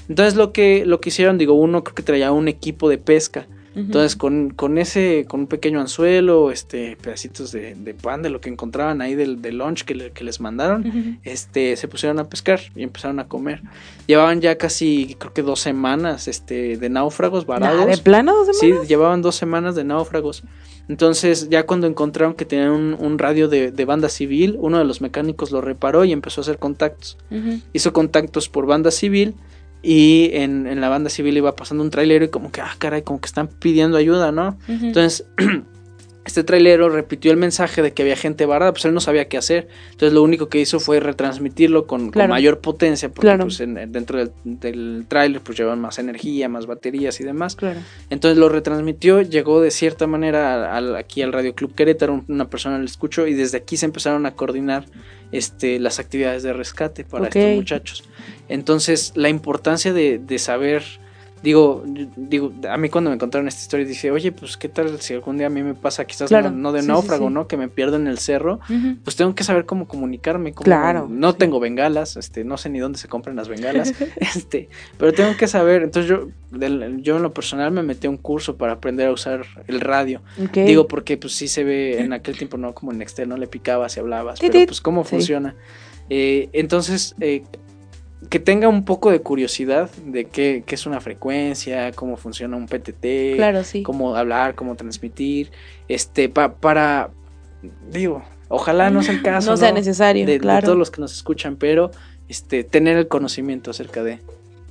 Entonces 0.07 0.35
lo 0.35 0.53
que, 0.53 0.85
lo 0.85 1.01
que 1.01 1.09
hicieron, 1.09 1.39
digo, 1.39 1.55
uno 1.55 1.83
creo 1.83 1.95
que 1.95 2.03
traía 2.03 2.31
un 2.31 2.47
equipo 2.47 2.87
de 2.87 2.99
pesca. 2.99 3.47
Entonces 3.73 4.17
con, 4.17 4.49
con 4.49 4.77
ese, 4.77 5.25
con 5.29 5.41
un 5.41 5.47
pequeño 5.47 5.79
anzuelo, 5.79 6.51
este, 6.51 6.97
pedacitos 7.01 7.53
de, 7.53 7.73
de 7.75 7.93
pan 7.93 8.21
de 8.21 8.29
lo 8.29 8.41
que 8.41 8.49
encontraban 8.49 9.01
ahí 9.01 9.15
del, 9.15 9.41
del 9.41 9.59
lunch 9.59 9.85
que, 9.85 9.95
le- 9.95 10.11
que 10.11 10.25
les 10.25 10.41
mandaron, 10.41 10.85
Ujú. 10.85 10.99
este, 11.23 11.77
se 11.77 11.87
pusieron 11.87 12.19
a 12.19 12.25
pescar 12.27 12.59
y 12.75 12.83
empezaron 12.83 13.19
a 13.19 13.29
comer. 13.29 13.61
Llevaban 14.07 14.41
ya 14.41 14.57
casi, 14.57 15.15
creo 15.17 15.33
que 15.33 15.41
dos 15.41 15.61
semanas, 15.61 16.27
este, 16.27 16.75
de 16.75 16.89
náufragos 16.89 17.45
varados. 17.45 17.85
¿De 17.87 17.97
plano 17.97 18.33
dos 18.45 18.57
Sí, 18.59 18.67
semanas? 18.67 18.87
llevaban 18.89 19.21
dos 19.21 19.35
semanas 19.35 19.75
de 19.75 19.85
náufragos. 19.85 20.43
Entonces, 20.89 21.47
ya 21.49 21.65
cuando 21.65 21.87
encontraron 21.87 22.33
que 22.33 22.43
tenían 22.43 22.71
un, 22.71 22.97
un 22.99 23.17
radio 23.19 23.47
de, 23.47 23.71
de 23.71 23.85
banda 23.85 24.09
civil, 24.09 24.57
uno 24.59 24.79
de 24.79 24.83
los 24.83 24.99
mecánicos 24.99 25.51
lo 25.51 25.61
reparó 25.61 26.03
y 26.03 26.11
empezó 26.11 26.41
a 26.41 26.43
hacer 26.43 26.57
contactos. 26.59 27.17
Ujú. 27.29 27.59
Hizo 27.71 27.93
contactos 27.93 28.49
por 28.49 28.65
banda 28.65 28.91
civil 28.91 29.35
y 29.83 30.29
en, 30.33 30.67
en 30.67 30.79
la 30.81 30.89
banda 30.89 31.09
civil 31.09 31.37
iba 31.37 31.55
pasando 31.55 31.83
un 31.83 31.89
trailero 31.89 32.25
y 32.25 32.29
como 32.29 32.51
que, 32.51 32.61
ah, 32.61 32.75
caray, 32.77 33.01
como 33.01 33.19
que 33.19 33.25
están 33.25 33.47
pidiendo 33.47 33.97
ayuda, 33.97 34.31
¿no? 34.31 34.57
Entonces, 34.67 35.25
este 36.23 36.43
trailero 36.43 36.87
repitió 36.89 37.31
el 37.31 37.37
mensaje 37.37 37.81
de 37.81 37.93
que 37.93 38.03
había 38.03 38.15
gente 38.15 38.45
varada, 38.45 38.71
pues 38.73 38.85
él 38.85 38.93
no 38.93 38.99
sabía 39.01 39.27
qué 39.27 39.37
hacer. 39.37 39.67
Entonces, 39.91 40.13
lo 40.13 40.21
único 40.21 40.49
que 40.49 40.59
hizo 40.59 40.79
fue 40.79 40.99
retransmitirlo 40.99 41.87
con, 41.87 42.11
mayor 42.29 42.59
potencia, 42.59 43.09
porque 43.09 43.21
Claro. 43.27 43.45
pues, 43.45 43.59
en- 43.59 43.91
dentro 43.91 44.19
del, 44.19 44.31
del 44.43 45.05
trailer 45.07 45.41
pues 45.41 45.57
llevan 45.57 45.79
más 45.81 45.97
energía, 45.97 46.47
más 46.47 46.67
baterías 46.67 47.19
y 47.19 47.23
demás. 47.23 47.55
Claro. 47.55 47.79
Entonces 48.11 48.37
lo 48.37 48.49
retransmitió, 48.49 49.21
llegó 49.21 49.61
de 49.61 49.71
cierta 49.71 50.05
manera 50.05 50.75
al- 50.77 50.95
aquí 50.95 51.21
al 51.23 51.33
Radio 51.33 51.55
Club 51.55 51.73
Querétaro, 51.73 52.13
un- 52.13 52.25
una 52.27 52.49
persona 52.49 52.77
lo 52.77 52.85
escuchó 52.85 53.25
y 53.25 53.33
desde 53.33 53.57
aquí 53.57 53.75
se 53.77 53.85
empezaron 53.87 54.25
a 54.27 54.35
coordinar 54.35 54.85
este, 55.31 55.79
las 55.79 55.97
actividades 55.99 56.43
de 56.43 56.53
rescate 56.53 57.03
para 57.05 57.27
estos 57.29 57.55
muchachos. 57.55 58.03
Entonces 58.49 59.13
la 59.15 59.29
importancia 59.29 59.93
de, 59.93 60.19
de 60.19 60.39
saber, 60.39 60.83
digo, 61.43 61.83
digo, 62.15 62.51
a 62.69 62.77
mí 62.77 62.89
cuando 62.89 63.09
me 63.09 63.17
contaron 63.17 63.47
esta 63.47 63.61
historia 63.61 63.85
dije, 63.85 64.11
oye, 64.11 64.31
pues 64.31 64.57
qué 64.57 64.69
tal 64.69 64.99
si 65.01 65.13
algún 65.15 65.37
día 65.37 65.47
a 65.47 65.49
mí 65.49 65.63
me 65.63 65.73
pasa 65.73 66.05
quizás 66.05 66.29
Claro. 66.29 66.51
no, 66.51 66.57
no 66.57 66.71
de 66.71 66.81
Sí, 66.81 66.87
náufrago, 66.87 67.27
sí. 67.29 67.33
¿no? 67.33 67.47
Que 67.47 67.57
me 67.57 67.67
pierdo 67.67 67.95
en 67.97 68.07
el 68.07 68.19
cerro, 68.19 68.59
pues 69.03 69.15
tengo 69.15 69.33
que 69.33 69.43
saber 69.43 69.65
cómo 69.65 69.87
comunicarme. 69.87 70.53
cómo- 70.53 70.65
Claro, 70.65 71.07
No 71.09 71.31
sí. 71.31 71.37
tengo 71.39 71.59
bengalas, 71.59 72.15
este, 72.17 72.43
no 72.43 72.57
sé 72.57 72.69
ni 72.69 72.79
dónde 72.79 72.99
se 72.99 73.07
compran 73.07 73.35
las 73.35 73.47
bengalas, 73.47 73.93
este, 74.17 74.69
pero 74.97 75.13
tengo 75.13 75.35
que 75.35 75.47
saber. 75.47 75.81
Entonces 75.83 76.09
yo, 76.09 76.27
del- 76.51 77.01
yo 77.01 77.17
en 77.17 77.23
lo 77.23 77.33
personal 77.33 77.71
me 77.71 77.81
metí 77.83 78.07
a 78.07 78.09
un 78.09 78.17
curso 78.17 78.57
para 78.57 78.73
aprender 78.73 79.07
a 79.07 79.11
usar 79.11 79.45
el 79.67 79.79
radio. 79.81 80.21
Digo 80.53 80.87
porque 80.87 81.17
pues 81.17 81.33
sí 81.33 81.47
se 81.47 81.63
ve 81.63 82.01
en 82.01 82.13
aquel 82.13 82.37
tiempo 82.37 82.57
no 82.57 82.73
como 82.73 82.91
en 82.91 83.01
Excel, 83.01 83.27
no 83.29 83.37
le 83.37 83.47
picabas 83.47 83.97
y 83.97 83.99
hablabas, 83.99 84.39
pero 84.39 84.65
pues 84.67 84.79
cómo 84.81 85.03
funciona. 85.03 85.55
Eh, 86.09 86.49
entonces 86.53 87.15
eh, 87.21 87.43
que 88.29 88.39
tenga 88.39 88.67
un 88.67 88.85
poco 88.85 89.11
de 89.11 89.19
curiosidad 89.21 89.89
de 90.05 90.25
qué, 90.25 90.63
qué 90.65 90.75
es 90.75 90.85
una 90.85 91.01
frecuencia, 91.01 91.91
cómo 91.93 92.17
funciona 92.17 92.55
un 92.55 92.67
PTT, 92.67 93.35
Claro, 93.35 93.63
sí. 93.63 93.83
cómo 93.83 94.15
hablar, 94.15 94.55
cómo 94.55 94.75
transmitir, 94.75 95.51
este, 95.87 96.29
pa- 96.29 96.53
para, 96.53 97.09
digo, 97.91 98.23
ojalá 98.47 98.89
no 98.89 99.01
sea 99.03 99.15
el 99.15 99.21
caso, 99.23 99.51
no 99.51 99.57
sea 99.57 99.71
necesario, 99.71 100.25
de, 100.25 100.39
todos 100.39 100.77
los 100.77 100.91
que 100.91 101.01
nos 101.01 101.13
escuchan, 101.13 101.55
pero 101.55 101.91
este, 102.27 102.63
tener 102.63 102.97
el 102.97 103.07
conocimiento 103.07 103.71
acerca 103.71 104.03
de. 104.03 104.19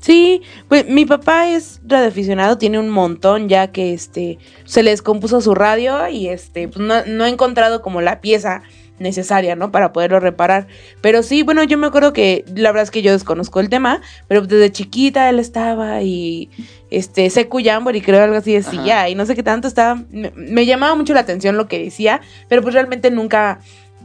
Sí, 0.00 0.40
pues 0.68 0.86
mi 0.88 1.04
papá 1.04 1.50
es 1.50 1.80
radioaficionado, 1.84 2.56
tiene 2.56 2.78
un 2.78 2.88
montón 2.88 3.50
ya 3.50 3.70
que 3.70 3.92
este 3.92 4.38
se 4.64 4.82
le 4.82 4.92
descompuso 4.92 5.42
su 5.42 5.54
radio 5.54 6.08
y 6.08 6.28
este 6.28 6.68
pues 6.68 6.78
no, 6.78 7.04
no 7.04 7.24
ha 7.24 7.28
encontrado 7.28 7.82
como 7.82 8.00
la 8.00 8.22
pieza 8.22 8.62
necesaria, 9.00 9.56
¿no? 9.56 9.72
Para 9.72 9.92
poderlo 9.92 10.20
reparar. 10.20 10.68
Pero 11.00 11.22
sí, 11.24 11.42
bueno, 11.42 11.64
yo 11.64 11.76
me 11.78 11.88
acuerdo 11.88 12.12
que 12.12 12.44
la 12.54 12.70
verdad 12.70 12.84
es 12.84 12.90
que 12.90 13.02
yo 13.02 13.12
desconozco 13.12 13.58
el 13.58 13.68
tema, 13.68 14.00
pero 14.28 14.42
desde 14.42 14.70
chiquita 14.70 15.28
él 15.28 15.40
estaba 15.40 16.02
y 16.02 16.50
este 16.90 17.28
Secu 17.30 17.60
y 17.60 18.00
creo 18.00 18.22
algo 18.22 18.36
así 18.36 18.52
decía 18.52 19.08
y 19.08 19.14
no 19.14 19.24
sé 19.24 19.34
qué 19.34 19.42
tanto 19.42 19.68
estaba 19.68 20.02
me, 20.10 20.32
me 20.34 20.66
llamaba 20.66 20.94
mucho 20.94 21.14
la 21.14 21.20
atención 21.20 21.56
lo 21.56 21.68
que 21.68 21.78
decía, 21.78 22.20
pero 22.48 22.62
pues 22.62 22.74
realmente 22.74 23.10
nunca 23.10 23.60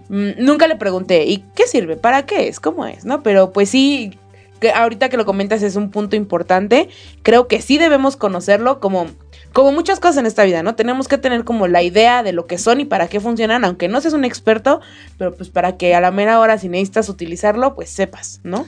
mm, 0.10 0.32
nunca 0.38 0.68
le 0.68 0.76
pregunté, 0.76 1.26
¿y 1.26 1.44
qué 1.56 1.68
sirve? 1.68 1.98
¿Para 1.98 2.26
qué 2.26 2.48
es? 2.48 2.60
¿Cómo 2.60 2.86
es? 2.86 3.06
¿No? 3.06 3.22
Pero 3.24 3.52
pues 3.52 3.70
sí 3.70 4.18
que 4.60 4.72
ahorita 4.72 5.10
que 5.10 5.18
lo 5.18 5.26
comentas 5.26 5.62
es 5.64 5.76
un 5.76 5.92
punto 5.92 6.16
importante. 6.16 6.90
Creo 7.24 7.48
que 7.48 7.62
sí 7.62 7.78
debemos 7.78 8.16
conocerlo 8.16 8.80
como, 8.80 9.08
como 9.56 9.72
muchas 9.72 10.02
cosas 10.02 10.18
en 10.18 10.26
esta 10.26 10.44
vida, 10.44 10.64
¿no? 10.64 10.76
Tenemos 10.76 11.08
que 11.08 11.18
tener 11.18 11.46
como 11.46 11.70
la 11.70 11.82
idea 11.82 12.24
de 12.24 12.34
lo 12.34 12.46
que 12.46 12.58
son 12.58 12.82
y 12.82 12.86
para 12.86 13.08
qué 13.08 13.22
funcionan, 13.22 13.64
aunque 13.64 13.88
no 13.88 14.02
seas 14.02 14.14
un 14.14 14.26
experto, 14.26 14.82
pero 15.18 15.34
pues 15.34 15.50
para 15.50 15.78
que 15.78 15.96
a 15.96 16.02
la 16.02 16.12
mera 16.12 16.42
hora 16.42 16.58
si 16.58 16.68
necesitas 16.68 17.08
utilizarlo, 17.08 17.74
pues 17.74 17.90
sepas, 17.90 18.42
¿no? 18.44 18.68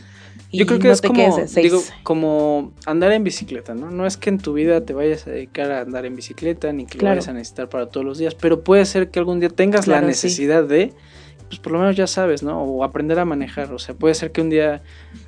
Y 0.50 0.60
Yo 0.60 0.65
creo 0.65 0.80
que 0.80 0.88
no 0.88 0.93
es 0.93 1.02
te 1.02 1.10
como, 1.10 1.45
digo, 1.58 1.84
como 2.04 2.71
andar 2.86 3.12
en 3.12 3.26
bicicleta, 3.26 3.76
¿no? 3.76 3.91
No 3.91 4.06
es 4.06 4.15
que 4.15 4.30
en 4.30 4.38
tu 4.38 4.54
vida 4.54 4.80
te 4.80 4.93
vayas 4.93 5.28
a 5.28 5.32
dedicar 5.32 5.73
a 5.73 5.82
andar 5.82 6.06
en 6.06 6.15
bicicleta 6.15 6.71
ni 6.71 6.86
que 6.86 6.97
Claro. 6.97 7.15
lo 7.15 7.19
vayas 7.19 7.28
a 7.28 7.34
necesitar 7.34 7.67
para 7.67 7.88
todos 7.88 8.06
los 8.06 8.17
días, 8.17 8.34
pero 8.34 8.62
puede 8.62 8.86
ser 8.86 9.10
que 9.10 9.19
algún 9.19 9.41
día 9.41 9.50
tengas 9.50 9.88
la 9.88 10.00
sí. 10.00 10.06
necesidad 10.06 10.63
de, 10.63 10.93
pues 11.47 11.60
por 11.60 11.71
lo 11.71 11.79
menos 11.79 11.95
ya 11.95 12.07
sabes, 12.07 12.43
¿no? 12.43 12.62
O 12.62 12.83
aprender 12.83 13.19
a 13.19 13.25
manejar, 13.25 13.71
o 13.73 13.79
sea, 13.79 13.95
puede 13.95 14.13
ser 14.15 14.31
que 14.31 14.41
un 14.41 14.49
día, 14.49 14.81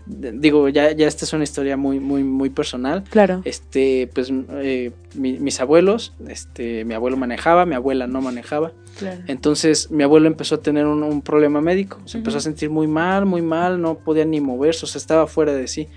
digo, 0.05 0.67
ya, 0.69 0.91
ya 0.91 1.07
esta 1.07 1.25
es 1.25 1.33
una 1.33 1.43
historia 1.43 1.77
muy, 1.77 1.99
muy, 1.99 2.23
muy 2.23 2.49
personal. 2.49 3.03
Claro. 3.09 3.41
Este, 3.45 4.09
pues 4.13 4.31
eh, 4.61 4.91
mi- 5.15 5.39
mis 5.39 5.59
abuelos, 5.59 6.13
este, 6.27 6.83
mi 6.85 6.93
abuelo 6.93 7.17
manejaba, 7.17 7.65
mi 7.65 7.75
abuela 7.75 8.07
no 8.07 8.21
manejaba. 8.21 8.71
claro. 8.97 9.21
Entonces 9.27 9.91
mi 9.91 10.03
abuelo 10.03 10.27
empezó 10.27 10.55
a 10.55 10.61
tener 10.61 10.85
un, 10.85 11.03
un 11.03 11.21
problema 11.21 11.61
médico, 11.61 11.99
se 12.05 12.17
empezó 12.17 12.37
a 12.37 12.41
sentir 12.41 12.69
muy 12.69 12.87
mal, 12.87 13.25
muy 13.25 13.41
mal, 13.41 13.81
no 13.81 13.95
podía 13.95 14.25
ni 14.25 14.41
moverse, 14.41 14.85
o 14.85 14.87
sea, 14.87 14.99
estaba 14.99 15.27
fuera 15.27 15.53
de 15.53 15.67
sí. 15.67 15.87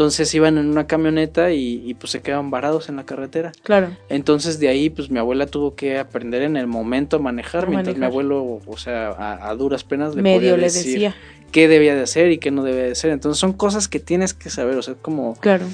Entonces 0.00 0.34
iban 0.34 0.56
en 0.56 0.66
una 0.70 0.86
camioneta 0.86 1.52
y, 1.52 1.82
y, 1.84 1.92
pues 1.92 2.10
se 2.12 2.22
quedaban 2.22 2.50
varados 2.50 2.88
en 2.88 2.96
la 2.96 3.04
carretera. 3.04 3.52
Claro. 3.62 3.94
Entonces 4.08 4.58
de 4.58 4.68
ahí 4.68 4.88
pues 4.88 5.10
mi 5.10 5.18
abuela 5.18 5.44
tuvo 5.44 5.74
que 5.74 5.98
aprender 5.98 6.40
en 6.40 6.56
el 6.56 6.66
momento 6.66 7.16
a 7.16 7.18
manejar, 7.18 7.64
A 7.66 7.68
mientras 7.68 7.98
mi 7.98 8.06
abuelo, 8.06 8.62
o 8.66 8.76
sea, 8.78 9.08
a, 9.10 9.50
a 9.50 9.54
duras 9.56 9.84
penas 9.84 10.14
le 10.14 10.22
Medio 10.22 10.38
podía 10.38 10.56
le 10.56 10.62
decir 10.62 10.92
decía. 10.94 11.14
qué 11.52 11.68
debía 11.68 11.94
de 11.94 12.00
hacer 12.00 12.32
y 12.32 12.38
qué 12.38 12.50
no 12.50 12.62
debía 12.64 12.84
de 12.84 12.92
hacer. 12.92 13.10
Entonces 13.10 13.38
son 13.38 13.52
cosas 13.52 13.88
que 13.88 14.00
tienes 14.00 14.32
que 14.32 14.48
saber, 14.48 14.78
o 14.78 14.82
sea, 14.82 14.94
como 14.94 15.34
Claro. 15.38 15.66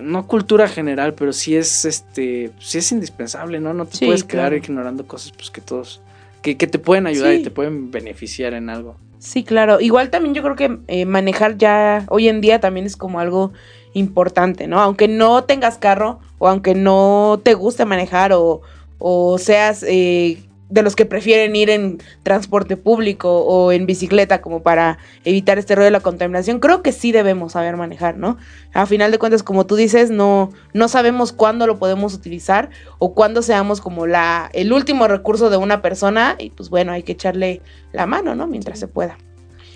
no 0.00 0.26
cultura 0.26 0.66
general, 0.66 1.12
pero 1.12 1.34
sí 1.34 1.56
es 1.56 1.84
este, 1.84 2.52
sí 2.58 2.78
es 2.78 2.90
indispensable, 2.90 3.60
¿no? 3.60 3.74
No 3.74 3.84
te 3.84 3.98
Sí, 3.98 4.06
puedes 4.06 4.24
quedar 4.24 4.52
claro. 4.52 4.56
ignorando 4.64 5.06
cosas 5.06 5.32
pues 5.32 5.50
que 5.50 5.60
todos 5.60 6.00
que, 6.40 6.56
que 6.56 6.66
te 6.66 6.78
pueden 6.78 7.06
ayudar 7.06 7.34
Sí. 7.34 7.40
y 7.40 7.42
te 7.42 7.50
pueden 7.50 7.90
beneficiar 7.90 8.54
en 8.54 8.70
algo. 8.70 8.96
Sí, 9.26 9.42
claro. 9.42 9.80
Igual 9.80 10.10
también 10.10 10.36
yo 10.36 10.42
creo 10.44 10.54
que 10.54 10.78
eh, 10.86 11.04
manejar 11.04 11.58
ya 11.58 12.06
hoy 12.10 12.28
en 12.28 12.40
día 12.40 12.60
también 12.60 12.86
es 12.86 12.96
como 12.96 13.18
algo 13.18 13.52
importante, 13.92 14.68
¿no? 14.68 14.80
Aunque 14.80 15.08
no 15.08 15.42
tengas 15.42 15.78
carro 15.78 16.20
o 16.38 16.46
aunque 16.46 16.76
no 16.76 17.40
te 17.42 17.54
guste 17.54 17.84
manejar 17.86 18.32
o, 18.32 18.60
o 18.98 19.36
seas 19.38 19.82
eh, 19.82 20.44
de 20.68 20.82
los 20.82 20.96
que 20.96 21.06
prefieren 21.06 21.54
ir 21.54 21.70
en 21.70 21.98
transporte 22.22 22.76
público 22.76 23.42
o 23.42 23.72
en 23.72 23.86
bicicleta 23.86 24.40
como 24.40 24.62
para 24.62 24.98
evitar 25.24 25.58
este 25.58 25.74
rollo 25.74 25.86
de 25.86 25.90
la 25.92 26.00
contaminación, 26.00 26.58
creo 26.58 26.82
que 26.82 26.92
sí 26.92 27.12
debemos 27.12 27.52
saber 27.52 27.76
manejar, 27.76 28.16
¿no? 28.16 28.36
A 28.72 28.86
final 28.86 29.12
de 29.12 29.18
cuentas, 29.18 29.42
como 29.42 29.66
tú 29.66 29.76
dices, 29.76 30.10
no, 30.10 30.50
no 30.72 30.88
sabemos 30.88 31.32
cuándo 31.32 31.66
lo 31.66 31.78
podemos 31.78 32.14
utilizar 32.14 32.70
o 32.98 33.14
cuándo 33.14 33.42
seamos 33.42 33.80
como 33.80 34.06
la, 34.06 34.50
el 34.52 34.72
último 34.72 35.06
recurso 35.06 35.50
de 35.50 35.56
una 35.56 35.82
persona 35.82 36.36
y 36.38 36.50
pues 36.50 36.68
bueno, 36.68 36.92
hay 36.92 37.02
que 37.02 37.12
echarle 37.12 37.62
la 37.92 38.06
mano, 38.06 38.34
¿no? 38.34 38.46
Mientras 38.46 38.78
se 38.78 38.88
pueda. 38.88 39.16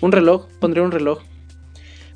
Un 0.01 0.11
reloj, 0.11 0.47
pondré 0.59 0.81
un 0.81 0.91
reloj, 0.91 1.19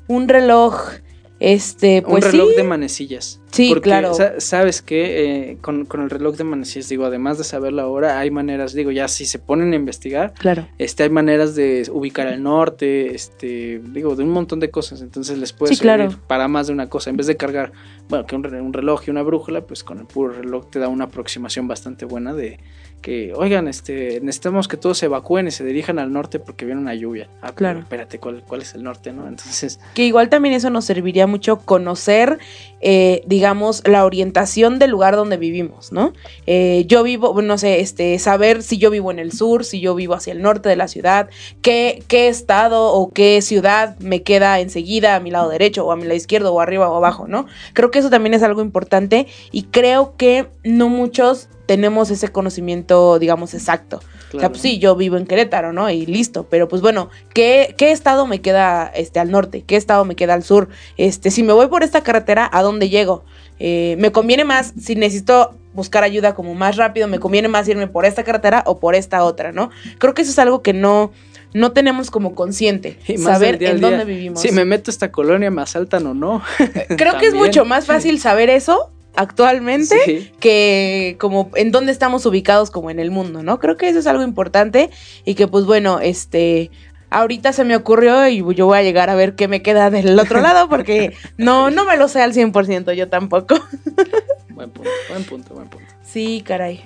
Un 0.08 0.28
reloj, 0.28 0.90
este, 1.38 2.02
pues 2.02 2.24
un 2.24 2.30
reloj 2.32 2.50
sí. 2.50 2.56
de 2.56 2.62
manecillas. 2.62 3.40
Sí, 3.52 3.68
Porque, 3.70 3.82
claro. 3.88 4.12
sa- 4.14 4.38
sabes 4.40 4.82
que 4.82 5.50
eh, 5.52 5.58
con, 5.62 5.86
con 5.86 6.02
el 6.02 6.10
reloj 6.10 6.36
de 6.36 6.44
manecillas, 6.44 6.88
digo, 6.90 7.04
además 7.06 7.38
de 7.38 7.44
saber 7.44 7.72
la 7.72 7.86
hora, 7.86 8.18
hay 8.18 8.30
maneras, 8.30 8.74
digo, 8.74 8.90
ya 8.90 9.08
si 9.08 9.24
se 9.24 9.38
ponen 9.38 9.72
a 9.72 9.76
investigar, 9.76 10.34
Claro. 10.34 10.66
este, 10.78 11.04
hay 11.04 11.10
maneras 11.10 11.54
de 11.54 11.88
ubicar 11.92 12.26
al 12.26 12.42
norte, 12.42 13.14
este, 13.14 13.80
digo, 13.92 14.14
de 14.16 14.24
un 14.24 14.30
montón 14.30 14.60
de 14.60 14.70
cosas. 14.70 15.00
Entonces 15.00 15.38
les 15.38 15.52
puede 15.52 15.74
Sí, 15.74 15.80
claro. 15.80 16.10
para 16.26 16.48
más 16.48 16.66
de 16.66 16.72
una 16.74 16.88
cosa. 16.88 17.08
En 17.10 17.16
vez 17.16 17.26
de 17.26 17.36
cargar, 17.36 17.72
bueno, 18.08 18.26
que 18.26 18.36
un, 18.36 18.44
un 18.46 18.72
reloj 18.72 19.02
y 19.06 19.10
una 19.10 19.22
brújula, 19.22 19.62
pues 19.66 19.84
con 19.84 19.98
el 20.00 20.06
puro 20.06 20.32
reloj 20.34 20.68
te 20.70 20.78
da 20.78 20.88
una 20.88 21.04
aproximación 21.04 21.66
bastante 21.68 22.04
buena 22.04 22.34
de 22.34 22.58
que, 23.06 23.32
oigan, 23.36 23.68
este, 23.68 24.20
necesitamos 24.20 24.66
que 24.66 24.76
todos 24.76 24.98
se 24.98 25.06
evacúen 25.06 25.46
y 25.46 25.52
se 25.52 25.62
dirijan 25.64 26.00
al 26.00 26.12
norte 26.12 26.40
porque 26.40 26.64
viene 26.64 26.80
una 26.80 26.92
lluvia. 26.92 27.28
Ah, 27.40 27.52
Claro. 27.54 27.78
Espérate, 27.78 28.18
¿cuál, 28.18 28.42
¿cuál 28.44 28.62
es 28.62 28.74
el 28.74 28.82
norte, 28.82 29.12
no? 29.12 29.28
Entonces, 29.28 29.78
Que 29.94 30.04
igual 30.04 30.28
también 30.28 30.56
eso 30.56 30.70
nos 30.70 30.86
serviría 30.86 31.28
mucho 31.28 31.58
conocer, 31.58 32.40
eh, 32.80 33.22
digamos, 33.24 33.86
la 33.86 34.04
orientación 34.04 34.80
del 34.80 34.90
lugar 34.90 35.14
donde 35.14 35.36
vivimos, 35.36 35.92
¿no? 35.92 36.14
Eh, 36.48 36.82
yo 36.88 37.04
vivo, 37.04 37.40
no 37.42 37.58
sé, 37.58 37.78
este, 37.78 38.18
saber 38.18 38.64
si 38.64 38.76
yo 38.76 38.90
vivo 38.90 39.12
en 39.12 39.20
el 39.20 39.30
sur, 39.30 39.64
si 39.64 39.78
yo 39.78 39.94
vivo 39.94 40.14
hacia 40.14 40.32
el 40.32 40.42
norte 40.42 40.68
de 40.68 40.74
la 40.74 40.88
ciudad, 40.88 41.30
qué, 41.62 42.02
qué 42.08 42.26
estado 42.26 42.92
o 42.92 43.12
qué 43.12 43.40
ciudad 43.40 43.96
me 44.00 44.24
queda 44.24 44.58
enseguida 44.58 45.14
a 45.14 45.20
mi 45.20 45.30
lado 45.30 45.48
derecho 45.48 45.86
o 45.86 45.92
a 45.92 45.96
mi 45.96 46.02
lado 46.02 46.16
izquierdo 46.16 46.52
o 46.52 46.60
arriba 46.60 46.90
o 46.90 46.96
abajo, 46.96 47.28
¿no? 47.28 47.46
Creo 47.72 47.92
que 47.92 48.00
eso 48.00 48.10
también 48.10 48.34
es 48.34 48.42
algo 48.42 48.62
importante 48.62 49.28
y 49.52 49.62
creo 49.62 50.16
que 50.16 50.48
no 50.64 50.88
muchos 50.88 51.48
tenemos 51.66 52.10
ese 52.10 52.28
conocimiento, 52.28 53.18
digamos, 53.18 53.52
exacto. 53.54 53.98
O 53.98 54.00
sea, 54.00 54.30
claro. 54.30 54.50
pues 54.50 54.62
sí, 54.62 54.78
yo 54.78 54.96
vivo 54.96 55.16
en 55.16 55.26
Querétaro, 55.26 55.72
¿no? 55.72 55.90
Y 55.90 56.06
listo. 56.06 56.46
Pero 56.48 56.68
pues 56.68 56.80
bueno, 56.80 57.10
¿qué, 57.34 57.74
qué 57.76 57.90
estado 57.90 58.26
me 58.26 58.40
queda 58.40 58.90
este, 58.94 59.20
al 59.20 59.30
norte? 59.30 59.62
¿Qué 59.66 59.76
estado 59.76 60.04
me 60.04 60.16
queda 60.16 60.34
al 60.34 60.42
sur? 60.42 60.68
Este, 60.96 61.30
si 61.30 61.42
me 61.42 61.52
voy 61.52 61.66
por 61.66 61.82
esta 61.82 62.02
carretera, 62.02 62.48
¿a 62.52 62.62
dónde 62.62 62.88
llego? 62.88 63.24
Eh, 63.58 63.96
me 63.98 64.12
conviene 64.12 64.44
más, 64.44 64.74
si 64.80 64.94
necesito 64.94 65.56
buscar 65.72 66.04
ayuda 66.04 66.34
como 66.34 66.54
más 66.54 66.76
rápido, 66.76 67.08
me 67.08 67.18
conviene 67.18 67.48
más 67.48 67.68
irme 67.68 67.86
por 67.86 68.06
esta 68.06 68.24
carretera 68.24 68.62
o 68.66 68.78
por 68.78 68.94
esta 68.94 69.24
otra, 69.24 69.52
¿no? 69.52 69.70
Creo 69.98 70.14
que 70.14 70.22
eso 70.22 70.30
es 70.30 70.38
algo 70.38 70.62
que 70.62 70.72
no, 70.72 71.12
no 71.52 71.72
tenemos 71.72 72.10
como 72.10 72.34
consciente. 72.34 72.98
Y 73.06 73.18
saber 73.18 73.62
en 73.62 73.80
dónde 73.80 74.04
vivimos. 74.04 74.40
Si 74.40 74.52
me 74.52 74.64
meto 74.64 74.90
a 74.90 74.92
esta 74.92 75.10
colonia, 75.10 75.50
me 75.50 75.62
asaltan 75.62 76.06
o 76.06 76.14
no. 76.14 76.42
Creo 76.96 77.18
que 77.18 77.26
es 77.26 77.34
mucho 77.34 77.64
más 77.64 77.86
fácil 77.86 78.20
saber 78.20 78.50
eso 78.50 78.90
actualmente 79.16 79.96
Sí. 80.04 80.30
que 80.40 81.16
como 81.18 81.50
en 81.54 81.72
dónde 81.72 81.92
estamos 81.92 82.24
ubicados 82.26 82.70
como 82.70 82.90
en 82.90 82.98
el 83.00 83.10
mundo, 83.10 83.42
¿no? 83.42 83.58
Creo 83.58 83.76
que 83.76 83.88
eso 83.88 83.98
es 83.98 84.06
algo 84.06 84.22
importante 84.22 84.90
y 85.24 85.34
que 85.34 85.48
pues 85.48 85.64
bueno, 85.64 86.00
este 86.00 86.70
ahorita 87.10 87.52
se 87.52 87.64
me 87.64 87.76
ocurrió 87.76 88.26
y 88.28 88.42
yo 88.54 88.66
voy 88.66 88.78
a 88.78 88.82
llegar 88.82 89.10
a 89.10 89.14
ver 89.14 89.34
qué 89.36 89.48
me 89.48 89.62
queda 89.62 89.90
del 89.90 90.18
otro 90.18 90.40
lado 90.40 90.68
porque 90.68 91.12
no 91.38 91.70
no 91.70 91.84
me 91.84 91.96
lo 91.96 92.08
sé 92.08 92.20
al 92.22 92.32
100% 92.34 92.92
yo 92.94 93.08
tampoco. 93.08 93.54
Buen 94.50 94.70
punto, 94.70 94.90
buen 95.10 95.24
punto, 95.24 95.54
buen 95.54 95.68
punto. 95.68 95.86
Sí, 96.02 96.42
caray. 96.46 96.82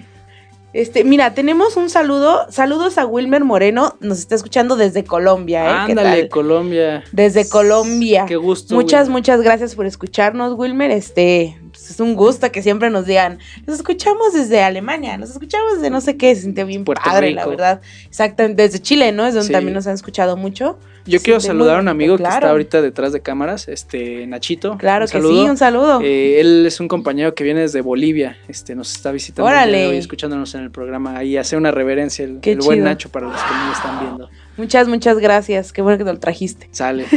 Este, 0.73 1.03
mira, 1.05 1.35
tenemos 1.35 1.77
un 1.77 1.91
saludo, 1.91 2.47
saludos 2.51 2.97
a 2.99 3.07
Wilmer 3.07 3.45
Moreno, 3.45 3.97
nos 4.01 4.19
está 4.19 4.35
escuchando 4.37 4.77
desde 4.77 5.03
Colombia, 5.05 5.65
¿eh? 5.65 5.87
¿Qué 5.87 5.93
Ándale, 5.93 6.21
tal? 6.23 6.29
Colombia. 6.31 7.05
Desde 7.13 7.49
Colombia. 7.49 8.25
Qué 8.27 8.37
gusto. 8.37 8.75
Muchas, 8.75 9.03
Wilmer. 9.03 9.13
muchas 9.13 9.41
gracias 9.43 9.75
por 9.75 9.87
escucharnos, 9.87 10.55
Wilmer. 10.57 10.91
Este, 10.93 11.61
pues, 11.91 12.01
es 12.01 12.01
un 12.01 12.15
gusto 12.15 12.51
que 12.53 12.63
siempre 12.63 12.89
nos 12.91 13.07
digan, 13.07 13.39
nos 13.67 13.77
escuchamos 13.77 14.33
desde 14.33 14.63
Alemania, 14.63 15.19
nos 15.19 15.31
escuchamos 15.31 15.75
desde 15.75 15.91
no 15.91 16.01
sé 16.01 16.17
qué, 16.17 16.35
se 16.35 16.43
siente 16.43 16.65
bien 16.65 16.85
Puerto 16.85 17.03
padre, 17.05 17.33
la 17.33 17.47
verdad. 17.47 17.81
Exactamente, 18.09 18.63
desde 18.63 18.79
Chile, 18.81 19.13
¿no? 19.13 19.27
Es 19.27 19.35
donde 19.35 19.49
Sí. 19.49 19.53
también 19.53 19.75
nos 19.75 19.87
han 19.87 19.95
escuchado 19.95 20.37
mucho. 20.37 20.79
Yo 21.07 21.19
Se 21.19 21.25
quiero 21.25 21.41
saludar 21.41 21.79
a 21.79 21.81
un 21.81 21.89
amigo 21.89 22.17
que 22.19 22.23
está 22.23 22.51
ahorita 22.51 22.83
detrás 22.83 23.13
de 23.13 23.21
cámaras, 23.21 23.69
este 23.69 24.27
Nachito. 24.27 24.77
Claro 24.77 25.07
que 25.07 25.13
saludo. 25.13 25.45
sí, 25.45 25.49
un 25.51 25.57
saludo. 25.57 26.01
Eh, 26.03 26.41
él 26.41 26.67
es 26.67 26.79
un 26.79 26.89
compañero 26.89 27.35
que 27.35 27.43
viene 27.43 27.61
desde 27.61 27.81
Bolivia, 27.81 28.37
este, 28.49 28.75
nos 28.75 28.93
está 28.95 29.11
visitando 29.11 29.51
hoy, 29.51 29.97
escuchándonos 29.97 30.55
en 30.55 30.61
el 30.61 30.71
programa 30.71 31.17
ahí 31.17 31.37
hace 31.39 31.57
una 31.57 31.71
reverencia 31.71 32.25
el, 32.25 32.39
el 32.43 32.59
buen. 32.59 32.85
Nacho 32.85 33.09
para 33.09 33.27
los 33.29 33.43
que 33.43 33.51
no 33.51 33.67
lo 33.67 33.73
están 33.73 34.01
viendo. 34.01 34.31
Muchas, 34.61 34.87
muchas 34.89 35.19
gracias. 35.19 35.73
Qué 35.73 35.81
bueno 35.83 35.97
que 35.99 36.05
te 36.05 36.13
lo 36.13 36.19
trajiste. 36.21 36.69
Sale. 36.71 37.07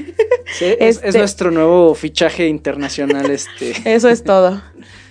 Sí, 0.60 0.66
es, 0.66 0.98
es 0.98 1.04
Este- 1.06 1.18
nuestro 1.20 1.52
nuevo 1.52 1.96
fichaje 1.96 2.48
internacional, 2.48 3.32
este. 3.32 3.74
Eso 3.96 4.10
es 4.10 4.24
todo. 4.24 4.62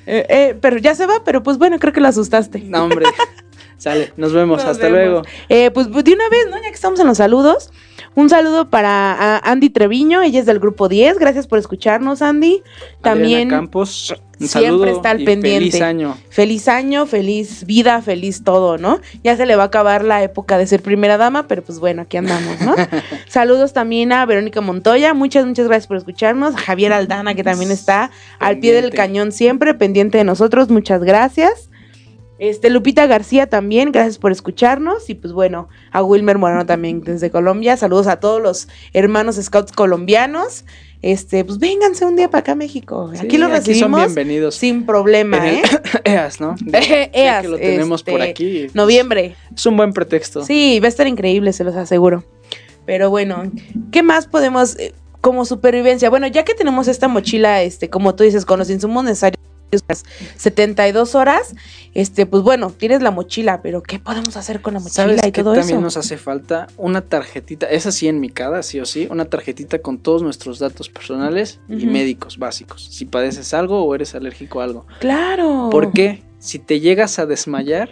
Eh, 0.06 0.26
eh, 0.28 0.56
pero 0.60 0.76
ya 0.78 0.94
se 0.94 1.06
va, 1.06 1.24
pero 1.24 1.42
pues 1.42 1.56
bueno, 1.58 1.78
creo 1.78 1.92
que 1.92 2.00
lo 2.00 2.06
asustaste. 2.08 2.60
No, 2.60 2.84
hombre. 2.84 3.06
Sale, 3.78 4.12
nos 4.16 4.32
vemos, 4.32 4.58
Nos 4.58 4.66
hasta 4.70 4.84
vemos. 4.88 5.00
luego. 5.00 5.22
Eh, 5.48 5.70
pues 5.72 5.88
de 5.90 6.12
una 6.12 6.28
vez, 6.28 6.46
¿no? 6.50 6.56
Ya 6.58 6.68
que 6.68 6.74
estamos 6.74 7.00
en 7.00 7.06
los 7.08 7.16
saludos. 7.16 7.70
Un 8.14 8.28
saludo 8.28 8.68
para 8.68 9.38
Andy 9.38 9.70
Treviño, 9.70 10.20
ella 10.20 10.40
es 10.40 10.46
del 10.46 10.58
grupo 10.58 10.88
10. 10.88 11.18
Gracias 11.18 11.46
por 11.46 11.58
escucharnos, 11.58 12.20
Andy. 12.20 12.62
También 13.00 13.48
Adriana 13.48 13.56
Campos, 13.56 14.14
un 14.38 14.48
siempre 14.48 14.70
saludo 14.70 14.84
está 14.84 15.10
al 15.10 15.22
y 15.22 15.24
pendiente. 15.24 15.70
Feliz 15.70 15.82
año. 15.82 16.18
feliz 16.28 16.68
año, 16.68 17.06
feliz 17.06 17.64
vida, 17.64 18.02
feliz 18.02 18.44
todo, 18.44 18.76
¿no? 18.76 19.00
Ya 19.24 19.36
se 19.38 19.46
le 19.46 19.56
va 19.56 19.62
a 19.62 19.66
acabar 19.66 20.04
la 20.04 20.22
época 20.22 20.58
de 20.58 20.66
ser 20.66 20.82
primera 20.82 21.16
dama, 21.16 21.48
pero 21.48 21.62
pues 21.62 21.78
bueno, 21.78 22.02
aquí 22.02 22.18
andamos, 22.18 22.60
¿no? 22.60 22.74
Saludos 23.28 23.72
también 23.72 24.12
a 24.12 24.26
Verónica 24.26 24.60
Montoya, 24.60 25.14
muchas, 25.14 25.46
muchas 25.46 25.66
gracias 25.66 25.86
por 25.86 25.96
escucharnos. 25.96 26.54
A 26.54 26.58
Javier 26.58 26.92
Aldana, 26.92 27.34
que 27.34 27.44
también 27.44 27.70
está 27.70 28.10
al 28.38 28.58
pie 28.58 28.74
del 28.74 28.92
cañón 28.92 29.32
siempre, 29.32 29.72
pendiente 29.72 30.18
de 30.18 30.24
nosotros, 30.24 30.68
muchas 30.68 31.02
gracias. 31.02 31.70
Este, 32.38 32.70
Lupita 32.70 33.06
García 33.06 33.46
también, 33.46 33.92
gracias 33.92 34.18
por 34.18 34.32
escucharnos. 34.32 35.08
Y 35.08 35.14
pues 35.14 35.32
bueno, 35.32 35.68
a 35.92 36.02
Wilmer 36.02 36.38
Moreno 36.38 36.66
también 36.66 37.00
desde 37.02 37.30
Colombia. 37.30 37.76
Saludos 37.76 38.06
a 38.08 38.18
todos 38.20 38.42
los 38.42 38.68
hermanos 38.92 39.36
scouts 39.40 39.72
colombianos. 39.72 40.64
Este, 41.02 41.44
pues 41.44 41.58
vénganse 41.58 42.04
un 42.04 42.14
día 42.16 42.30
para 42.30 42.40
acá 42.40 42.52
a 42.52 42.54
México. 42.56 43.10
Sí, 43.14 43.26
aquí 43.26 43.36
los 43.38 43.48
son 43.50 43.56
recibimos 43.58 44.00
bienvenidos. 44.00 44.54
sin 44.54 44.86
problema, 44.86 45.36
En 45.38 45.44
el- 45.44 45.54
¿eh? 45.56 45.62
EAS, 46.04 46.40
¿no? 46.40 46.54
Eh, 46.72 47.10
Ya 47.12 47.20
EAS, 47.20 47.42
que 47.42 47.48
lo 47.48 47.56
tenemos 47.58 48.02
por 48.02 48.20
este, 48.20 48.30
aquí. 48.30 48.66
Noviembre. 48.74 49.34
Es 49.54 49.66
un 49.66 49.76
buen 49.76 49.92
pretexto. 49.92 50.44
Sí, 50.44 50.78
va 50.80 50.86
a 50.86 50.88
estar 50.88 51.06
increíble, 51.06 51.52
se 51.52 51.64
los 51.64 51.74
aseguro. 51.76 52.24
Pero 52.86 53.10
bueno, 53.10 53.50
¿qué 53.92 54.02
más 54.02 54.26
podemos 54.26 54.76
eh, 54.78 54.92
como 55.20 55.44
supervivencia? 55.44 56.08
Bueno, 56.10 56.26
ya 56.28 56.44
que 56.44 56.54
tenemos 56.54 56.88
esta 56.88 57.06
mochila, 57.08 57.62
este, 57.62 57.88
como 57.90 58.14
tú 58.16 58.24
dices, 58.24 58.44
con 58.44 58.58
los 58.60 58.70
insumos 58.70 59.04
necesarios, 59.04 59.40
72 60.36 61.14
horas, 61.14 61.54
este, 61.94 62.26
pues 62.26 62.42
bueno, 62.42 62.70
tienes 62.70 63.02
la 63.02 63.10
mochila, 63.10 63.62
pero 63.62 63.82
¿qué 63.82 63.98
podemos 63.98 64.36
hacer 64.36 64.60
con 64.60 64.74
la 64.74 64.80
mochila 64.80 65.04
¿Sabes 65.04 65.20
y 65.26 65.32
qué 65.32 65.42
todo 65.42 65.54
también 65.54 65.76
eso? 65.78 65.80
nos 65.80 65.96
hace 65.96 66.16
falta? 66.18 66.66
Una 66.76 67.00
tarjetita, 67.00 67.66
es 67.66 67.86
así 67.86 68.08
en 68.08 68.20
mi 68.20 68.28
cada, 68.28 68.62
sí 68.62 68.80
o 68.80 68.86
sí, 68.86 69.08
una 69.10 69.24
tarjetita 69.26 69.78
con 69.80 69.98
todos 69.98 70.22
nuestros 70.22 70.58
datos 70.58 70.88
personales 70.88 71.60
y 71.68 71.86
médicos 71.86 72.38
básicos. 72.38 72.84
Si 72.90 73.04
padeces 73.06 73.54
algo 73.54 73.82
o 73.84 73.94
eres 73.94 74.14
alérgico 74.14 74.60
a 74.60 74.64
algo. 74.64 74.86
Claro. 75.00 75.68
Porque 75.70 76.22
si 76.38 76.58
te 76.58 76.80
llegas 76.80 77.18
a 77.18 77.26
desmayar, 77.26 77.90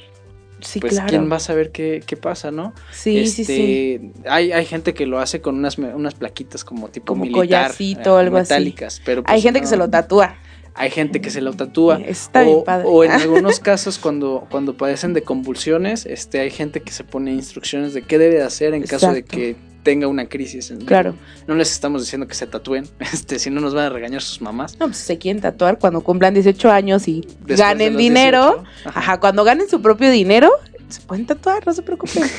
Sí, 0.62 0.78
pues 0.78 0.92
claro. 0.92 1.08
quién 1.08 1.32
va 1.32 1.36
a 1.36 1.40
saber 1.40 1.72
qué, 1.72 2.04
qué 2.06 2.18
pasa, 2.18 2.50
¿no? 2.50 2.74
Sí, 2.92 3.26
sí, 3.28 3.46
sí. 3.46 3.94
Este, 3.94 4.28
Hay, 4.28 4.52
hay 4.52 4.66
gente 4.66 4.92
que 4.92 5.06
lo 5.06 5.18
hace 5.18 5.40
con 5.40 5.54
unas, 5.56 5.78
unas 5.78 6.12
plaquitas 6.14 6.64
como 6.64 6.88
tipo 6.90 7.06
Como 7.14 7.22
militar. 7.22 7.40
collarcito 7.40 8.12
o 8.16 8.16
algo 8.18 8.36
así. 8.36 8.52
metálicas, 8.52 9.00
Pero 9.02 9.22
Hay 9.24 9.36
pues 9.36 9.42
gente 9.42 9.60
que 9.62 9.66
se 9.66 9.78
lo 9.78 9.88
tatúa. 9.88 10.36
Hay 10.74 10.90
gente 10.90 11.20
que 11.20 11.30
se 11.30 11.40
lo 11.40 11.52
tatúa. 11.52 12.00
Está 12.00 12.42
o, 12.46 12.64
padre. 12.64 12.86
o 12.88 13.04
en 13.04 13.10
algunos 13.12 13.60
casos 13.60 13.98
cuando, 13.98 14.46
cuando 14.50 14.76
padecen 14.76 15.12
de 15.12 15.22
convulsiones, 15.22 16.06
este, 16.06 16.40
hay 16.40 16.50
gente 16.50 16.80
que 16.80 16.92
se 16.92 17.04
pone 17.04 17.32
instrucciones 17.32 17.94
de 17.94 18.02
qué 18.02 18.18
debe 18.18 18.36
de 18.36 18.42
hacer 18.42 18.74
en 18.74 18.82
caso 18.82 19.12
de 19.12 19.24
que 19.24 19.56
tenga 19.82 20.06
una 20.08 20.26
crisis. 20.26 20.72
Claro. 20.84 21.14
No 21.46 21.54
les 21.54 21.72
estamos 21.72 22.02
diciendo 22.02 22.26
que 22.26 22.34
se 22.34 22.46
tatúen, 22.46 22.86
este, 23.12 23.38
si 23.38 23.50
no 23.50 23.60
nos 23.60 23.74
van 23.74 23.86
a 23.86 23.90
regañar 23.90 24.22
sus 24.22 24.40
mamás. 24.40 24.78
No, 24.78 24.86
pues 24.86 24.98
se 24.98 25.18
quieren 25.18 25.40
tatuar 25.40 25.78
cuando 25.78 26.02
cumplan 26.02 26.34
18 26.34 26.70
años 26.70 27.08
y 27.08 27.22
Después 27.22 27.58
ganen 27.58 27.96
dinero. 27.96 28.64
18. 28.64 28.68
Ajá. 28.84 29.00
Ajá. 29.00 29.20
cuando 29.20 29.44
ganen 29.44 29.68
su 29.68 29.80
propio 29.80 30.10
dinero, 30.10 30.50
se 30.88 31.00
pueden 31.02 31.26
tatuar, 31.26 31.66
no 31.66 31.72
se 31.72 31.82
preocupen. 31.82 32.24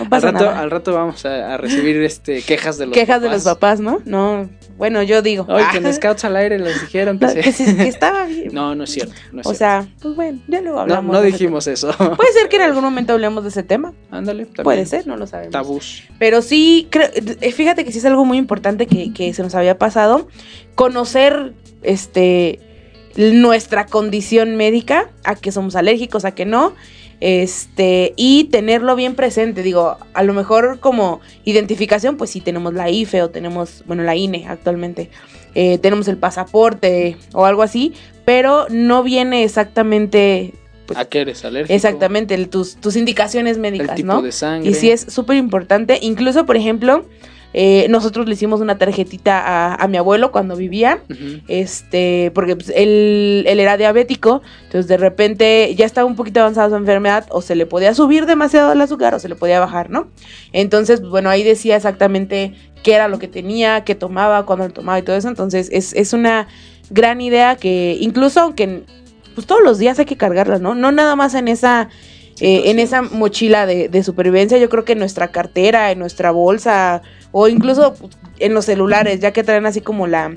No 0.00 0.06
Al 0.10 0.22
rato, 0.22 0.44
nada. 0.44 0.60
al 0.60 0.70
rato 0.70 0.92
vamos 0.92 1.24
a, 1.24 1.54
a 1.54 1.56
recibir 1.56 1.96
este 2.02 2.42
quejas 2.42 2.78
de 2.78 2.86
los 2.86 2.94
Quejas 2.94 3.22
de 3.22 3.30
los 3.30 3.44
papás, 3.44 3.80
¿no? 3.80 4.00
No, 4.04 4.48
bueno, 4.76 5.02
yo 5.02 5.22
digo. 5.22 5.46
Ah, 5.48 5.68
que 5.72 5.78
en 5.78 5.92
Scouts 5.92 6.24
al 6.24 6.36
aire 6.36 6.58
les 6.58 6.80
dijeron 6.80 7.18
que, 7.20 7.26
no, 7.26 7.32
se- 7.32 7.40
que, 7.40 7.52
sí- 7.52 7.76
que 7.76 7.88
estaba 7.88 8.24
bien. 8.26 8.48
No, 8.52 8.74
no 8.74 8.84
es 8.84 8.90
cierto. 8.90 9.14
No 9.32 9.40
es 9.40 9.46
o 9.46 9.54
cierto. 9.54 9.58
sea, 9.58 9.86
pues 10.00 10.14
bueno, 10.16 10.40
ya 10.48 10.60
luego 10.60 10.76
no, 10.76 10.82
hablamos. 10.82 11.12
no 11.12 11.18
ese 11.20 11.32
dijimos 11.32 11.66
eso. 11.66 11.90
Puede 12.16 12.32
ser 12.32 12.48
que 12.48 12.56
en 12.56 12.62
algún 12.62 12.82
momento 12.84 13.12
hablemos 13.14 13.42
de 13.42 13.50
ese 13.50 13.62
tema. 13.62 13.92
Ándale. 14.10 14.44
también. 14.46 14.64
Puede 14.64 14.86
ser, 14.86 15.06
no 15.06 15.16
lo 15.16 15.26
sabemos. 15.26 15.52
Tabús. 15.52 16.02
Pero 16.18 16.42
sí, 16.42 16.88
creo- 16.90 17.10
eh, 17.14 17.52
fíjate 17.52 17.84
que 17.84 17.92
sí 17.92 17.98
es 17.98 18.04
algo 18.04 18.24
muy 18.24 18.38
importante 18.38 18.86
que, 18.86 19.12
que 19.12 19.32
se 19.34 19.42
nos 19.42 19.54
había 19.54 19.78
pasado. 19.78 20.28
Conocer 20.74 21.54
este 21.82 22.60
nuestra 23.16 23.86
condición 23.86 24.56
médica, 24.56 25.08
a 25.24 25.36
que 25.36 25.50
somos 25.50 25.74
alérgicos, 25.74 26.24
a 26.26 26.32
que 26.32 26.44
no. 26.44 26.74
Este, 27.20 28.12
y 28.16 28.44
tenerlo 28.44 28.94
bien 28.96 29.14
presente. 29.14 29.62
Digo, 29.62 29.96
a 30.14 30.22
lo 30.22 30.34
mejor 30.34 30.80
como 30.80 31.20
identificación, 31.44 32.16
pues 32.16 32.30
sí 32.30 32.40
tenemos 32.40 32.74
la 32.74 32.90
IFE 32.90 33.22
o 33.22 33.30
tenemos, 33.30 33.82
bueno, 33.86 34.02
la 34.02 34.14
INE 34.16 34.46
actualmente. 34.48 35.10
eh, 35.58 35.78
tenemos 35.78 36.06
el 36.08 36.18
pasaporte 36.18 37.16
o 37.32 37.46
algo 37.46 37.62
así, 37.62 37.94
pero 38.26 38.66
no 38.68 39.02
viene 39.02 39.42
exactamente, 39.42 40.52
pues, 40.84 40.98
¿A 40.98 41.06
qué 41.06 41.20
eres 41.22 41.46
alérgico? 41.46 41.72
exactamente 41.74 42.34
el- 42.34 42.50
tus, 42.50 42.76
tus 42.76 42.94
indicaciones 42.94 43.56
El 43.56 43.62
médicas, 43.62 43.94
tipo 43.96 44.06
¿no? 44.08 44.20
de 44.20 44.32
sangre. 44.32 44.68
Y 44.70 44.74
sí 44.74 44.90
es 44.90 45.00
súper 45.08 45.38
importante. 45.38 45.98
Incluso, 46.02 46.44
por 46.44 46.56
ejemplo, 46.58 47.06
Eh, 47.58 47.86
nosotros 47.88 48.26
le 48.28 48.34
hicimos 48.34 48.60
una 48.60 48.76
tarjetita 48.76 49.40
a, 49.40 49.74
a 49.76 49.88
mi 49.88 49.96
abuelo 49.96 50.30
cuando 50.30 50.56
vivía, 50.56 50.98
este, 51.48 52.30
porque 52.34 52.54
pues, 52.54 52.70
él, 52.76 53.44
él 53.48 53.60
era 53.60 53.78
diabético, 53.78 54.42
entonces 54.64 54.88
de 54.88 54.98
repente 54.98 55.74
ya 55.74 55.86
estaba 55.86 56.04
un 56.06 56.16
poquito 56.16 56.40
avanzada 56.40 56.68
su 56.68 56.76
enfermedad, 56.76 57.24
o 57.30 57.40
se 57.40 57.54
le 57.54 57.64
podía 57.64 57.94
subir 57.94 58.26
demasiado 58.26 58.72
el 58.72 58.80
azúcar 58.82 59.14
o 59.14 59.18
se 59.18 59.30
le 59.30 59.36
podía 59.36 59.58
bajar, 59.58 59.88
¿no? 59.88 60.08
Entonces, 60.52 61.00
pues, 61.00 61.10
bueno, 61.10 61.30
ahí 61.30 61.42
decía 61.42 61.76
exactamente 61.76 62.52
qué 62.82 62.92
era 62.92 63.08
lo 63.08 63.18
que 63.18 63.26
tenía, 63.26 63.84
qué 63.84 63.94
tomaba, 63.94 64.44
cuándo 64.44 64.66
lo 64.66 64.74
tomaba 64.74 64.98
y 64.98 65.02
todo 65.02 65.16
eso, 65.16 65.28
entonces 65.28 65.70
es, 65.72 65.94
es 65.94 66.12
una 66.12 66.48
gran 66.90 67.22
idea 67.22 67.56
que 67.56 67.96
incluso 67.98 68.40
aunque 68.40 68.82
pues 69.34 69.46
todos 69.46 69.62
los 69.64 69.78
días 69.78 69.98
hay 69.98 70.04
que 70.04 70.18
cargarla, 70.18 70.58
¿no? 70.58 70.74
No 70.74 70.92
nada 70.92 71.16
más 71.16 71.32
en 71.34 71.48
esa... 71.48 71.88
eh, 72.38 72.64
en 72.70 72.78
esa 72.78 73.00
mochila 73.00 73.64
de, 73.64 73.88
de 73.88 74.02
supervivencia, 74.02 74.58
yo 74.58 74.68
creo 74.68 74.84
que 74.84 74.92
en 74.92 74.98
nuestra 74.98 75.28
cartera, 75.28 75.90
en 75.90 75.98
nuestra 75.98 76.30
bolsa, 76.32 77.00
o 77.38 77.48
incluso 77.48 77.92
pues, 77.92 78.16
en 78.38 78.54
los 78.54 78.64
celulares, 78.64 79.20
ya 79.20 79.30
que 79.30 79.44
traen 79.44 79.66
así 79.66 79.82
como 79.82 80.06
la, 80.06 80.34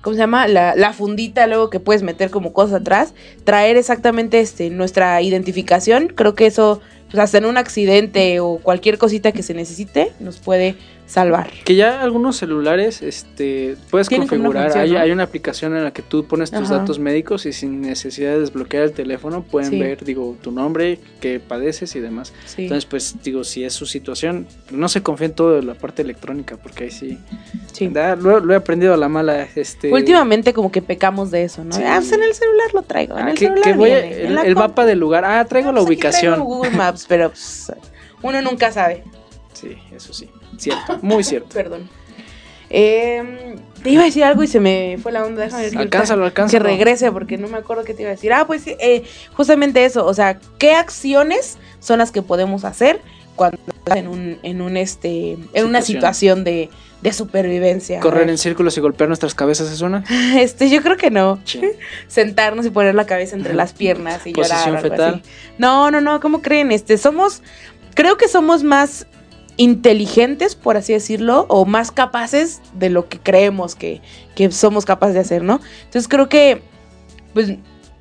¿cómo 0.00 0.14
se 0.14 0.20
llama? 0.20 0.48
La, 0.48 0.74
la 0.74 0.94
fundita 0.94 1.46
luego 1.46 1.68
que 1.68 1.80
puedes 1.80 2.02
meter 2.02 2.30
como 2.30 2.54
cosas 2.54 2.80
atrás, 2.80 3.12
traer 3.44 3.76
exactamente 3.76 4.40
este, 4.40 4.70
nuestra 4.70 5.20
identificación, 5.20 6.08
creo 6.08 6.34
que 6.34 6.46
eso, 6.46 6.80
pues 7.10 7.18
hasta 7.22 7.38
en 7.38 7.46
un 7.46 7.56
accidente 7.56 8.40
o 8.40 8.58
cualquier 8.62 8.98
cosita 8.98 9.32
que 9.32 9.42
se 9.42 9.54
necesite, 9.54 10.12
nos 10.20 10.38
puede 10.38 10.74
salvar. 11.06 11.48
Que 11.64 11.76
ya 11.76 12.02
algunos 12.02 12.36
celulares 12.36 13.00
este, 13.00 13.76
puedes 13.92 14.08
una 14.08 14.18
configurar. 14.18 14.64
función, 14.64 14.82
hay, 14.84 14.90
¿no? 14.90 14.98
hay 14.98 15.10
una 15.12 15.22
aplicación 15.22 15.76
en 15.76 15.84
la 15.84 15.92
que 15.92 16.02
tú 16.02 16.24
pones 16.26 16.50
tus 16.50 16.62
Ajá. 16.68 16.78
datos 16.78 16.98
médicos 16.98 17.46
y 17.46 17.52
sin 17.52 17.80
necesidad 17.80 18.32
de 18.32 18.40
desbloquear 18.40 18.82
el 18.82 18.90
teléfono 18.92 19.44
pueden 19.44 19.70
Sí. 19.70 19.78
ver, 19.78 20.02
digo, 20.04 20.36
tu 20.42 20.50
nombre, 20.50 20.98
qué 21.20 21.38
padeces 21.38 21.94
y 21.94 22.00
demás. 22.00 22.32
Sí. 22.46 22.62
Entonces, 22.64 22.86
pues, 22.86 23.14
digo, 23.22 23.44
si 23.44 23.62
es 23.62 23.72
su 23.72 23.86
situación, 23.86 24.48
no 24.72 24.88
se 24.88 25.00
confía 25.04 25.26
en 25.26 25.34
todo 25.34 25.54
de 25.54 25.62
la 25.62 25.74
parte 25.74 26.02
electrónica, 26.02 26.56
porque 26.56 26.84
ahí 26.84 26.90
sí. 26.90 27.18
Sí. 27.72 27.86
Da- 27.86 28.16
lo, 28.16 28.40
lo 28.40 28.52
he 28.52 28.56
aprendido 28.56 28.92
a 28.92 28.96
la 28.96 29.08
mala. 29.08 29.46
Este, 29.54 29.92
Últimamente 29.92 30.52
como 30.52 30.72
que 30.72 30.82
pecamos 30.82 31.30
de 31.30 31.44
eso, 31.44 31.62
¿no? 31.62 31.76
Ah, 31.76 31.96
pues 31.98 32.10
en 32.10 32.22
el 32.24 32.34
celular 32.34 32.74
lo 32.74 32.82
traigo, 32.82 33.16
en 33.16 33.26
ah, 33.26 33.30
el 33.30 33.38
que, 33.38 33.46
celular 33.46 33.62
que 33.64 33.72
voy 33.74 33.90
a- 33.92 34.00
viene, 34.00 34.22
el, 34.22 34.38
el 34.38 34.54
mapa 34.56 34.84
del 34.84 34.98
lugar. 34.98 35.24
Ah, 35.24 35.44
traigo 35.44 35.68
la 35.70 35.74
Pues 35.78 35.86
ubicación. 35.86 36.34
traigo 36.34 36.44
Google 36.52 36.70
Maps, 36.72 36.95
pero 37.08 37.28
pues, 37.30 37.72
uno 38.22 38.40
nunca 38.42 38.72
sabe. 38.72 39.04
Sí, 39.52 39.76
eso 39.92 40.12
sí. 40.12 40.30
Cierto, 40.56 40.98
muy 41.02 41.22
cierto. 41.24 41.48
Perdón. 41.52 41.88
Eh, 42.68 43.56
te 43.82 43.90
iba 43.90 44.02
a 44.02 44.06
decir 44.06 44.24
algo 44.24 44.42
y 44.42 44.46
se 44.46 44.58
me 44.60 44.98
fue 45.02 45.12
la 45.12 45.24
onda. 45.24 45.44
Déjame 45.44 45.62
ver 45.62 45.70
que 45.72 45.78
ahorita- 45.78 45.98
Alcánzalo, 45.98 46.24
alcánzalo. 46.24 46.64
Que 46.64 46.70
regrese 46.70 47.12
porque 47.12 47.38
no 47.38 47.48
me 47.48 47.58
acuerdo 47.58 47.84
qué 47.84 47.94
te 47.94 48.02
iba 48.02 48.10
a 48.10 48.14
decir. 48.14 48.32
Ah, 48.32 48.46
pues 48.46 48.62
sí, 48.62 48.76
eh, 48.80 49.04
justamente 49.34 49.84
eso. 49.84 50.04
O 50.06 50.14
sea, 50.14 50.38
¿qué 50.58 50.72
acciones 50.74 51.58
son 51.80 51.98
las 51.98 52.10
que 52.10 52.22
podemos 52.22 52.64
hacer 52.64 53.00
cuando 53.36 53.58
estás 53.68 53.96
en 53.96 54.08
un, 54.08 54.38
en 54.42 54.60
un 54.60 54.76
este, 54.76 55.38
en 55.52 55.66
una 55.66 55.82
Situación. 55.82 56.42
de, 56.42 56.70
de 57.02 57.12
supervivencia? 57.12 58.00
Correr 58.00 58.28
en 58.28 58.38
círculos 58.38 58.76
y 58.76 58.80
golpear 58.80 59.08
nuestras 59.08 59.34
cabezas 59.34 59.70
es 59.70 59.80
una. 59.82 60.02
Este, 60.36 60.68
yo 60.70 60.82
creo 60.82 60.96
que 60.96 61.10
no. 61.10 61.38
Sí. 61.44 61.60
Sentarnos 62.08 62.66
y 62.66 62.70
poner 62.70 62.94
la 62.94 63.06
cabeza 63.06 63.36
entre 63.36 63.54
las 63.54 63.72
piernas 63.72 64.26
y 64.26 64.32
llorar. 64.32 64.50
Posición 64.50 64.76
algo 64.76 64.90
fetal. 64.90 65.14
así. 65.22 65.30
No, 65.58 65.90
no, 65.90 66.00
no, 66.00 66.20
¿cómo 66.20 66.42
creen? 66.42 66.72
Este, 66.72 66.98
somos, 66.98 67.42
creo 67.94 68.16
que 68.16 68.26
somos 68.26 68.64
más 68.64 69.06
inteligentes, 69.56 70.54
por 70.54 70.76
así 70.76 70.92
decirlo, 70.92 71.46
o 71.48 71.64
más 71.64 71.90
capaces 71.90 72.60
de 72.74 72.90
lo 72.90 73.08
que 73.08 73.18
creemos 73.18 73.74
que, 73.74 74.02
que 74.34 74.50
somos 74.50 74.84
capaces 74.84 75.14
de 75.14 75.20
hacer, 75.20 75.42
¿no? 75.42 75.60
Entonces 75.84 76.08
creo 76.08 76.28
que, 76.28 76.62
pues, 77.32 77.54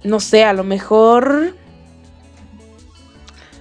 no 0.03 0.19
sé, 0.19 0.43
a 0.43 0.53
lo 0.53 0.63
mejor 0.63 1.55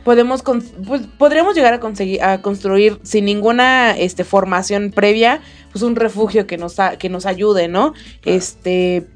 podemos, 0.05 0.43
con- 0.43 0.61
pues, 0.63 1.03
podríamos 1.19 1.55
llegar 1.55 1.73
a 1.75 1.81
conseguir, 1.81 2.23
a 2.23 2.41
construir 2.43 2.99
sin 3.03 3.25
ninguna, 3.25 3.97
este, 3.97 4.25
formación 4.25 4.91
previa, 4.91 5.41
pues 5.73 5.83
un 5.83 5.97
refugio 5.97 6.47
que 6.47 6.59
nos, 6.59 6.79
a- 6.79 6.97
que 6.99 7.09
nos 7.09 7.27
ayude, 7.27 7.69
¿no? 7.69 7.95
Este, 8.25 9.07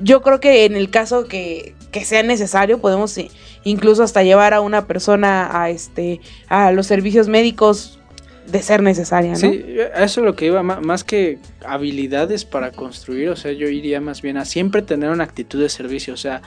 yo 0.00 0.22
creo 0.22 0.40
que 0.40 0.64
en 0.64 0.76
el 0.76 0.90
caso 0.90 1.26
que, 1.26 1.74
que 1.92 2.04
sea 2.04 2.22
necesario, 2.22 2.80
podemos 2.80 3.18
incluso 3.64 4.02
hasta 4.02 4.22
llevar 4.22 4.54
a 4.54 4.60
una 4.60 4.86
persona 4.86 5.48
a 5.62 5.70
este, 5.70 6.20
a 6.48 6.70
los 6.72 6.86
servicios 6.86 7.28
médicos 7.28 7.98
de 8.46 8.62
ser 8.62 8.82
necesaria, 8.82 9.32
¿no? 9.32 9.36
Sí, 9.38 9.62
a 9.94 10.04
eso 10.04 10.20
es 10.20 10.24
lo 10.24 10.34
que 10.34 10.46
iba, 10.46 10.62
más 10.62 11.04
que 11.04 11.38
habilidades 11.64 12.44
para 12.44 12.70
construir, 12.72 13.28
o 13.30 13.36
sea, 13.36 13.52
yo 13.52 13.68
iría 13.68 14.00
más 14.00 14.22
bien 14.22 14.36
a 14.36 14.44
siempre 14.44 14.82
tener 14.82 15.10
una 15.10 15.24
actitud 15.24 15.60
de 15.60 15.68
servicio, 15.68 16.14
o 16.14 16.16
sea, 16.16 16.42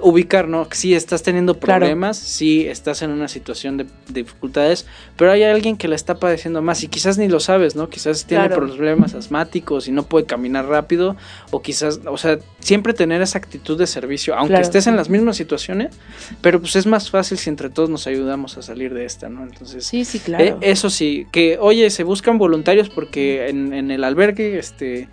ubicar, 0.00 0.48
¿no? 0.48 0.68
Si 0.70 0.94
estás 0.94 1.22
teniendo 1.22 1.54
Claro. 1.58 1.80
problemas, 1.80 2.18
si 2.18 2.66
estás 2.68 3.00
en 3.02 3.10
una 3.10 3.28
situación 3.28 3.76
de, 3.78 3.84
de 4.08 4.22
dificultades, 4.22 4.86
pero 5.16 5.32
hay 5.32 5.44
alguien 5.44 5.76
que 5.76 5.88
la 5.88 5.94
está 5.94 6.16
padeciendo 6.18 6.60
más 6.60 6.82
y 6.82 6.88
quizás 6.88 7.16
ni 7.18 7.28
lo 7.28 7.40
sabes, 7.40 7.74
¿no? 7.76 7.88
Quizás 7.88 8.26
tiene 8.26 8.48
Claro. 8.48 8.66
problemas 8.66 9.14
asmáticos 9.14 9.88
y 9.88 9.92
no 9.92 10.02
puede 10.04 10.26
caminar 10.26 10.66
rápido, 10.66 11.16
o 11.50 11.62
quizás, 11.62 12.00
o 12.06 12.18
sea, 12.18 12.38
siempre 12.60 12.92
tener 12.92 13.22
esa 13.22 13.38
actitud 13.38 13.78
de 13.78 13.86
servicio, 13.86 14.34
aunque 14.34 14.52
Claro, 14.54 14.64
estés 14.64 14.86
en 14.86 14.96
las 14.96 15.08
mismas 15.08 15.36
situaciones, 15.36 15.96
pero 16.42 16.60
pues 16.60 16.76
es 16.76 16.86
más 16.86 17.10
fácil 17.10 17.38
si 17.38 17.48
entre 17.48 17.70
todos 17.70 17.88
nos 17.88 18.06
ayudamos 18.06 18.58
a 18.58 18.62
salir 18.62 18.92
de 18.92 19.04
esta, 19.06 19.28
¿no? 19.28 19.42
Entonces, 19.44 19.86
Sí, 19.86 20.04
sí, 20.04 20.18
claro. 20.18 20.44
eh, 20.44 20.56
eso 20.60 20.90
sí, 20.90 21.26
que 21.32 21.56
oye, 21.60 21.88
se 21.90 22.02
buscan 22.04 22.36
voluntarios 22.36 22.90
porque 22.90 23.48
en, 23.48 23.72
en 23.72 23.90
el 23.90 24.04
albergue, 24.04 24.47
este, 24.56 25.08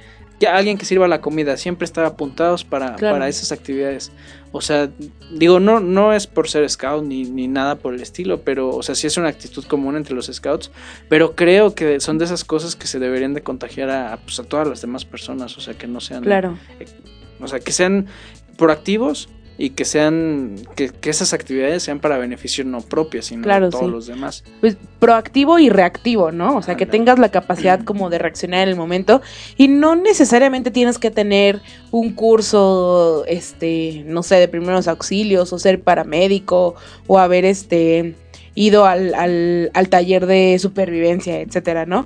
alguien 0.47 0.77
que 0.77 0.85
sirva 0.85 1.07
la 1.07 1.21
comida, 1.21 1.57
siempre 1.57 1.85
están 1.85 2.05
apuntados 2.05 2.63
para, 2.63 2.95
Claro. 2.95 3.15
para 3.15 3.27
esas 3.27 3.51
actividades. 3.51 4.11
O 4.51 4.61
sea, 4.61 4.89
digo, 5.31 5.59
no, 5.59 5.79
no 5.81 6.13
es 6.13 6.27
por 6.27 6.47
ser 6.47 6.69
scout 6.69 7.03
ni, 7.03 7.23
ni 7.25 7.47
nada 7.47 7.75
por 7.75 7.93
el 7.93 8.01
estilo, 8.01 8.41
pero, 8.41 8.69
o 8.69 8.83
sea, 8.83 8.95
sí 8.95 9.07
es 9.07 9.17
una 9.17 9.27
actitud 9.27 9.65
común 9.65 9.97
entre 9.97 10.15
los 10.15 10.27
scouts, 10.27 10.71
pero 11.09 11.35
creo 11.35 11.75
que 11.75 11.99
son 11.99 12.17
de 12.17 12.25
esas 12.25 12.45
cosas 12.45 12.75
que 12.75 12.87
se 12.87 12.99
deberían 12.99 13.33
de 13.33 13.41
contagiar 13.43 13.89
a, 13.89 14.13
a, 14.13 14.17
pues, 14.17 14.39
a 14.39 14.43
todas 14.43 14.67
las 14.67 14.81
demás 14.81 15.03
personas, 15.03 15.57
o 15.57 15.61
sea, 15.61 15.73
que 15.73 15.87
no 15.87 15.99
sean, 15.99 16.23
claro. 16.23 16.57
o 17.41 17.47
sea, 17.47 17.59
que 17.59 17.71
sean 17.73 18.05
proactivos 18.57 19.27
y 19.57 19.71
que 19.71 19.85
sean, 19.85 20.55
que, 20.75 20.89
que 20.89 21.09
esas 21.09 21.33
actividades 21.33 21.83
sean 21.83 21.99
para 21.99 22.17
beneficio 22.17 22.65
no 22.65 22.81
propio, 22.81 23.21
sino 23.21 23.43
Claro, 23.43 23.65
de 23.65 23.71
todos 23.71 23.85
sí. 23.85 23.91
los 23.91 24.07
demás. 24.07 24.43
Pues 24.59 24.77
proactivo 24.99 25.59
y 25.59 25.69
reactivo, 25.69 26.31
¿no? 26.31 26.57
O 26.57 26.61
sea, 26.61 26.75
que 26.75 26.85
tengas 26.85 27.19
la 27.19 27.29
capacidad 27.29 27.83
como 27.83 28.09
de 28.09 28.17
reaccionar 28.17 28.63
en 28.63 28.69
el 28.69 28.75
momento 28.75 29.21
y 29.57 29.67
no 29.67 29.95
necesariamente 29.95 30.71
tienes 30.71 30.99
que 30.99 31.11
tener 31.11 31.61
un 31.91 32.13
curso, 32.13 33.23
este, 33.27 34.03
no 34.07 34.23
sé, 34.23 34.35
de 34.35 34.47
primeros 34.47 34.87
auxilios 34.87 35.53
o 35.53 35.59
ser 35.59 35.81
paramédico 35.81 36.75
o 37.07 37.19
haber, 37.19 37.45
este, 37.45 38.15
ido 38.55 38.85
al, 38.85 39.13
al, 39.13 39.69
al 39.73 39.89
taller 39.89 40.25
de 40.25 40.57
supervivencia, 40.59 41.39
etcétera, 41.41 41.85
¿no? 41.85 42.05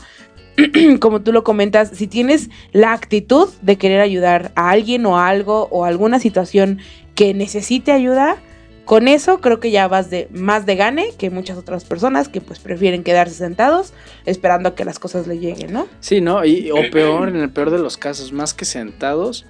Como 0.99 1.21
tú 1.21 1.31
lo 1.31 1.43
comentas, 1.43 1.91
si 1.93 2.07
tienes 2.07 2.49
la 2.73 2.91
actitud 2.91 3.49
de 3.61 3.77
querer 3.77 4.01
ayudar 4.01 4.51
a 4.55 4.71
alguien 4.71 5.05
o 5.05 5.17
a 5.17 5.27
algo 5.27 5.67
o 5.71 5.85
a 5.85 5.87
alguna 5.87 6.19
situación 6.19 6.79
que 7.19 7.33
necesite 7.33 7.91
ayuda, 7.91 8.37
con 8.85 9.09
eso 9.09 9.41
creo 9.41 9.59
que 9.59 9.71
ya 9.71 9.89
vas 9.89 10.09
de 10.09 10.29
más 10.31 10.65
de 10.65 10.77
gane 10.77 11.09
que 11.17 11.29
muchas 11.29 11.57
otras 11.57 11.83
personas 11.83 12.29
que 12.29 12.39
pues 12.39 12.59
prefieren 12.59 13.03
quedarse 13.03 13.35
sentados 13.35 13.91
esperando 14.25 14.69
a 14.69 14.75
que 14.75 14.85
las 14.85 14.99
cosas 14.99 15.27
le 15.27 15.37
lleguen, 15.37 15.73
¿no? 15.73 15.85
Sí, 15.99 16.21
¿no? 16.21 16.45
Y, 16.45 16.71
o 16.71 16.77
peor, 16.93 17.27
en 17.27 17.35
el 17.35 17.49
peor 17.49 17.71
de 17.71 17.77
los 17.79 17.97
casos, 17.97 18.31
más 18.31 18.53
que 18.53 18.63
sentados, 18.63 19.45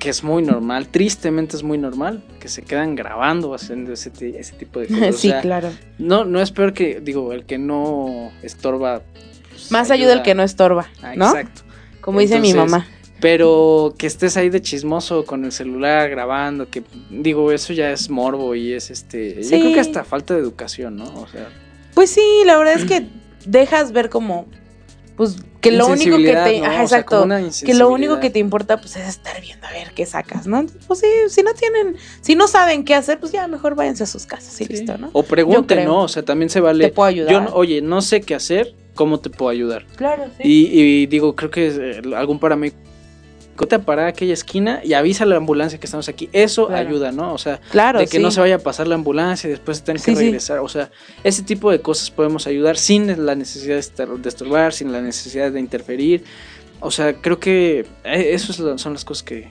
que 0.00 0.08
es 0.10 0.24
muy 0.24 0.42
normal, 0.42 0.88
tristemente 0.88 1.56
es 1.56 1.62
muy 1.62 1.78
normal, 1.78 2.24
que 2.40 2.48
se 2.48 2.62
quedan 2.62 2.96
grabando 2.96 3.54
haciendo 3.54 3.92
ese, 3.92 4.10
ese 4.36 4.54
tipo 4.54 4.80
de 4.80 4.86
cosas. 4.88 5.14
O 5.14 5.18
sí, 5.18 5.28
sea, 5.28 5.40
claro. 5.42 5.70
No, 5.98 6.24
no 6.24 6.40
es 6.42 6.50
peor 6.50 6.72
que, 6.72 7.00
digo, 7.00 7.32
el 7.32 7.44
que 7.44 7.56
no 7.58 8.32
estorba. 8.42 9.02
pues, 9.48 9.70
Más 9.70 9.92
ayuda 9.92 10.12
el 10.14 10.22
que 10.22 10.34
no 10.34 10.42
estorba, 10.42 10.88
Ah, 11.02 11.12
¿no? 11.14 11.28
Exacto. 11.28 11.62
Como 12.00 12.18
dice 12.18 12.40
mi 12.40 12.52
mamá. 12.52 12.84
Pero 13.20 13.94
que 13.98 14.06
estés 14.06 14.36
ahí 14.36 14.48
de 14.50 14.60
chismoso 14.62 15.24
con 15.24 15.44
el 15.44 15.52
celular 15.52 16.08
grabando, 16.10 16.68
que 16.68 16.82
digo, 17.10 17.52
eso 17.52 17.72
ya 17.72 17.90
es 17.90 18.08
morbo 18.10 18.54
y 18.54 18.72
es 18.72 18.90
este. 18.90 19.42
Sí. 19.42 19.50
Yo 19.50 19.60
creo 19.60 19.74
que 19.74 19.80
hasta 19.80 20.04
falta 20.04 20.34
de 20.34 20.40
educación, 20.40 20.96
¿no? 20.96 21.04
O 21.04 21.26
sea, 21.28 21.48
Pues 21.94 22.10
sí, 22.10 22.22
la 22.46 22.56
verdad 22.56 22.74
es 22.74 22.84
que 22.84 23.06
dejas 23.44 23.92
ver 23.92 24.08
como 24.10 24.46
pues 25.16 25.36
que 25.60 25.70
lo 25.70 25.86
único 25.86 26.16
que 26.16 26.32
te, 26.34 26.60
¿no? 26.60 26.64
ajá, 26.66 26.84
O 26.84 26.88
sea, 26.88 27.00
exacto, 27.00 27.28
que 27.66 27.74
lo 27.74 27.90
único 27.90 28.20
que 28.20 28.30
te 28.30 28.38
importa 28.38 28.80
pues 28.80 28.96
es 28.96 29.06
estar 29.06 29.38
viendo 29.42 29.66
a 29.66 29.70
ver 29.70 29.92
qué 29.94 30.06
sacas, 30.06 30.46
¿no? 30.46 30.64
Pues 30.86 31.00
sí, 31.00 31.06
si 31.28 31.42
no 31.42 31.52
tienen, 31.52 31.96
si 32.22 32.34
no 32.34 32.48
saben 32.48 32.84
qué 32.84 32.94
hacer, 32.94 33.20
pues 33.20 33.30
ya 33.30 33.46
mejor 33.46 33.74
váyanse 33.74 34.04
a 34.04 34.06
sus 34.06 34.24
casas 34.24 34.58
y 34.62 34.64
Sí. 34.64 34.72
listo, 34.72 34.96
¿no? 34.96 35.10
O. 35.12 35.22
¿no? 35.84 36.04
O 36.04 36.08
sea, 36.08 36.22
también 36.24 36.48
se 36.48 36.60
vale. 36.60 36.86
Te 36.86 36.92
puedo 36.92 37.06
ayudar. 37.06 37.48
Yo, 37.48 37.54
oye, 37.54 37.82
no 37.82 38.00
sé 38.00 38.22
qué 38.22 38.34
hacer, 38.34 38.74
¿cómo 38.94 39.20
te 39.20 39.28
puedo 39.28 39.50
ayudar? 39.50 39.84
Claro, 39.96 40.24
sí. 40.38 40.42
Y, 40.48 40.80
y 40.80 41.06
digo, 41.06 41.36
creo 41.36 41.50
que 41.50 41.66
eh, 41.66 42.02
algún 43.60 43.68
paramédico 43.68 43.68
te 43.68 43.78
para 43.78 44.06
aquella 44.06 44.32
esquina 44.34 44.80
y 44.84 44.92
avisa 44.94 45.24
a 45.24 45.26
la 45.26 45.36
ambulancia 45.36 45.78
que 45.78 45.86
estamos 45.86 46.08
aquí. 46.08 46.28
Eso 46.32 46.66
Claro. 46.68 46.88
ayuda, 46.88 47.12
¿no? 47.12 47.32
O 47.34 47.38
sea, 47.38 47.60
claro, 47.70 47.98
de 47.98 48.06
que 48.06 48.18
sí. 48.18 48.22
no 48.22 48.30
se 48.30 48.40
vaya 48.40 48.56
a 48.56 48.58
pasar 48.58 48.86
la 48.88 48.94
ambulancia 48.94 49.48
y 49.48 49.50
después 49.50 49.82
tener 49.82 50.00
que 50.00 50.12
Sí, 50.12 50.16
sí. 50.16 50.22
regresar. 50.24 50.58
O 50.60 50.68
sea, 50.68 50.90
ese 51.24 51.42
tipo 51.42 51.70
de 51.70 51.80
cosas 51.80 52.10
podemos 52.10 52.46
ayudar 52.46 52.76
sin 52.76 53.24
la 53.26 53.34
necesidad 53.34 53.74
de 53.76 54.28
estorbar, 54.28 54.72
sin 54.72 54.92
la 54.92 55.00
necesidad 55.00 55.50
de 55.52 55.60
interferir. 55.60 56.24
O 56.80 56.90
sea, 56.90 57.14
creo 57.14 57.38
que 57.38 57.80
eh, 58.04 58.30
eso 58.32 58.52
es 58.52 58.58
lo- 58.58 58.78
son 58.78 58.94
las 58.94 59.04
cosas 59.04 59.22
que, 59.22 59.48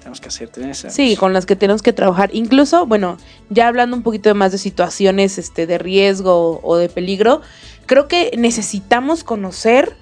tenemos 0.00 0.20
que 0.20 0.28
hacer. 0.28 0.48
Sí, 0.90 1.16
con 1.16 1.32
las 1.34 1.44
que 1.44 1.54
tenemos 1.54 1.82
que 1.82 1.92
trabajar. 1.92 2.30
Incluso, 2.32 2.86
bueno, 2.86 3.18
ya 3.50 3.68
hablando 3.68 3.94
un 3.96 4.02
poquito 4.02 4.34
más 4.34 4.52
de 4.52 4.58
situaciones 4.58 5.36
este, 5.38 5.66
de 5.66 5.76
riesgo 5.78 6.60
o 6.62 6.76
de 6.78 6.88
peligro, 6.88 7.42
creo 7.86 8.08
que 8.08 8.32
necesitamos 8.38 9.22
conocer 9.22 9.96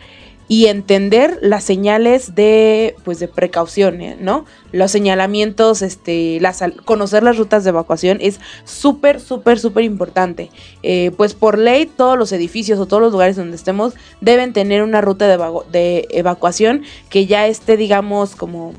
y 0.49 0.67
entender 0.67 1.39
las 1.43 1.65
señales 1.65 2.35
de 2.35 2.95
pues 3.05 3.19
de 3.19 3.29
precaución. 3.29 3.99
¿no? 4.21 4.45
Los 4.73 4.91
señalamientos, 4.91 5.83
este, 5.83 6.39
las, 6.41 6.63
conocer 6.85 7.23
las 7.23 7.37
rutas 7.37 7.65
de 7.65 7.71
evacuación 7.71 8.19
es 8.21 8.41
súper, 8.65 9.21
súper, 9.21 9.59
súper 9.59 9.85
importante. 9.85 10.51
Eh, 10.83 11.11
pues 11.17 11.35
por 11.35 11.59
ley 11.59 11.87
todos 11.87 12.19
los 12.19 12.33
edificios 12.33 12.79
o 12.79 12.87
todos 12.87 13.03
los 13.03 13.13
lugares 13.13 13.37
donde 13.37 13.57
estemos 13.57 13.95
deben 14.21 14.53
tener 14.53 14.83
una 14.83 15.01
ruta 15.01 15.27
de, 15.27 15.37
de 15.73 16.07
evacuación 16.11 16.83
que 17.11 17.27
ya 17.27 17.47
esté, 17.47 17.77
digamos, 17.77 18.37
como 18.37 18.73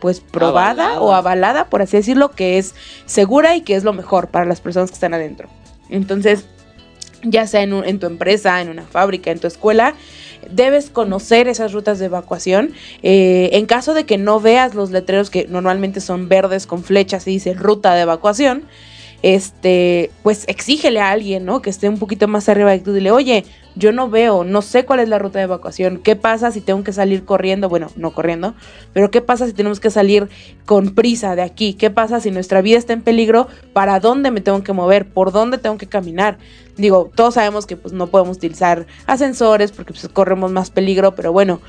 pues 0.00 0.20
probada 0.20 1.00
o 1.00 1.12
avalada, 1.12 1.66
por 1.66 1.82
así 1.82 1.98
decirlo, 1.98 2.30
que 2.30 2.56
es 2.56 2.74
segura 3.04 3.54
y 3.56 3.60
que 3.60 3.74
es 3.74 3.84
lo 3.84 3.92
mejor 3.92 4.28
para 4.28 4.46
las 4.46 4.60
personas 4.60 4.90
que 4.90 4.94
están 4.94 5.12
adentro. 5.12 5.48
Entonces, 5.90 6.46
ya 7.22 7.46
sea 7.46 7.62
en, 7.62 7.72
en 7.84 7.98
tu 7.98 8.06
empresa, 8.06 8.62
en 8.62 8.70
una 8.70 8.84
fábrica, 8.84 9.30
en 9.30 9.40
tu 9.40 9.46
escuela, 9.46 9.94
debes 10.50 10.90
conocer 10.90 11.48
esas 11.48 11.72
rutas 11.72 11.98
de 11.98 12.06
evacuación. 12.06 12.72
Eh, 13.02 13.50
en 13.52 13.66
caso 13.66 13.94
de 13.94 14.04
que 14.04 14.18
no 14.18 14.40
veas 14.40 14.74
los 14.74 14.90
letreros 14.90 15.30
que 15.30 15.46
normalmente 15.48 16.00
son 16.00 16.28
verdes 16.28 16.66
con 16.66 16.82
flechas 16.84 17.26
y 17.26 17.32
dice 17.32 17.54
ruta 17.54 17.94
de 17.94 18.02
evacuación, 18.02 18.64
este, 19.22 20.10
pues 20.22 20.44
exígele 20.48 21.00
a 21.00 21.10
alguien, 21.10 21.44
¿no? 21.44 21.62
Que 21.62 21.70
esté 21.70 21.88
un 21.88 21.98
poquito 21.98 22.28
más 22.28 22.48
arriba 22.48 22.70
de 22.70 22.80
tú, 22.80 22.92
dile, 22.92 23.10
oye, 23.10 23.44
yo 23.76 23.92
no 23.92 24.08
veo, 24.08 24.44
no 24.44 24.62
sé 24.62 24.84
cuál 24.84 25.00
es 25.00 25.08
la 25.08 25.18
ruta 25.18 25.38
de 25.38 25.44
evacuación, 25.44 25.98
¿qué 26.02 26.16
pasa 26.16 26.50
si 26.50 26.60
tengo 26.60 26.82
que 26.82 26.92
salir 26.92 27.24
corriendo? 27.24 27.68
Bueno, 27.68 27.88
no 27.96 28.12
corriendo, 28.12 28.54
pero 28.92 29.10
¿qué 29.10 29.20
pasa 29.20 29.46
si 29.46 29.52
tenemos 29.52 29.78
que 29.78 29.90
salir 29.90 30.28
con 30.66 30.94
prisa 30.94 31.36
de 31.36 31.42
aquí? 31.42 31.74
¿Qué 31.74 31.90
pasa 31.90 32.20
si 32.20 32.30
nuestra 32.30 32.62
vida 32.62 32.78
está 32.78 32.92
en 32.92 33.02
peligro? 33.02 33.48
¿Para 33.72 34.00
dónde 34.00 34.30
me 34.30 34.40
tengo 34.40 34.62
que 34.62 34.72
mover? 34.72 35.08
¿Por 35.08 35.32
dónde 35.32 35.58
tengo 35.58 35.78
que 35.78 35.86
caminar? 35.86 36.38
Digo, 36.76 37.10
todos 37.14 37.34
sabemos 37.34 37.66
que 37.66 37.76
pues 37.76 37.92
no 37.92 38.08
podemos 38.08 38.38
utilizar 38.38 38.86
ascensores 39.06 39.70
porque 39.70 39.92
pues 39.92 40.08
corremos 40.08 40.50
más 40.50 40.70
peligro, 40.70 41.14
pero 41.14 41.32
bueno, 41.32 41.60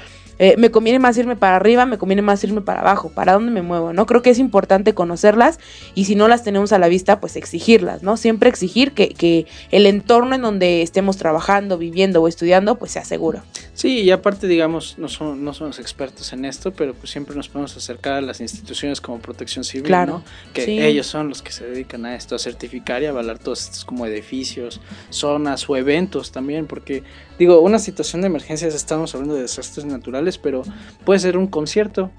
eh, 0.43 0.55
me 0.57 0.71
conviene 0.71 0.97
más 0.97 1.15
irme 1.19 1.35
para 1.35 1.57
arriba, 1.57 1.85
me 1.85 1.99
conviene 1.99 2.23
más 2.23 2.43
irme 2.43 2.61
para 2.61 2.81
abajo, 2.81 3.09
para 3.09 3.33
dónde 3.33 3.51
me 3.51 3.61
muevo, 3.61 3.93
¿no? 3.93 4.07
Creo 4.07 4.23
que 4.23 4.31
es 4.31 4.39
importante 4.39 4.95
conocerlas 4.95 5.59
y 5.93 6.05
si 6.05 6.15
no 6.15 6.27
las 6.27 6.43
tenemos 6.43 6.73
a 6.73 6.79
la 6.79 6.87
vista, 6.87 7.19
pues 7.19 7.35
exigirlas, 7.35 8.01
¿no? 8.01 8.17
Siempre 8.17 8.49
exigir 8.49 8.93
que, 8.93 9.09
que 9.09 9.45
el 9.69 9.85
entorno 9.85 10.33
en 10.33 10.41
donde 10.41 10.81
estemos 10.81 11.17
trabajando, 11.17 11.77
viviendo 11.77 12.23
o 12.23 12.27
estudiando, 12.27 12.79
pues 12.79 12.89
sea 12.89 13.05
seguro. 13.05 13.43
Sí, 13.81 14.01
y 14.01 14.11
aparte, 14.11 14.47
digamos, 14.47 14.99
no, 14.99 15.07
son, 15.07 15.43
no 15.43 15.55
somos 15.55 15.79
expertos 15.79 16.33
en 16.33 16.45
esto, 16.45 16.71
pero 16.71 16.93
pues 16.93 17.09
siempre 17.09 17.35
nos 17.35 17.49
podemos 17.49 17.75
acercar 17.75 18.13
a 18.13 18.21
las 18.21 18.39
instituciones 18.39 19.01
como 19.01 19.17
Protección 19.17 19.63
Civil, 19.63 19.87
claro, 19.87 20.19
¿no? 20.19 20.23
Que 20.53 20.85
ellos 20.85 21.07
son 21.07 21.29
los 21.29 21.41
que 21.41 21.51
se 21.51 21.65
dedican 21.65 22.05
a 22.05 22.13
esto, 22.13 22.35
a 22.35 22.37
certificar 22.37 23.01
y 23.01 23.07
avalar 23.07 23.39
todos 23.39 23.63
estos 23.63 23.83
como 23.83 24.05
edificios, 24.05 24.81
zonas 25.09 25.67
o 25.67 25.75
eventos 25.75 26.31
también, 26.31 26.67
porque 26.67 27.01
digo, 27.39 27.59
una 27.61 27.79
situación 27.79 28.21
de 28.21 28.27
emergencias, 28.27 28.75
estamos 28.75 29.15
hablando 29.15 29.33
de 29.33 29.41
desastres 29.41 29.83
naturales, 29.87 30.37
pero 30.37 30.61
puede 31.03 31.19
ser 31.19 31.35
un 31.35 31.47
concierto. 31.47 32.11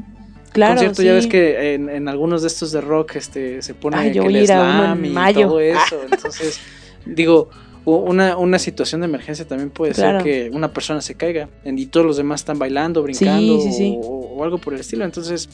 Claro, 0.50 0.74
concierto, 0.74 1.02
ya 1.04 1.12
ves 1.12 1.28
que 1.28 1.74
en, 1.74 2.08
algunos 2.08 2.42
de 2.42 2.48
estos 2.48 2.72
de 2.72 2.80
rock 2.80 3.14
este, 3.14 3.62
se 3.62 3.74
pone 3.74 4.10
que 4.10 4.18
el 4.18 4.46
slam 4.48 5.04
y 5.04 5.14
todo 5.34 5.60
eso. 5.60 6.00
Entonces, 6.10 6.58
digo, 7.06 7.50
una, 7.84 8.36
una 8.36 8.58
situación 8.58 9.00
de 9.00 9.06
emergencia 9.06 9.46
también 9.46 9.70
puede 9.70 9.94
ser 9.94 10.22
que 10.22 10.50
una 10.52 10.72
persona 10.72 11.00
se 11.00 11.14
caiga 11.14 11.48
y 11.64 11.86
todos 11.86 12.06
los 12.06 12.16
demás 12.16 12.40
están 12.42 12.58
bailando, 12.58 13.02
brincando 13.02 13.58
o, 14.00 14.44
algo 14.44 14.58
por 14.58 14.74
el 14.74 14.80
estilo. 14.80 15.04
Entonces 15.04 15.48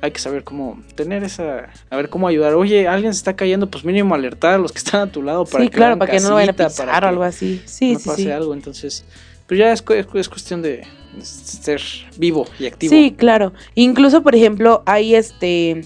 hay 0.00 0.10
que 0.10 0.18
saber 0.18 0.44
cómo 0.44 0.82
tener 0.94 1.24
esa, 1.24 1.70
a 1.90 1.96
ver 1.96 2.08
cómo 2.08 2.26
ayudar. 2.28 2.54
Oye, 2.54 2.88
alguien 2.88 3.12
se 3.12 3.18
está 3.18 3.36
cayendo, 3.36 3.70
pues 3.70 3.84
mínimo 3.84 4.14
alertar 4.14 4.54
a 4.54 4.58
los 4.58 4.72
que 4.72 4.78
están 4.78 5.08
a 5.08 5.12
tu 5.12 5.22
lado 5.22 5.44
para 5.44 5.64
que 5.64 5.70
claro, 5.70 5.98
para 5.98 6.10
que 6.10 6.20
no 6.20 6.34
vayan 6.34 6.50
a 6.50 6.68
pisar 6.68 7.04
o 7.04 7.08
algo 7.08 7.22
así. 7.22 7.62
Sí, 7.66 7.94
no 7.94 8.00
pase 8.00 8.32
algo. 8.32 8.54
Entonces, 8.54 9.04
pero 9.46 9.58
ya 9.58 9.72
es, 9.72 9.84
es, 10.14 10.28
cuestión 10.28 10.62
de 10.62 10.86
ser 11.20 11.82
vivo 12.16 12.46
y 12.58 12.66
activo. 12.66 12.90
Sí, 12.90 13.14
claro. 13.16 13.52
Incluso, 13.74 14.22
por 14.22 14.34
ejemplo, 14.34 14.82
hay 14.86 15.14
este 15.14 15.82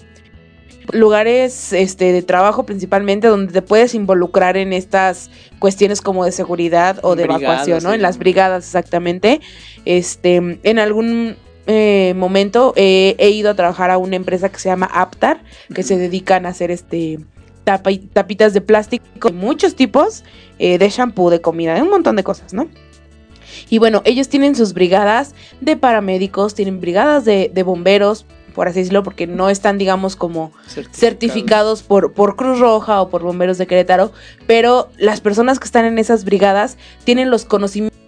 lugares 0.93 1.73
este, 1.73 2.13
de 2.13 2.23
trabajo 2.23 2.65
principalmente 2.65 3.29
donde 3.29 3.53
te 3.53 3.63
puedes 3.63 3.95
involucrar 3.95 4.57
en 4.57 4.73
estas 4.73 5.31
cuestiones 5.59 6.01
como 6.01 6.25
de 6.25 6.33
seguridad 6.33 6.99
o 7.03 7.17
de 7.17 7.25
evacuación, 7.25 7.83
¿no? 7.83 7.93
En 7.93 8.03
las 8.03 8.19
brigadas 8.19 8.65
exactamente. 8.65 9.41
Este, 9.85 10.37
en 10.37 10.79
algún 10.79 11.37
eh, 11.67 12.15
momento 12.17 12.73
he 12.77 13.31
ido 13.31 13.51
a 13.51 13.55
trabajar 13.55 13.91
a 13.91 13.99
una 13.99 14.17
empresa 14.17 14.49
que 14.49 14.59
se 14.59 14.69
llama 14.69 14.87
Aptar, 14.93 15.43
que 15.75 15.83
se 15.83 15.97
dedican 15.97 16.47
a 16.47 16.51
hacer 16.51 16.71
este 16.71 17.19
tapitas 17.77 18.55
de 18.55 18.61
plástico 18.61 19.29
de 19.29 19.35
muchos 19.35 19.75
tipos, 19.75 20.25
eh, 20.59 20.79
de 20.79 20.89
shampoo, 20.89 21.31
de 21.31 21.41
comida, 21.41 21.75
de 21.75 21.83
un 21.83 21.91
montón 21.91 22.17
de 22.17 22.25
cosas, 22.25 22.55
¿no? 22.55 22.69
Y 23.69 23.79
bueno, 23.79 24.03
ellos 24.05 24.29
tienen 24.29 24.55
sus 24.55 24.73
brigadas 24.73 25.35
de 25.61 25.77
paramédicos, 25.77 26.55
tienen 26.55 26.81
brigadas 26.81 27.25
de, 27.25 27.51
de 27.53 27.63
bomberos, 27.63 28.25
por 28.55 28.69
así 28.69 28.81
decirlo, 28.81 29.03
porque 29.03 29.27
no 29.27 29.51
están, 29.51 29.79
digamos, 29.79 30.17
como 30.17 30.53
certificados, 30.93 31.83
por, 31.83 32.13
por 32.13 32.37
Cruz 32.37 32.59
Roja 32.59 33.01
o 33.01 33.09
por 33.09 33.23
Bomberos 33.23 33.59
de 33.59 33.67
Querétaro, 33.67 34.13
pero 34.47 34.89
las 34.97 35.21
personas 35.21 35.59
que 35.59 35.67
están 35.67 35.85
en 35.85 35.99
esas 35.99 36.25
brigadas 36.25 36.77
tienen 37.05 37.31
los 37.31 37.45
conocimientos 37.45 37.99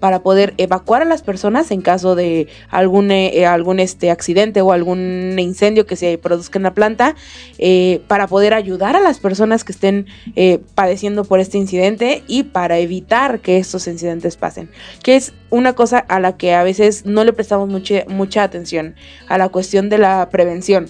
para 0.00 0.22
poder 0.22 0.54
evacuar 0.56 1.02
a 1.02 1.04
las 1.04 1.22
personas 1.22 1.70
en 1.70 1.82
caso 1.82 2.14
de 2.14 2.48
algún, 2.70 3.10
eh, 3.10 3.44
algún 3.44 3.78
este, 3.78 4.10
accidente 4.10 4.62
o 4.62 4.72
algún 4.72 5.36
incendio 5.38 5.84
que 5.84 5.96
se 5.96 6.16
produzca 6.16 6.58
en 6.58 6.62
la 6.62 6.72
planta, 6.72 7.14
eh, 7.58 8.00
para 8.08 8.26
poder 8.26 8.54
ayudar 8.54 8.96
a 8.96 9.00
las 9.00 9.18
personas 9.18 9.64
que 9.64 9.72
estén 9.72 10.06
eh, 10.34 10.60
padeciendo 10.74 11.24
por 11.24 11.40
este 11.40 11.58
incidente 11.58 12.22
y 12.26 12.44
para 12.44 12.78
evitar 12.78 13.40
que 13.40 13.58
estos 13.58 13.86
incidentes 13.86 14.36
pasen, 14.36 14.70
que 15.02 15.16
es 15.16 15.34
una 15.50 15.74
cosa 15.74 15.98
a 15.98 16.20
la 16.20 16.36
que 16.36 16.54
a 16.54 16.62
veces 16.62 17.06
no 17.06 17.24
le 17.24 17.32
prestamos 17.32 17.68
mucha, 17.68 18.04
mucha 18.08 18.42
atención, 18.42 18.94
a 19.28 19.38
la 19.38 19.48
cuestión 19.48 19.88
de 19.88 19.98
la 19.98 20.28
prevención. 20.30 20.88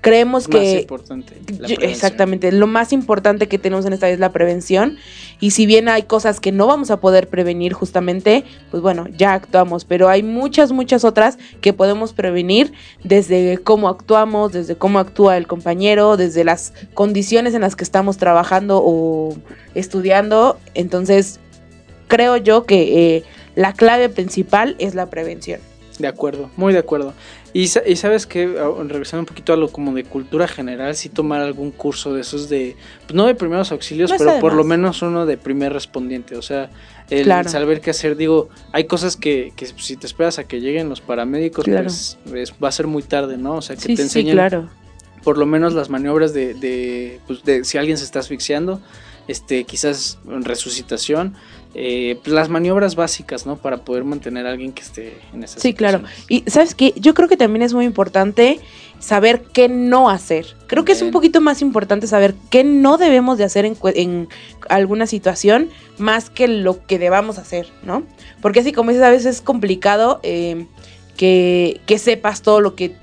Creemos 0.00 0.48
que... 0.48 0.80
Importante, 0.80 1.34
exactamente, 1.82 2.50
lo 2.52 2.66
más 2.66 2.92
importante 2.92 3.48
que 3.48 3.58
tenemos 3.58 3.84
en 3.84 3.92
esta 3.92 4.06
vida 4.06 4.14
es 4.14 4.20
la 4.20 4.32
prevención 4.32 4.96
y 5.40 5.50
si 5.50 5.66
bien 5.66 5.88
hay 5.88 6.04
cosas 6.04 6.40
que 6.40 6.52
no 6.52 6.66
vamos 6.66 6.90
a 6.90 7.00
poder 7.00 7.28
prevenir 7.28 7.74
justamente, 7.74 8.44
pues 8.70 8.82
bueno, 8.82 9.06
ya 9.16 9.34
actuamos, 9.34 9.84
pero 9.84 10.08
hay 10.08 10.22
muchas, 10.22 10.72
muchas 10.72 11.04
otras 11.04 11.38
que 11.60 11.74
podemos 11.74 12.14
prevenir 12.14 12.72
desde 13.04 13.58
cómo 13.58 13.88
actuamos, 13.88 14.52
desde 14.52 14.74
cómo 14.74 14.98
actúa 14.98 15.36
el 15.36 15.46
compañero, 15.46 16.16
desde 16.16 16.44
las 16.44 16.72
condiciones 16.94 17.54
en 17.54 17.60
las 17.60 17.76
que 17.76 17.84
estamos 17.84 18.16
trabajando 18.16 18.80
o 18.82 19.36
estudiando. 19.74 20.58
Entonces, 20.74 21.40
creo 22.08 22.36
yo 22.36 22.64
que 22.64 23.16
eh, 23.16 23.24
la 23.54 23.72
clave 23.72 24.08
principal 24.08 24.76
es 24.78 24.94
la 24.94 25.10
prevención. 25.10 25.60
De 25.98 26.08
acuerdo, 26.08 26.50
muy 26.56 26.72
de 26.72 26.78
acuerdo. 26.78 27.12
Y, 27.52 27.66
sabes 27.66 28.26
que, 28.26 28.46
regresando 28.46 29.20
un 29.20 29.26
poquito 29.26 29.52
a 29.52 29.56
lo 29.56 29.70
como 29.70 29.92
de 29.92 30.04
cultura 30.04 30.48
general, 30.48 30.96
si 30.96 31.10
tomar 31.10 31.42
algún 31.42 31.70
curso 31.70 32.14
de 32.14 32.22
esos 32.22 32.48
de, 32.48 32.76
pues 33.06 33.14
no 33.14 33.26
de 33.26 33.34
primeros 33.34 33.72
auxilios, 33.72 34.10
pero 34.16 34.40
por 34.40 34.54
lo 34.54 34.64
menos 34.64 35.02
uno 35.02 35.26
de 35.26 35.36
primer 35.36 35.72
respondiente. 35.72 36.36
O 36.36 36.42
sea, 36.42 36.70
el 37.10 37.26
saber 37.48 37.82
qué 37.82 37.90
hacer. 37.90 38.16
Digo, 38.16 38.48
hay 38.72 38.84
cosas 38.84 39.16
que, 39.16 39.52
que 39.54 39.66
si 39.66 39.96
te 39.96 40.06
esperas 40.06 40.38
a 40.38 40.44
que 40.44 40.60
lleguen 40.60 40.88
los 40.88 41.02
paramédicos, 41.02 41.66
pues 42.24 42.54
va 42.62 42.68
a 42.68 42.72
ser 42.72 42.86
muy 42.86 43.02
tarde, 43.02 43.36
¿no? 43.36 43.56
O 43.56 43.62
sea, 43.62 43.76
que 43.76 43.94
te 43.94 44.02
enseñen 44.02 44.34
claro. 44.34 44.70
por 45.22 45.36
lo 45.36 45.44
menos 45.44 45.74
las 45.74 45.90
maniobras 45.90 46.32
de, 46.32 46.54
de, 46.54 47.20
pues 47.26 47.44
de 47.44 47.64
si 47.64 47.76
alguien 47.76 47.98
se 47.98 48.04
está 48.04 48.20
asfixiando, 48.20 48.80
este, 49.28 49.64
quizás 49.64 50.18
resucitación 50.24 51.34
eh, 51.74 52.18
pues, 52.22 52.34
las 52.34 52.48
maniobras 52.48 52.96
básicas, 52.96 53.46
¿no? 53.46 53.56
Para 53.56 53.78
poder 53.78 54.04
mantener 54.04 54.46
a 54.46 54.50
alguien 54.50 54.72
que 54.72 54.82
esté 54.82 55.18
en 55.32 55.42
esa 55.42 55.58
Sí, 55.58 55.72
claro. 55.72 56.02
Y 56.28 56.44
sabes 56.46 56.74
qué, 56.74 56.92
yo 56.96 57.14
creo 57.14 57.28
que 57.28 57.36
también 57.36 57.62
es 57.62 57.72
muy 57.72 57.86
importante 57.86 58.60
saber 58.98 59.42
qué 59.52 59.68
no 59.68 60.10
hacer. 60.10 60.46
Creo 60.66 60.84
que 60.84 60.92
es 60.92 61.02
un 61.02 61.10
poquito 61.10 61.40
más 61.40 61.62
importante 61.62 62.06
saber 62.06 62.34
qué 62.50 62.62
no 62.62 62.98
debemos 62.98 63.38
de 63.38 63.44
hacer 63.44 63.64
en, 63.64 64.28
alguna 64.68 65.06
situación 65.06 65.70
más 65.98 66.30
que 66.30 66.46
lo 66.46 66.84
que 66.86 66.98
debamos 66.98 67.38
hacer, 67.38 67.68
¿no? 67.82 68.04
Porque 68.40 68.60
así 68.60 68.72
como 68.72 68.90
dices, 68.90 69.04
a 69.04 69.10
veces 69.10 69.36
es 69.36 69.40
complicado 69.40 70.20
eh, 70.22 70.66
que, 71.16 71.80
que 71.86 71.98
sepas 71.98 72.42
todo 72.42 72.60
lo 72.60 72.74
que 72.76 72.94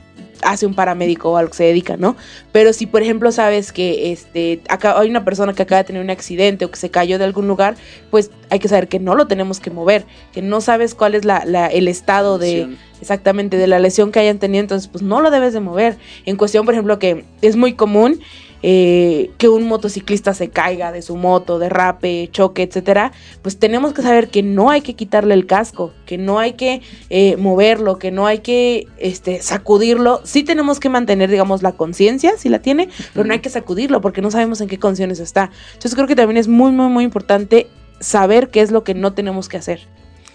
hace 0.44 0.66
un 0.66 0.74
paramédico 0.74 1.32
o 1.32 1.38
a 1.38 1.44
lo 1.44 1.50
que 1.50 1.56
se 1.56 1.64
dedica, 1.66 1.98
¿no? 1.98 2.16
Pero 2.52 2.74
si, 2.74 2.86
por 2.86 3.02
ejemplo, 3.02 3.32
sabes 3.32 3.72
que 3.72 4.12
este, 4.12 4.62
acá 4.70 5.00
hay 5.00 5.10
una 5.10 5.26
persona 5.26 5.54
que 5.54 5.64
acaba 5.64 5.80
de 5.80 5.88
tener 5.88 6.02
un 6.02 6.10
accidente 6.10 6.66
o 6.66 6.72
que 6.72 6.78
se 6.78 6.90
cayó 6.90 7.18
de 7.18 7.26
algún 7.26 7.48
lugar, 7.48 7.76
pues 8.10 8.32
hay 8.50 8.60
que 8.60 8.68
saber 8.68 8.88
que 8.88 9.00
no 9.00 9.16
lo 9.16 9.28
tenemos 9.28 9.60
que 9.60 9.72
mover, 9.72 10.06
que 10.32 10.42
no 10.42 10.62
sabes 10.62 10.96
cuál 10.96 11.16
es 11.16 11.26
la, 11.26 11.40
el 11.68 11.88
estado 11.88 12.38
de 12.38 12.70
exactamente 13.02 13.58
de 13.58 13.68
la 13.68 13.80
lesión 13.80 14.12
que 14.12 14.20
hayan 14.20 14.40
tenido, 14.40 14.62
entonces 14.62 14.90
pues 14.90 15.02
no 15.02 15.22
lo 15.22 15.32
debes 15.32 15.54
de 15.54 15.60
mover. 15.60 15.98
En 16.26 16.36
cuestión, 16.36 16.66
por 16.66 16.74
ejemplo, 16.74 17.00
que 17.00 17.26
es 17.42 17.56
muy 17.56 17.74
común 17.74 18.20
eh, 18.62 19.32
que 19.38 19.47
un 19.49 19.68
motociclista 19.68 20.34
se 20.34 20.49
caiga 20.49 20.91
de 20.91 21.01
su 21.01 21.16
moto, 21.16 21.60
derrape, 21.60 22.30
choque, 22.32 22.64
etcétera, 22.64 23.12
pues 23.41 23.57
tenemos 23.57 23.93
que 23.93 24.01
saber 24.01 24.30
que 24.30 24.43
no 24.43 24.70
hay 24.70 24.82
que 24.82 24.95
quitarle 24.95 25.34
el 25.34 25.45
casco, 25.45 25.93
que 26.05 26.18
no 26.18 26.39
hay 26.39 26.53
que 26.53 26.82
eh, 27.10 27.38
moverlo, 27.38 27.99
que 27.99 28.12
no 28.12 28.28
hay 28.28 28.39
que 28.39 28.88
este, 28.97 29.41
sacudirlo. 29.41 30.22
Sí 30.24 30.43
tenemos 30.43 30.80
que 30.80 30.89
mantener, 30.89 31.30
digamos, 31.30 31.64
la 31.64 31.72
conciencia, 31.72 32.38
si 32.38 32.49
la 32.49 32.60
tiene, 32.60 32.89
pero 33.14 33.26
no 33.26 33.34
hay 33.34 33.39
que 33.39 33.49
sacudirlo 33.49 34.01
porque 34.01 34.22
no 34.22 34.32
sabemos 34.32 34.62
en 34.62 34.68
qué 34.68 34.78
condiciones 34.78 35.20
está. 35.20 35.51
Entonces 35.68 35.95
creo 35.95 36.07
que 36.07 36.16
también 36.16 36.38
es 36.38 36.47
muy, 36.47 36.72
muy, 36.72 36.89
muy 36.89 37.03
importante 37.03 37.68
saber 37.99 38.49
qué 38.49 38.62
es 38.62 38.72
lo 38.72 38.84
que 38.84 38.93
no 38.93 39.14
tenemos 39.14 39.49
que 39.49 39.57
hacer. 39.57 39.82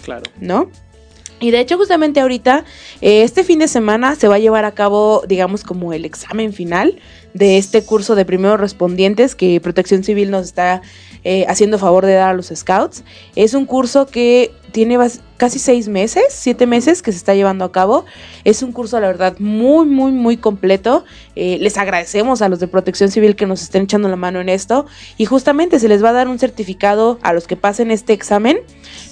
Claro. 0.03 0.23
¿No? 0.41 0.71
Y 1.41 1.51
de 1.51 1.61
hecho, 1.61 1.77
justamente 1.77 2.21
ahorita, 2.21 2.65
eh, 3.01 3.23
este 3.23 3.45
fin 3.45 3.59
de 3.59 3.69
semana 3.69 4.15
se 4.15 4.29
va 4.29 4.37
a 4.37 4.39
llevar 4.39 4.65
a 4.65 4.73
cabo, 4.73 5.23
digamos, 5.27 5.65
como 5.65 5.93
el 5.93 6.05
examen 6.05 6.53
final 6.53 6.99
de 7.35 7.59
este 7.59 7.85
curso 7.85 8.15
de 8.15 8.25
primeros 8.25 8.59
respondientes 8.59 9.35
que 9.35 9.61
Protección 9.61 10.03
Civil 10.05 10.31
nos 10.31 10.47
está 10.47 10.81
eh, 11.25 11.45
haciendo 11.49 11.79
favor 11.79 12.07
de 12.07 12.15
dar 12.15 12.31
a 12.31 12.35
los 12.35 12.53
scouts. 12.55 13.05
Es 13.37 13.55
un 13.55 13.67
curso 13.67 14.07
que 14.07 14.53
tiene 14.75 14.99
casi 15.37 15.61
seis 15.61 15.87
meses, 15.87 16.25
siete 16.31 16.67
meses 16.67 17.01
que 17.01 17.13
se 17.13 17.19
está 17.19 17.33
llevando 17.33 17.65
a 17.65 17.71
cabo. 17.71 18.07
Es 18.43 18.61
un 18.61 18.73
curso, 18.73 18.99
la 18.99 19.07
verdad, 19.07 19.39
muy, 19.39 19.87
muy, 19.87 20.11
muy 20.11 20.37
completo. 20.37 21.05
Eh, 21.37 21.59
les 21.61 21.79
agradecemos 21.79 22.43
a 22.43 22.49
los 22.49 22.59
de 22.59 22.67
Protección 22.67 23.09
Civil 23.09 23.37
que 23.37 23.47
nos 23.47 23.63
estén 23.63 23.85
echando 23.85 24.09
la 24.09 24.17
mano 24.17 24.41
en 24.41 24.49
esto. 24.49 24.87
Y 25.17 25.27
justamente 25.27 25.79
se 25.79 25.87
les 25.87 26.03
va 26.03 26.09
a 26.09 26.13
dar 26.13 26.27
un 26.27 26.41
certificado 26.41 27.21
a 27.23 27.33
los 27.33 27.47
que 27.47 27.55
pasen 27.55 27.93
este 27.93 28.15
examen 28.15 28.59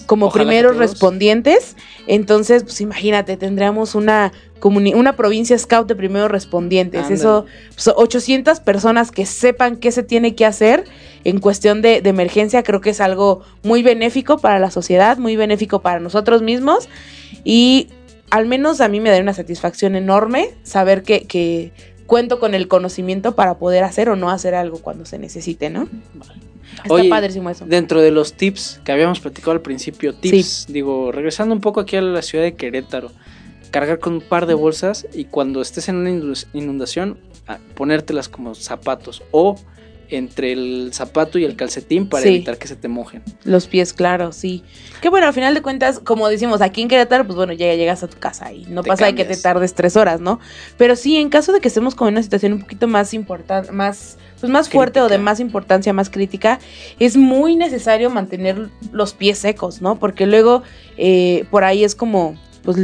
como 0.06 0.32
primeros 0.32 0.78
respondientes. 0.78 1.76
Entonces, 2.08 2.64
pues 2.64 2.80
imagínate, 2.80 3.36
tendríamos 3.36 3.94
una, 3.94 4.32
una 4.64 5.14
provincia 5.14 5.56
scout 5.56 5.86
de 5.86 5.94
primeros 5.94 6.28
respondientes. 6.28 7.08
Eso, 7.08 7.46
800 7.94 8.58
pues, 8.58 8.60
personas 8.64 9.12
que 9.12 9.26
sepan 9.26 9.76
qué 9.76 9.92
se 9.92 10.02
tiene 10.02 10.34
que 10.34 10.44
hacer 10.44 10.86
en 11.24 11.38
cuestión 11.38 11.82
de, 11.82 12.02
emergencia, 12.04 12.62
creo 12.62 12.80
que 12.80 12.90
es 12.90 13.00
algo 13.00 13.42
muy 13.62 13.82
benéfico 13.82 14.38
para 14.38 14.58
la 14.58 14.70
sociedad, 14.70 15.18
muy 15.18 15.36
benéfico 15.36 15.51
para 15.82 16.00
nosotros 16.00 16.42
mismos. 16.42 16.88
Y 17.44 17.88
al 18.30 18.46
menos 18.46 18.80
a 18.80 18.88
mí 18.88 19.00
me 19.00 19.10
da 19.10 19.18
una 19.20 19.34
satisfacción 19.34 19.96
enorme 19.96 20.50
saber 20.62 21.02
que, 21.02 21.26
que 21.26 21.72
cuento 22.06 22.38
con 22.38 22.54
el 22.54 22.68
conocimiento 22.68 23.34
para 23.34 23.58
poder 23.58 23.84
hacer 23.84 24.08
o 24.08 24.16
no 24.16 24.30
hacer 24.30 24.54
algo 24.54 24.78
cuando 24.78 25.04
se 25.04 25.18
necesite, 25.18 25.70
¿no? 25.70 25.88
Está 26.84 27.08
padrísimo 27.08 27.50
eso. 27.50 27.64
Dentro 27.66 28.00
de 28.00 28.10
los 28.10 28.34
tips 28.34 28.80
que 28.84 28.92
habíamos 28.92 29.20
platicado 29.20 29.52
al 29.52 29.60
principio, 29.60 30.14
tips, 30.14 30.66
digo, 30.68 31.12
regresando 31.12 31.54
un 31.54 31.60
poco 31.60 31.80
aquí 31.80 31.96
a 31.96 32.02
la 32.02 32.22
ciudad 32.22 32.44
de 32.44 32.54
Querétaro, 32.54 33.10
cargar 33.70 33.98
con 33.98 34.14
un 34.14 34.20
par 34.20 34.46
de 34.46 34.54
bolsas 34.54 35.06
y 35.12 35.24
cuando 35.24 35.60
estés 35.60 35.88
en 35.88 35.96
una 35.96 36.10
inundación, 36.52 37.18
ponértelas 37.74 38.28
como 38.28 38.54
zapatos 38.54 39.22
o 39.30 39.56
entre 40.12 40.52
el 40.52 40.90
zapato 40.92 41.38
y 41.38 41.44
el 41.44 41.56
calcetín 41.56 42.08
para 42.08 42.26
evitar 42.26 42.58
que 42.58 42.68
se 42.68 42.76
te 42.76 42.88
mojen. 42.88 43.22
Los 43.44 43.66
pies, 43.66 43.92
claro, 43.92 44.32
sí. 44.32 44.62
Que 45.00 45.08
bueno, 45.08 45.26
al 45.26 45.32
final 45.32 45.54
de 45.54 45.62
cuentas, 45.62 45.98
como 45.98 46.28
decimos, 46.28 46.60
aquí 46.60 46.82
en 46.82 46.88
Querétaro, 46.88 47.24
pues 47.24 47.36
bueno, 47.36 47.52
ya 47.52 47.74
llegas 47.74 48.02
a 48.02 48.08
tu 48.08 48.18
casa 48.18 48.52
y 48.52 48.64
no 48.66 48.82
pasa 48.82 49.06
de 49.06 49.14
que 49.14 49.24
te 49.24 49.36
tardes 49.36 49.74
tres 49.74 49.96
horas, 49.96 50.20
¿no? 50.20 50.40
Pero 50.76 50.96
sí, 50.96 51.16
en 51.16 51.28
caso 51.28 51.52
de 51.52 51.60
que 51.60 51.68
estemos 51.68 51.94
con 51.94 52.08
una 52.08 52.22
situación 52.22 52.52
un 52.52 52.60
poquito 52.60 52.88
más 52.88 53.14
importante, 53.14 53.72
más 53.72 54.18
pues 54.42 54.50
más 54.50 54.68
fuerte 54.68 55.00
o 55.00 55.08
de 55.08 55.18
más 55.18 55.38
importancia, 55.38 55.92
más 55.92 56.10
crítica, 56.10 56.58
es 56.98 57.16
muy 57.16 57.54
necesario 57.54 58.10
mantener 58.10 58.70
los 58.90 59.14
pies 59.14 59.38
secos, 59.38 59.80
¿no? 59.80 60.00
Porque 60.00 60.26
luego 60.26 60.64
eh, 60.96 61.44
por 61.52 61.62
ahí 61.62 61.84
es 61.84 61.94
como, 61.94 62.36
pues, 62.62 62.76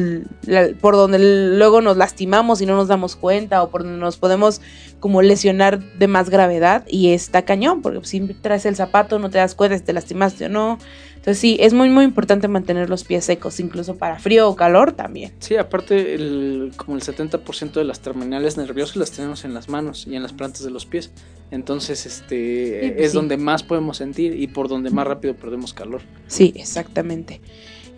por 0.81 0.95
donde 0.95 1.19
luego 1.57 1.81
nos 1.81 1.97
lastimamos 1.97 2.61
y 2.61 2.67
no 2.67 2.77
nos 2.77 2.89
damos 2.89 3.17
cuenta 3.17 3.63
o 3.63 3.71
por 3.71 3.85
donde 3.85 3.99
nos 3.99 4.17
podemos 4.17 4.61
como 5.01 5.23
lesionar 5.23 5.81
de 5.95 6.09
más 6.09 6.31
gravedad 6.31 6.85
y 6.89 7.11
está 7.11 7.43
cañón, 7.43 7.83
porque 7.83 8.05
si 8.05 8.21
traes 8.21 8.67
el 8.67 8.77
zapato 8.77 9.19
no 9.19 9.31
te 9.31 9.39
das 9.39 9.55
cuenta 9.55 9.79
si 9.79 9.85
te 9.85 9.93
lastimaste 9.93 10.47
o 10.47 10.49
no. 10.49 10.79
Entonces 11.11 11.39
sí, 11.39 11.57
es 11.61 11.75
muy 11.75 11.91
muy 11.91 12.05
importante 12.05 12.49
mantener 12.49 12.89
los 12.89 13.05
pies 13.05 13.25
secos, 13.25 13.61
incluso 13.61 13.97
para 13.97 14.19
frío 14.19 14.49
o 14.49 14.57
calor 14.57 14.93
también. 14.93 15.33
Sí, 15.41 15.57
aparte 15.57 16.15
el, 16.15 16.73
como 16.77 16.97
el 16.97 17.03
70% 17.03 17.73
de 17.73 17.85
las 17.85 18.01
terminales 18.01 18.57
nerviosas 18.57 18.97
las 18.97 19.11
tenemos 19.13 19.45
en 19.45 19.55
las 19.55 19.69
manos 19.69 20.07
y 20.07 20.17
en 20.17 20.23
las 20.23 20.33
plantas 20.33 20.65
de 20.65 20.71
los 20.71 20.87
pies. 20.87 21.11
Entonces 21.51 22.07
este 22.07 22.93
pues 22.97 23.07
es 23.07 23.13
donde 23.13 23.37
más 23.37 23.63
podemos 23.63 23.99
sentir 23.99 24.35
y 24.35 24.49
por 24.49 24.69
donde 24.69 24.91
más 24.91 25.07
rápido 25.07 25.35
perdemos 25.35 25.73
calor. 25.73 26.03
Sí, 26.27 26.53
exactamente. 26.57 27.41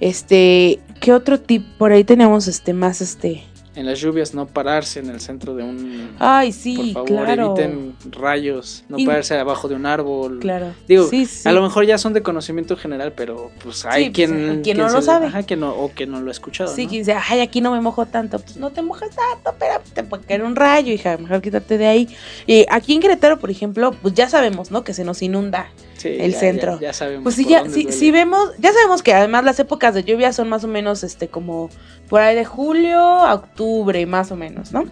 Este, 0.01 0.81
¿qué 1.01 1.13
otro 1.13 1.39
tip 1.39 1.65
por 1.79 1.93
ahí 1.93 2.05
tenemos 2.05 2.49
este 2.49 2.73
más 2.73 3.01
este. 3.01 3.45
En 3.77 3.87
las 3.87 4.01
lluvias 4.01 4.35
no 4.35 4.47
pararse 4.47 4.99
en 4.99 5.09
el 5.11 5.21
centro 5.21 5.55
de 5.55 5.63
un 5.63 6.11
ay 6.19 6.51
sí 6.53 6.77
por 6.93 7.07
favor 7.07 7.09
claro. 7.09 7.55
eviten 7.55 7.95
rayos 8.11 8.85
no 8.89 8.99
pararse 9.07 9.39
abajo 9.39 9.69
de 9.69 9.77
un 9.77 9.87
árbol. 9.87 10.41
Claro. 10.41 10.75
Digo 10.89 11.09
a 11.45 11.53
lo 11.53 11.63
mejor 11.63 11.87
ya 11.87 11.97
son 11.97 12.13
de 12.13 12.23
conocimiento 12.23 12.77
general 12.77 13.13
pero 13.15 13.53
pues 13.63 13.87
hay 13.87 14.07
pues, 14.07 14.15
quien, 14.15 14.63
quien, 14.63 14.77
no 14.77 14.89
lo 14.89 15.01
sabe. 15.01 15.27
ajá, 15.27 15.45
que 15.45 15.57
no, 15.57 15.71
o 15.71 15.93
que 15.95 16.07
no 16.07 16.21
lo 16.21 16.29
ha 16.29 16.33
escuchado 16.33 16.75
sí 16.75 16.89
quien 16.89 17.03
dice 17.03 17.15
ay 17.15 17.41
aquí 17.41 17.61
no 17.61 17.71
me 17.71 17.81
mojo 17.81 18.07
tanto 18.07 18.41
pues 18.41 18.57
no 18.57 18.71
te 18.71 18.83
mojas 18.83 19.11
tanto 19.11 19.57
pero 19.59 19.81
te 19.95 20.03
puede 20.03 20.25
caer 20.25 20.43
un 20.43 20.57
rayo 20.57 20.93
hija 20.93 21.17
mejor 21.17 21.41
quítate 21.41 21.79
de 21.79 21.87
ahí 21.87 22.09
y 22.47 22.67
aquí 22.71 22.93
en 22.93 23.01
Querétaro 23.01 23.39
por 23.39 23.51
ejemplo 23.51 23.93
pues 24.03 24.15
ya 24.15 24.29
sabemos 24.29 24.73
no 24.73 24.83
que 24.83 24.95
se 24.95 25.05
nos 25.05 25.23
inunda 25.23 25.71
el 26.05 26.35
centro. 26.35 26.79
Ya, 26.81 26.93
sabemos. 26.93 27.23
Pues 27.23 27.35
sí, 27.35 27.47
ya, 27.47 27.65
si, 27.69 28.11
vemos, 28.11 28.51
ya 28.59 28.73
sabemos 28.73 29.03
que 29.03 29.13
además 29.13 29.45
las 29.45 29.59
épocas 29.61 29.95
de 29.95 30.05
lluvia 30.05 30.33
son 30.33 30.49
más 30.49 30.65
o 30.65 30.69
menos 30.69 31.03
este 31.05 31.29
como 31.29 31.71
por 32.09 32.21
ahí 32.21 32.35
de 32.35 32.45
julio 32.45 32.99
a 32.99 33.35
octubre, 33.35 34.05
más 34.07 34.33
o 34.33 34.37
menos, 34.37 34.73
¿no? 34.73 34.85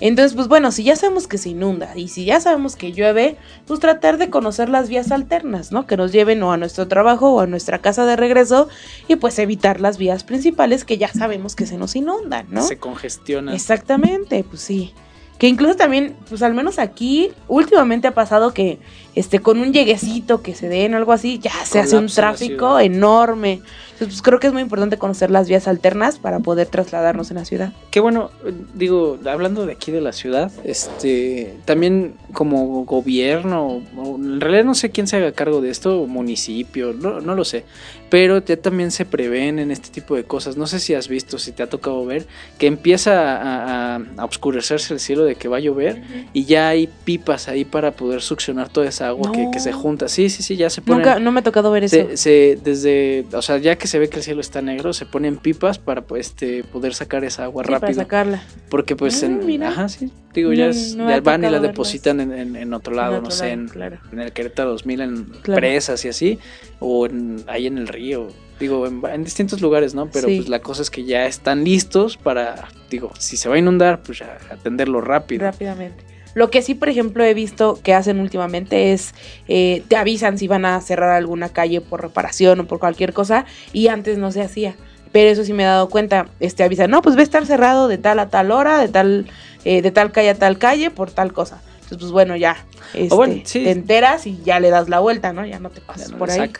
Entonces, 0.00 0.34
pues 0.34 0.48
bueno, 0.48 0.72
si 0.72 0.84
ya 0.84 0.96
sabemos 0.96 1.26
que 1.26 1.38
se 1.38 1.50
inunda 1.50 1.96
y 1.96 2.08
si 2.08 2.24
ya 2.24 2.40
sabemos 2.40 2.76
que 2.76 2.92
llueve, 2.92 3.36
pues 3.66 3.80
tratar 3.80 4.18
de 4.18 4.28
conocer 4.28 4.68
las 4.68 4.88
vías 4.88 5.10
alternas, 5.10 5.72
¿no? 5.72 5.86
Que 5.86 5.96
nos 5.96 6.12
lleven 6.12 6.42
o 6.42 6.52
a 6.52 6.56
nuestro 6.56 6.86
trabajo 6.88 7.32
o 7.32 7.40
a 7.40 7.46
nuestra 7.46 7.78
casa 7.78 8.04
de 8.04 8.16
regreso 8.16 8.68
y 9.08 9.16
pues 9.16 9.38
evitar 9.38 9.80
las 9.80 9.96
vías 9.96 10.24
principales 10.24 10.84
que 10.84 10.98
ya 10.98 11.08
sabemos 11.08 11.56
que 11.56 11.66
se 11.66 11.78
nos 11.78 11.96
inundan, 11.96 12.46
¿no? 12.50 12.62
Se 12.62 12.78
congestionan. 12.78 13.54
Exactamente, 13.54 14.44
pues 14.44 14.60
sí. 14.60 14.92
Que 15.38 15.48
incluso 15.48 15.76
también, 15.76 16.16
pues 16.28 16.42
al 16.42 16.54
menos 16.54 16.78
aquí, 16.78 17.30
últimamente 17.46 18.08
ha 18.08 18.14
pasado 18.14 18.54
que 18.54 18.78
este 19.16 19.40
con 19.40 19.58
un 19.58 19.72
lleguecito 19.72 20.42
que 20.42 20.54
se 20.54 20.68
den 20.68 20.94
algo 20.94 21.12
así, 21.12 21.38
ya 21.38 21.52
se 21.64 21.80
hace 21.80 21.96
un 21.96 22.06
tráfico 22.06 22.78
enorme. 22.78 23.62
Entonces, 23.96 24.16
pues, 24.16 24.22
creo 24.22 24.38
que 24.38 24.46
es 24.48 24.52
muy 24.52 24.60
importante 24.60 24.98
conocer 24.98 25.30
las 25.30 25.48
vías 25.48 25.66
alternas 25.66 26.18
para 26.18 26.40
poder 26.40 26.66
trasladarnos 26.68 27.30
en 27.30 27.38
la 27.38 27.46
ciudad. 27.46 27.72
Qué 27.90 27.98
bueno, 28.00 28.30
digo, 28.74 29.18
hablando 29.24 29.64
de 29.64 29.72
aquí 29.72 29.90
de 29.90 30.02
la 30.02 30.12
ciudad, 30.12 30.52
este, 30.64 31.54
también 31.64 32.12
como 32.34 32.84
gobierno, 32.84 33.80
en 33.96 34.38
realidad 34.38 34.64
no 34.64 34.74
sé 34.74 34.90
quién 34.90 35.06
se 35.06 35.16
haga 35.16 35.32
cargo 35.32 35.62
de 35.62 35.70
esto, 35.70 36.06
municipio, 36.06 36.92
no, 36.92 37.22
no 37.22 37.34
lo 37.34 37.46
sé, 37.46 37.64
pero 38.10 38.44
ya 38.44 38.58
también 38.58 38.90
se 38.90 39.06
prevén 39.06 39.58
en 39.58 39.70
este 39.70 39.88
tipo 39.88 40.14
de 40.14 40.24
cosas. 40.24 40.58
No 40.58 40.66
sé 40.66 40.78
si 40.78 40.92
has 40.92 41.08
visto, 41.08 41.38
si 41.38 41.52
te 41.52 41.62
ha 41.62 41.70
tocado 41.70 42.04
ver, 42.04 42.26
que 42.58 42.66
empieza 42.66 43.36
a, 43.36 43.96
a, 43.96 44.24
oscurecerse 44.26 44.92
el 44.92 45.00
cielo 45.00 45.24
de 45.24 45.36
que 45.36 45.48
va 45.48 45.56
a 45.56 45.60
llover 45.60 46.02
y 46.34 46.44
ya 46.44 46.68
hay 46.68 46.86
pipas 46.86 47.48
ahí 47.48 47.64
para 47.64 47.92
poder 47.92 48.20
succionar 48.20 48.68
toda 48.68 48.86
esa 48.86 49.05
agua 49.08 49.32
que, 49.52 49.60
se 49.60 49.72
junta. 49.72 50.08
Sí, 50.08 50.28
sí, 50.30 50.42
sí, 50.42 50.56
ya 50.56 50.70
se 50.70 50.82
pone. 50.82 50.98
Nunca, 50.98 51.18
no 51.18 51.32
me 51.32 51.40
ha 51.40 51.42
tocado 51.42 51.70
ver 51.70 51.84
eso. 51.84 51.96
Se, 52.14 52.58
desde, 52.62 53.24
o 53.32 53.42
sea, 53.42 53.58
ya 53.58 53.76
que 53.76 53.86
se 53.86 53.98
ve 53.98 54.08
que 54.08 54.16
el 54.16 54.22
cielo 54.22 54.40
está 54.40 54.62
negro, 54.62 54.92
se 54.92 55.06
ponen 55.06 55.36
pipas 55.36 55.78
para 55.78 56.02
pues, 56.02 56.28
este, 56.28 56.64
poder 56.64 56.94
sacar 56.94 57.24
esa 57.24 57.44
agua 57.44 57.62
rápido. 57.62 57.80
Para 57.80 57.94
sacarla. 57.94 58.42
Porque 58.68 58.96
pues 58.96 59.22
ah, 59.22 59.26
en, 59.26 59.62
ajá, 59.62 59.88
sí, 59.88 60.10
digo, 60.34 60.52
ya 60.52 60.66
es, 60.66 60.96
van 61.22 61.44
y 61.44 61.50
la 61.50 61.60
depositan 61.60 62.20
en, 62.20 62.74
otro 62.74 62.94
lado, 62.94 63.20
no 63.20 63.30
sé, 63.30 63.50
en, 63.50 63.70
en, 64.12 64.20
el 64.20 64.32
Querétaro 64.32 64.70
2000, 64.70 65.00
en 65.00 65.26
presas 65.42 66.04
y 66.04 66.08
así, 66.08 66.38
o 66.80 67.08
ahí 67.46 67.66
en 67.66 67.78
el 67.78 67.88
río, 67.88 68.28
digo, 68.60 68.86
en, 68.86 69.24
distintos 69.24 69.60
lugares, 69.60 69.94
¿no? 69.94 70.10
Pero 70.10 70.26
pues 70.26 70.48
la 70.48 70.60
cosa 70.60 70.82
es 70.82 70.90
que 70.90 71.04
ya 71.04 71.26
están 71.26 71.64
listos 71.64 72.16
para, 72.16 72.68
digo, 72.90 73.12
si 73.18 73.36
se 73.36 73.48
va 73.48 73.56
a 73.56 73.58
inundar, 73.58 74.02
pues 74.02 74.18
ya 74.18 74.38
atenderlo 74.50 75.00
rápido. 75.00 75.44
Rápidamente. 75.44 76.15
Lo 76.36 76.50
que 76.50 76.60
sí, 76.60 76.74
por 76.74 76.90
ejemplo, 76.90 77.24
he 77.24 77.32
visto 77.32 77.80
que 77.82 77.94
hacen 77.94 78.20
últimamente 78.20 78.92
es, 78.92 79.14
eh, 79.48 79.82
te 79.88 79.96
avisan 79.96 80.36
si 80.36 80.46
van 80.48 80.66
a 80.66 80.78
cerrar 80.82 81.12
alguna 81.12 81.48
calle 81.48 81.80
por 81.80 82.02
reparación 82.02 82.60
o 82.60 82.66
por 82.66 82.78
cualquier 82.78 83.14
cosa 83.14 83.46
y 83.72 83.88
antes 83.88 84.18
no 84.18 84.30
se 84.30 84.42
hacía. 84.42 84.76
Pero 85.12 85.30
eso 85.30 85.44
sí 85.44 85.54
me 85.54 85.62
he 85.62 85.66
dado 85.66 85.88
cuenta, 85.88 86.26
este 86.38 86.62
avisan, 86.62 86.90
no, 86.90 87.00
pues 87.00 87.16
va 87.16 87.20
a 87.20 87.22
estar 87.22 87.46
cerrado 87.46 87.88
de 87.88 87.96
tal 87.96 88.18
a 88.18 88.28
tal 88.28 88.50
hora, 88.50 88.78
de 88.78 88.88
tal, 88.88 89.26
eh, 89.64 89.80
de 89.80 89.90
tal 89.90 90.12
calle 90.12 90.28
a 90.28 90.34
tal 90.34 90.58
calle 90.58 90.90
por 90.90 91.10
tal 91.10 91.32
cosa. 91.32 91.62
Entonces, 91.76 92.00
pues 92.00 92.12
bueno, 92.12 92.36
ya 92.36 92.66
este, 92.92 93.62
te 93.62 93.70
enteras 93.70 94.26
y 94.26 94.38
ya 94.44 94.60
le 94.60 94.68
das 94.68 94.90
la 94.90 95.00
vuelta, 95.00 95.32
¿no? 95.32 95.46
Ya 95.46 95.58
no 95.58 95.70
te 95.70 95.80
pasas 95.80 96.12
por 96.12 96.30
ahí. 96.30 96.52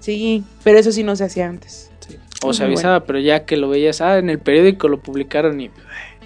Sí, 0.00 0.42
pero 0.64 0.80
eso 0.80 0.90
sí 0.90 1.04
no 1.04 1.14
se 1.14 1.22
hacía 1.22 1.46
antes. 1.46 1.92
O 2.42 2.52
se 2.52 2.64
avisaba, 2.64 3.04
pero 3.04 3.20
ya 3.20 3.44
que 3.44 3.56
lo 3.56 3.68
veías, 3.68 4.00
ah, 4.00 4.18
en 4.18 4.30
el 4.30 4.40
periódico 4.40 4.88
lo 4.88 5.00
publicaron 5.00 5.60
y 5.60 5.70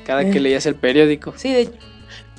cada 0.07 0.24
que 0.30 0.38
eh. 0.38 0.40
leías 0.40 0.64
el 0.64 0.76
periódico. 0.76 1.34
Sí, 1.36 1.53
de 1.53 1.68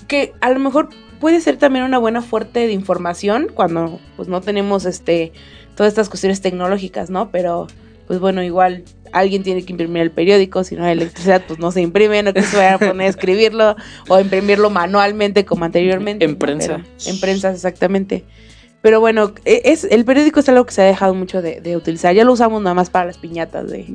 que 0.07 0.33
a 0.41 0.49
lo 0.49 0.59
mejor 0.59 0.89
puede 1.19 1.41
ser 1.41 1.57
también 1.57 1.85
una 1.85 1.97
buena 1.97 2.21
fuerte 2.21 2.67
de 2.67 2.73
información 2.73 3.47
cuando 3.53 3.99
pues 4.15 4.27
no 4.27 4.41
tenemos 4.41 4.85
este 4.85 5.31
todas 5.75 5.91
estas 5.91 6.09
cuestiones 6.09 6.41
tecnológicas, 6.41 7.09
¿no? 7.09 7.29
Pero 7.31 7.67
pues 8.07 8.19
bueno, 8.19 8.41
igual 8.41 8.83
alguien 9.11 9.43
tiene 9.43 9.63
que 9.63 9.73
imprimir 9.73 10.01
el 10.01 10.11
periódico, 10.11 10.63
si 10.63 10.75
no 10.75 10.85
hay 10.85 10.93
electricidad, 10.93 11.43
pues 11.47 11.59
no 11.59 11.71
se 11.71 11.81
imprime, 11.81 12.23
no 12.23 12.33
que 12.33 12.41
se 12.41 12.57
vaya 12.57 12.75
a 12.75 12.79
poner 12.79 13.07
a 13.07 13.09
escribirlo 13.09 13.75
o 14.07 14.19
imprimirlo 14.19 14.69
manualmente 14.69 15.45
como 15.45 15.65
anteriormente. 15.65 16.25
En 16.25 16.37
prensa. 16.37 16.83
En 17.05 17.19
prensa, 17.19 17.51
exactamente. 17.51 18.23
Pero 18.81 18.99
bueno, 18.99 19.33
e- 19.43 19.61
es, 19.65 19.83
el 19.85 20.05
periódico 20.05 20.39
es 20.39 20.47
algo 20.49 20.65
que 20.65 20.71
se 20.71 20.81
ha 20.81 20.85
dejado 20.85 21.13
mucho 21.13 21.41
de, 21.41 21.59
de 21.61 21.75
utilizar. 21.75 22.13
Ya 22.13 22.23
lo 22.23 22.31
usamos 22.31 22.61
nada 22.61 22.73
más 22.75 22.89
para 22.89 23.05
las 23.05 23.17
piñatas 23.17 23.69
de, 23.69 23.85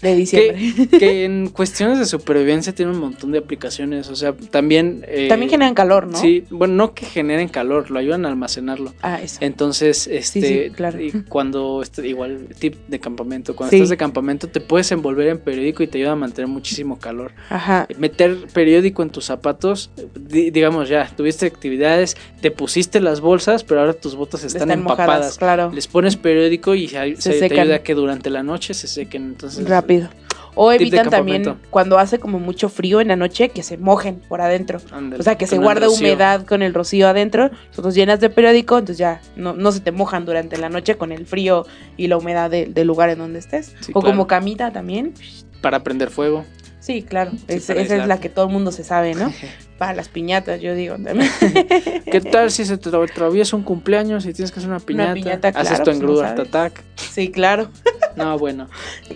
de 0.00 0.14
diciembre. 0.16 0.72
Que, 0.90 0.98
que 0.98 1.24
en 1.26 1.48
cuestiones 1.50 1.98
de 1.98 2.06
supervivencia 2.06 2.74
tiene 2.74 2.92
un 2.92 2.98
montón 2.98 3.30
de 3.32 3.38
aplicaciones. 3.38 4.08
O 4.08 4.16
sea, 4.16 4.32
también. 4.32 5.04
eh, 5.06 5.28
También 5.28 5.50
generan 5.50 5.74
calor, 5.74 6.06
¿no? 6.06 6.18
Sí, 6.18 6.44
bueno, 6.50 6.74
no 6.74 6.94
que 6.94 7.04
generen 7.06 7.48
calor, 7.48 7.90
lo 7.90 7.98
ayudan 7.98 8.24
a 8.24 8.28
almacenarlo. 8.30 8.94
Ah, 9.02 9.20
eso. 9.22 9.38
Entonces, 9.42 10.06
este, 10.06 10.40
sí, 10.40 10.70
claro. 10.74 11.00
y 11.00 11.10
cuando 11.28 11.82
igual 12.02 12.48
tip 12.58 12.76
de 12.88 12.98
campamento, 13.00 13.54
cuando 13.54 13.70
Sí. 13.70 13.76
estás 13.76 13.90
de 13.90 13.96
campamento 13.98 14.48
te 14.48 14.60
puedes 14.60 14.90
envolver 14.92 15.28
en 15.28 15.38
periódico 15.38 15.82
y 15.82 15.86
te 15.88 15.98
ayuda 15.98 16.12
a 16.12 16.16
mantener 16.16 16.48
muchísimo 16.48 16.98
calor. 16.98 17.32
Ajá. 17.50 17.86
Meter 17.98 18.36
periódico 18.52 19.02
en 19.02 19.10
tus 19.10 19.26
zapatos, 19.26 19.90
di- 20.18 20.50
digamos 20.50 20.88
ya, 20.88 21.06
tuviste 21.14 21.46
actividades, 21.46 22.16
te 22.40 22.50
pusiste 22.50 22.98
las 23.00 23.20
bolsas, 23.20 23.62
pero 23.62 23.80
ahora 23.80 23.92
tus 23.92 24.16
botas 24.16 24.31
están, 24.44 24.62
Están 24.62 24.82
mojadas, 24.82 25.00
empapadas. 25.06 25.38
claro. 25.38 25.70
Les 25.72 25.86
pones 25.86 26.16
periódico 26.16 26.74
y 26.74 26.94
ahí 26.96 27.16
Se 27.16 27.32
se, 27.38 27.48
te 27.48 27.60
ayuda 27.60 27.76
a 27.76 27.78
que 27.82 27.94
durante 27.94 28.30
la 28.30 28.42
noche 28.42 28.74
se 28.74 28.86
sequen. 28.88 29.24
Entonces, 29.24 29.68
Rápido. 29.68 30.08
O 30.54 30.70
evitan 30.70 31.08
también 31.08 31.56
cuando 31.70 31.98
hace 31.98 32.18
como 32.18 32.38
mucho 32.38 32.68
frío 32.68 33.00
en 33.00 33.08
la 33.08 33.16
noche 33.16 33.48
que 33.48 33.62
se 33.62 33.78
mojen 33.78 34.16
por 34.28 34.42
adentro. 34.42 34.80
ándale, 34.90 35.18
O 35.20 35.24
sea, 35.24 35.38
que 35.38 35.46
se 35.46 35.56
rocío. 35.56 35.90
humedad 35.92 36.44
con 36.44 36.60
el 36.60 36.74
rocío 36.74 37.08
adentro. 37.08 37.50
Nosotros 37.68 37.94
llenas 37.94 38.20
de 38.20 38.28
periódico, 38.28 38.76
entonces 38.76 38.98
ya 38.98 39.22
no, 39.34 39.54
no 39.54 39.72
se 39.72 39.80
te 39.80 39.92
mojan 39.92 40.26
durante 40.26 40.58
la 40.58 40.68
noche 40.68 40.96
con 40.96 41.10
el 41.10 41.24
frío 41.24 41.64
y 41.96 42.08
la 42.08 42.18
humedad 42.18 42.50
de- 42.50 42.66
del 42.66 42.86
lugar 42.86 43.08
en 43.08 43.18
donde 43.20 43.38
estés. 43.38 43.74
Sí, 43.80 43.92
o 43.94 44.00
claro. 44.00 44.14
como 44.14 44.26
camita 44.26 44.70
también. 44.70 45.14
Para 45.62 45.82
prender 45.82 46.10
fuego. 46.10 46.44
Sí, 46.80 47.00
claro. 47.02 47.30
Es- 47.48 47.66
para 47.68 47.80
esa 47.80 47.96
es 47.96 48.06
la 48.06 48.20
que 48.20 48.28
todo 48.28 48.44
el 48.46 48.52
mundo 48.52 48.72
se 48.72 48.84
sabe, 48.84 49.14
¿no? 49.14 49.32
Para 49.82 49.94
las 49.94 50.08
piñatas, 50.08 50.60
yo 50.60 50.76
digo 50.76 50.94
también. 50.94 51.28
¿Qué 52.04 52.20
tal 52.20 52.52
si 52.52 52.64
se 52.64 52.78
te 52.78 52.88
atraviesa 52.88 53.56
un 53.56 53.64
cumpleaños 53.64 54.24
y 54.26 54.32
tienes 54.32 54.52
que 54.52 54.60
hacer 54.60 54.70
una 54.70 54.78
piñata? 54.78 55.14
piñata, 55.14 55.48
Haces 55.48 55.62
claro, 55.62 55.78
tu 55.78 55.84
pues, 55.84 55.98
no 55.98 56.04
engrudo. 56.04 56.24
Attack. 56.24 56.84
sí, 56.94 57.32
claro. 57.32 57.68
No, 58.14 58.38
bueno. 58.38 58.68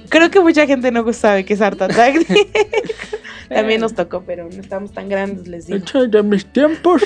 Creo 0.08 0.28
que 0.28 0.40
mucha 0.40 0.66
gente 0.66 0.90
no 0.90 1.12
sabe 1.12 1.44
qué 1.44 1.54
es 1.54 1.60
Art 1.60 1.80
Attack. 1.80 2.16
También 3.48 3.80
nos 3.80 3.94
tocó, 3.94 4.24
pero 4.26 4.48
no 4.50 4.60
estamos 4.60 4.90
tan 4.90 5.08
grandes, 5.08 5.46
les 5.46 5.68
digo. 5.68 6.08
De 6.08 6.22
mis 6.24 6.46
tiempos. 6.46 7.02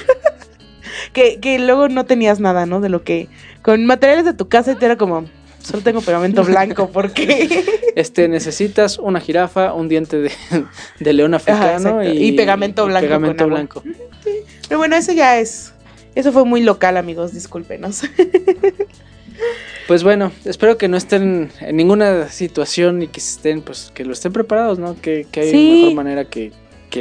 Que, 1.13 1.39
que 1.41 1.59
luego 1.59 1.89
no 1.89 2.07
tenías 2.07 2.41
nada, 2.41 2.65
¿no? 2.65 2.81
De 2.81 2.89
lo 2.89 3.05
que. 3.05 3.29
Con 3.61 3.85
materiales 3.85 4.25
de 4.25 4.33
tu 4.33 4.49
casa 4.49 4.73
y 4.73 4.77
te 4.77 4.87
era 4.87 4.97
como. 4.97 5.27
Solo 5.63 5.83
tengo 5.83 6.01
pegamento 6.01 6.45
blanco 6.45 6.89
porque. 6.91 7.65
Este, 7.97 8.29
necesitas 8.29 8.99
una 8.99 9.21
jirafa, 9.21 9.73
un 9.75 9.89
diente 9.89 10.17
de, 10.21 10.31
de 11.01 11.13
león 11.13 11.35
africano 11.35 12.05
y, 12.05 12.27
Y 12.27 12.33
pegamento 12.33 12.87
blanco 12.87 13.01
pegamento 13.05 13.47
blanco. 13.49 13.83
Pero 14.69 14.79
bueno, 14.79 14.95
eso 14.95 15.13
ya 15.13 15.39
es. 15.41 15.73
Eso 16.15 16.31
fue 16.33 16.45
muy 16.45 16.63
local, 16.63 16.97
amigos, 16.97 17.33
discúlpenos. 17.35 18.03
Pues 19.89 20.05
bueno, 20.05 20.31
espero 20.45 20.79
que 20.79 20.87
no 20.87 20.97
estén 20.97 21.51
en 21.61 21.77
ninguna 21.77 22.29
situación 22.29 23.03
y 23.03 23.09
que 23.09 23.19
estén, 23.19 23.63
pues, 23.63 23.91
que 23.93 24.05
lo 24.05 24.13
estén 24.13 24.33
preparados, 24.33 24.79
¿no? 24.79 24.95
Que, 25.01 25.27
que 25.31 25.41
hay 25.41 25.51
Sí. 25.51 25.81
mejor 25.81 25.95
manera 25.95 26.25
que, 26.27 26.53
que 26.91 27.01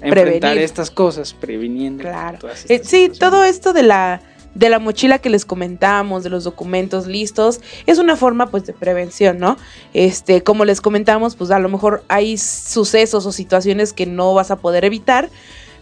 enfrentar 0.00 0.40
Prevenir. 0.40 0.58
estas 0.64 0.90
cosas, 0.90 1.32
previniendo. 1.34 2.02
Claro. 2.02 2.38
todas 2.40 2.62
Eh, 2.68 2.74
estas 2.74 2.90
sí, 2.90 2.96
situaciones. 3.04 3.18
todo 3.18 3.44
esto 3.44 3.72
de 3.72 3.82
la 3.84 4.20
de 4.54 4.68
la 4.68 4.78
mochila 4.78 5.18
que 5.18 5.30
les 5.30 5.44
comentamos, 5.44 6.24
de 6.24 6.30
los 6.30 6.44
documentos 6.44 7.06
listos, 7.06 7.60
es 7.86 7.98
una 7.98 8.16
forma 8.16 8.50
pues 8.50 8.64
de 8.66 8.72
prevención, 8.72 9.38
¿no? 9.38 9.56
Este, 9.94 10.42
como 10.42 10.64
les 10.64 10.80
comentamos, 10.80 11.36
pues 11.36 11.50
a 11.50 11.58
lo 11.58 11.68
mejor 11.68 12.04
hay 12.08 12.36
sucesos 12.36 13.24
o 13.26 13.32
situaciones 13.32 13.92
que 13.92 14.06
no 14.06 14.34
vas 14.34 14.50
a 14.50 14.56
poder 14.56 14.84
evitar, 14.84 15.30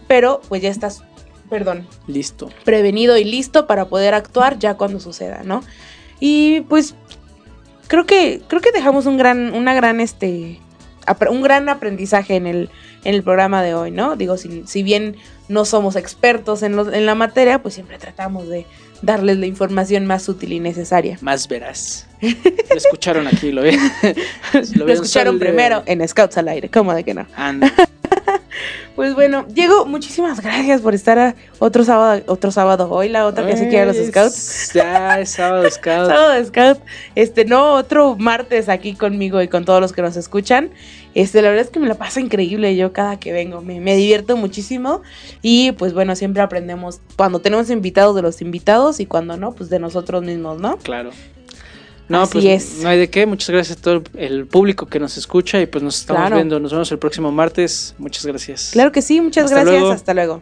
pero 0.07 0.41
pues 0.47 0.61
ya 0.61 0.69
estás, 0.69 1.03
perdón, 1.49 1.87
Listo. 2.07 2.49
prevenido 2.63 3.17
y 3.17 3.23
listo 3.23 3.67
para 3.67 3.85
poder 3.85 4.13
actuar 4.13 4.57
ya 4.59 4.75
cuando 4.75 4.99
suceda, 4.99 5.41
¿no? 5.43 5.63
Y 6.19 6.61
pues 6.61 6.95
creo 7.87 8.05
que 8.05 8.41
creo 8.47 8.61
que 8.61 8.71
dejamos 8.71 9.05
un 9.05 9.17
gran 9.17 9.53
una 9.53 9.73
gran 9.73 9.99
este 9.99 10.59
un 11.29 11.41
gran 11.41 11.67
aprendizaje 11.67 12.35
en 12.35 12.47
el 12.47 12.69
en 13.03 13.15
el 13.15 13.23
programa 13.23 13.61
de 13.63 13.73
hoy, 13.73 13.91
¿no? 13.91 14.15
Digo, 14.15 14.37
si, 14.37 14.63
si 14.67 14.83
bien 14.83 15.15
no 15.49 15.65
somos 15.65 15.95
expertos 15.95 16.63
en, 16.63 16.75
los- 16.75 16.93
en 16.93 17.05
la 17.05 17.15
materia, 17.15 17.61
pues 17.61 17.73
siempre 17.73 17.97
tratamos 17.97 18.47
de 18.47 18.65
darles 19.01 19.37
la 19.39 19.47
información 19.47 20.05
más 20.05 20.29
útil 20.29 20.53
y 20.53 20.59
necesaria. 20.59 21.17
Más 21.21 21.47
verás. 21.47 22.07
Lo 22.21 22.75
escucharon 22.77 23.25
aquí, 23.27 23.51
lo, 23.51 23.63
vi- 23.63 23.71
Lo, 24.75 24.87
escucharon 24.87 25.33
solo 25.35 25.39
de- 25.39 25.45
primero 25.45 25.83
en 25.87 26.07
Scouts 26.07 26.37
al 26.37 26.47
aire, 26.49 26.69
¿cómo 26.69 26.93
de 26.93 27.03
que 27.03 27.13
no? 27.13 27.25
Anda. 27.35 27.71
Pues 28.95 29.15
bueno, 29.15 29.45
Diego, 29.47 29.85
muchísimas 29.85 30.41
gracias 30.41 30.81
por 30.81 30.93
estar 30.93 31.17
a 31.17 31.35
otro 31.59 31.83
sábado, 31.85 32.21
otro 32.27 32.51
sábado 32.51 32.89
hoy, 32.91 33.07
la 33.07 33.25
otra 33.25 33.47
que 33.47 33.55
se 33.55 33.69
quiere 33.69 33.85
los 33.85 33.95
Ay, 33.97 34.07
Scouts. 34.07 34.71
Ya, 34.73 35.19
es 35.21 35.29
sábado 35.31 35.63
scout. 35.71 36.07
Sábado 36.09 36.45
Scout. 36.45 36.79
Este, 37.15 37.45
no, 37.45 37.73
otro 37.75 38.17
martes 38.17 38.67
aquí 38.67 38.93
conmigo 38.93 39.41
y 39.41 39.47
con 39.47 39.63
todos 39.63 39.79
los 39.79 39.93
que 39.93 40.01
nos 40.01 40.17
escuchan. 40.17 40.69
Este, 41.13 41.41
la 41.41 41.49
verdad 41.49 41.65
es 41.65 41.71
que 41.71 41.79
me 41.79 41.87
la 41.87 41.95
pasa 41.95 42.19
increíble 42.21 42.75
yo 42.75 42.93
cada 42.93 43.19
que 43.19 43.31
vengo. 43.33 43.61
Me, 43.61 43.79
me 43.79 43.95
divierto 43.95 44.37
muchísimo. 44.37 45.01
Y 45.41 45.71
pues 45.73 45.93
bueno, 45.93 46.15
siempre 46.15 46.41
aprendemos 46.41 47.01
cuando 47.17 47.39
tenemos 47.39 47.69
invitados 47.69 48.15
de 48.15 48.21
los 48.21 48.41
invitados 48.41 48.99
y 48.99 49.05
cuando 49.05 49.35
no, 49.37 49.51
pues 49.53 49.69
de 49.69 49.79
nosotros 49.79 50.23
mismos, 50.23 50.59
¿no? 50.59 50.77
Claro. 50.77 51.11
No, 52.09 52.23
Así 52.23 52.33
pues 52.41 52.45
es. 52.45 52.83
no 52.83 52.89
hay 52.89 52.97
de 52.99 53.09
qué. 53.09 53.25
Muchas 53.25 53.49
gracias 53.49 53.77
a 53.77 53.81
todo 53.81 54.03
el 54.17 54.45
público 54.45 54.85
que 54.87 54.99
nos 54.99 55.17
escucha 55.17 55.61
y 55.61 55.65
pues 55.65 55.83
nos 55.83 55.97
estamos 55.99 56.21
Claro. 56.21 56.35
viendo. 56.35 56.59
Nos 56.59 56.71
vemos 56.71 56.91
el 56.91 56.99
próximo 56.99 57.31
martes. 57.31 57.95
Muchas 57.97 58.25
gracias. 58.25 58.69
Claro 58.73 58.91
que 58.91 59.01
sí, 59.01 59.21
muchas 59.21 59.45
Hasta 59.45 59.55
gracias. 59.61 59.79
luego. 59.79 59.91
Hasta 59.93 60.13
luego. 60.13 60.41